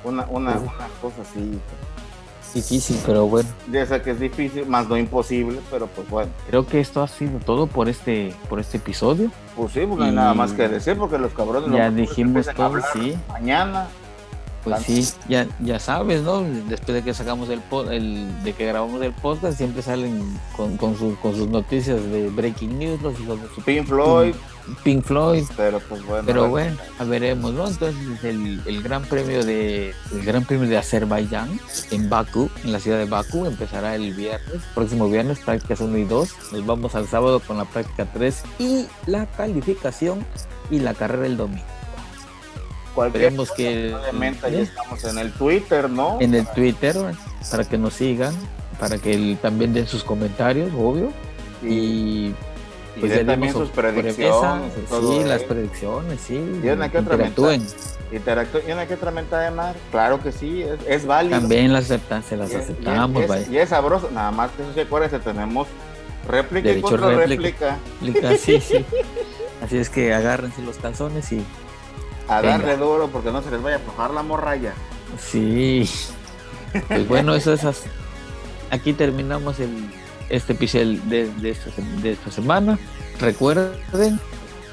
Una, 0.05 0.25
una, 0.31 0.53
una 0.59 0.89
cosa 1.03 1.21
así. 1.23 1.61
Difícil, 2.55 2.97
pero 3.07 3.27
bueno. 3.27 3.49
Ya 3.71 3.85
sé 3.87 4.01
que 4.03 4.11
es 4.13 4.21
difícil, 4.21 4.67
más 4.67 4.89
no 4.89 4.97
imposible, 4.97 5.61
pero 5.71 5.87
pues 5.87 6.09
bueno. 6.09 6.31
Creo 6.49 6.67
que 6.67 6.81
esto 6.81 7.03
ha 7.03 7.09
sido 7.09 7.39
todo 7.41 7.67
por 7.67 7.89
este, 7.89 8.35
por 8.49 8.59
este 8.61 8.79
episodio. 8.79 9.31
Pues 9.57 9.73
sí, 9.73 9.81
pues 9.87 9.99
no 9.99 10.05
hay 10.05 10.13
nada 10.13 10.35
más 10.35 10.53
que 10.53 10.69
decir, 10.69 10.97
porque 10.97 11.19
los 11.19 11.33
cabrones 11.33 11.71
Ya 11.71 11.89
lo- 11.91 11.97
dijimos 11.97 12.47
todo, 12.55 12.79
sí. 12.93 13.15
Mañana. 13.29 13.89
Pues 14.77 14.87
sí, 14.87 15.15
ya, 15.29 15.47
ya 15.61 15.79
sabes, 15.81 16.23
¿no? 16.23 16.43
Después 16.43 16.95
de 16.95 17.03
que 17.03 17.15
sacamos 17.15 17.49
el, 17.51 17.61
el 17.91 18.43
de 18.45 18.53
que 18.53 18.67
grabamos 18.67 19.01
el 19.03 19.13
podcast, 19.13 19.57
siempre 19.59 19.83
salen 19.83 20.23
con, 20.57 20.77
con, 20.77 20.97
sus- 20.97 21.19
con 21.19 21.35
sus 21.35 21.49
noticias 21.49 22.03
de 22.11 22.29
breaking 22.29 22.79
news, 22.79 23.01
los 23.03 23.19
hijos 23.21 23.41
de 23.41 23.49
su 23.55 23.63
Pink 23.63 23.87
Floyd, 23.87 24.35
Pink 24.85 25.03
Floyd. 25.05 25.45
pero 25.57 25.81
pues 25.81 26.05
bueno. 26.05 26.25
Pero 26.27 26.49
bueno, 26.49 26.77
a 26.99 27.05
veremos, 27.05 27.53
¿no? 27.55 27.67
Entonces 27.69 27.97
el, 28.25 28.61
el 28.67 28.83
Gran 28.83 29.03
Premio 29.05 29.45
de 29.45 29.95
el 30.13 30.25
Gran 30.25 30.45
Premio 30.45 30.69
de 30.69 30.77
Azerbaiyán 30.77 31.59
en 31.91 32.11
Bakú, 32.11 32.51
en 32.65 32.73
la 32.73 32.81
ciudad 32.81 32.99
de 32.99 33.07
Bakú, 33.07 33.47
empezará 33.47 33.95
el 33.95 34.13
viernes, 34.15 34.63
próximo 34.75 35.09
viernes, 35.09 35.39
prácticas 35.39 35.81
1 35.81 35.97
y 35.99 36.05
2. 36.05 36.29
Nos 36.53 36.67
vamos 36.67 36.95
al 36.95 37.07
sábado 37.09 37.41
con 37.41 37.57
la 37.57 37.65
práctica 37.65 38.07
3 38.13 38.43
y 38.59 38.87
la 39.07 39.25
calificación 39.27 40.25
y 40.71 40.81
la 40.81 40.93
carrera 40.93 41.25
el 41.27 41.37
domingo. 41.39 41.65
Cualquier 42.95 43.37
cosa, 43.37 43.55
que 43.55 43.95
Obviamente 43.95 44.51
ya 44.53 44.59
estamos 44.61 45.05
en 45.05 45.19
el 45.19 45.33
Twitter, 45.33 45.89
¿no? 45.91 46.19
en 46.21 46.35
el 46.35 46.47
Twitter 46.49 46.97
para 47.51 47.65
que 47.65 47.79
nos 47.79 47.95
sigan, 47.95 48.35
para 48.81 48.99
que 48.99 49.37
también 49.41 49.73
den 49.73 49.87
sus 49.87 50.03
comentarios, 50.05 50.71
obvio. 50.77 51.13
y, 51.63 51.69
Y 51.69 52.35
y 52.97 53.01
pues 53.01 53.13
ya 53.15 53.25
también 53.25 53.53
sus 53.53 53.69
predicciones. 53.71 54.73
y 54.77 55.07
sí, 55.21 55.25
las 55.25 55.41
eso. 55.43 55.47
predicciones, 55.49 56.21
sí. 56.21 56.35
Y 56.65 56.69
una 56.69 56.91
que 56.91 56.99
otra 56.99 57.15
interactúen. 57.15 57.65
¿Y 58.67 58.73
una 58.73 58.87
que 58.87 58.95
otra 58.95 59.11
mentada 59.13 59.43
de 59.45 59.51
madre? 59.53 59.79
Claro 59.93 60.21
que 60.21 60.33
sí, 60.33 60.63
es, 60.63 60.79
es 60.89 61.07
válido. 61.07 61.39
También 61.39 61.73
las 61.73 61.85
aceptan, 61.85 62.25
se 62.25 62.37
las 62.37 62.51
Y 62.51 62.57
aceptamos, 62.57 63.21
y 63.21 63.23
es, 63.23 63.29
vaya. 63.29 63.47
y 63.51 63.59
es 63.59 63.69
sabroso, 63.69 64.11
nada 64.13 64.31
más 64.33 64.51
que 64.53 64.63
eso 64.63 64.73
se 64.75 64.81
acuérdense, 64.81 65.19
tenemos 65.21 65.69
réplica 66.27 66.71
y 66.73 66.81
contra 66.81 67.09
réplica. 67.11 67.79
réplica. 68.03 68.37
Sí, 68.37 68.61
sí. 68.61 68.85
Así 69.63 69.77
es 69.79 69.91
que 69.91 70.13
agárrense 70.15 70.63
los 70.63 70.77
calzones 70.79 71.31
y 71.33 71.45
A 72.29 72.41
Venga. 72.41 72.59
darle 72.59 72.77
duro 72.77 73.09
porque 73.09 73.31
no 73.33 73.43
se 73.43 73.51
les 73.51 73.63
vaya 73.63 73.77
a 73.77 73.79
aflojar 73.79 74.11
la 74.13 74.23
morralla. 74.23 74.75
sí. 75.19 75.89
Pues 76.87 77.09
bueno, 77.09 77.35
eso 77.35 77.53
es. 77.55 77.65
as- 77.65 77.85
Aquí 78.71 78.93
terminamos 78.93 79.59
el, 79.59 79.71
este 80.29 80.53
episodio 80.53 81.01
de, 81.05 81.33
de 81.37 81.51
esta, 81.51 81.71
de 82.03 82.13
esta 82.13 82.31
semana. 82.31 82.79
Recuerden, 83.19 84.21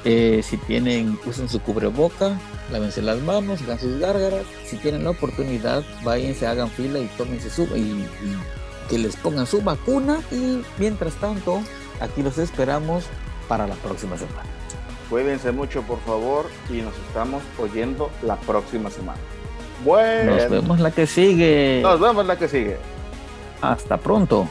eh, 0.04 0.42
si 0.44 0.58
tienen, 0.58 1.18
usen 1.26 1.48
su 1.48 1.62
cubreboca, 1.62 2.38
lávense 2.70 3.02
las 3.02 3.22
manos, 3.22 3.62
hagan 3.62 3.80
sus 3.80 3.98
gárgaras. 4.00 4.44
Si 4.66 4.76
tienen 4.76 5.06
la 5.06 5.12
oportunidad, 5.12 5.84
váyanse, 6.04 6.46
hagan 6.46 6.70
fila 6.70 7.00
y 7.00 7.08
tómense 7.18 7.50
su 7.50 7.64
y, 7.76 7.80
y 7.80 8.08
que 8.90 8.98
les 8.98 9.16
pongan 9.16 9.48
su 9.48 9.62
vacuna. 9.62 10.20
Y 10.30 10.62
mientras 10.78 11.14
tanto, 11.14 11.62
aquí 12.02 12.22
los 12.22 12.38
esperamos 12.38 13.06
para 13.48 13.66
la 13.66 13.76
próxima 13.76 14.18
semana. 14.18 14.44
Cuídense 15.10 15.52
mucho, 15.52 15.82
por 15.84 16.00
favor, 16.02 16.48
y 16.70 16.82
nos 16.82 16.94
estamos 17.08 17.44
oyendo 17.60 18.10
la 18.24 18.36
próxima 18.38 18.90
semana. 18.90 19.20
Bueno, 19.84 20.36
Nos 20.36 20.50
vemos 20.50 20.80
la 20.80 20.92
que 20.92 21.06
sigue. 21.06 21.80
nos 21.84 22.00
vemos 22.00 22.26
la 22.26 22.38
que 22.38 22.48
sigue. 22.48 22.78
Hasta 23.62 23.98
pronto. 23.98 24.48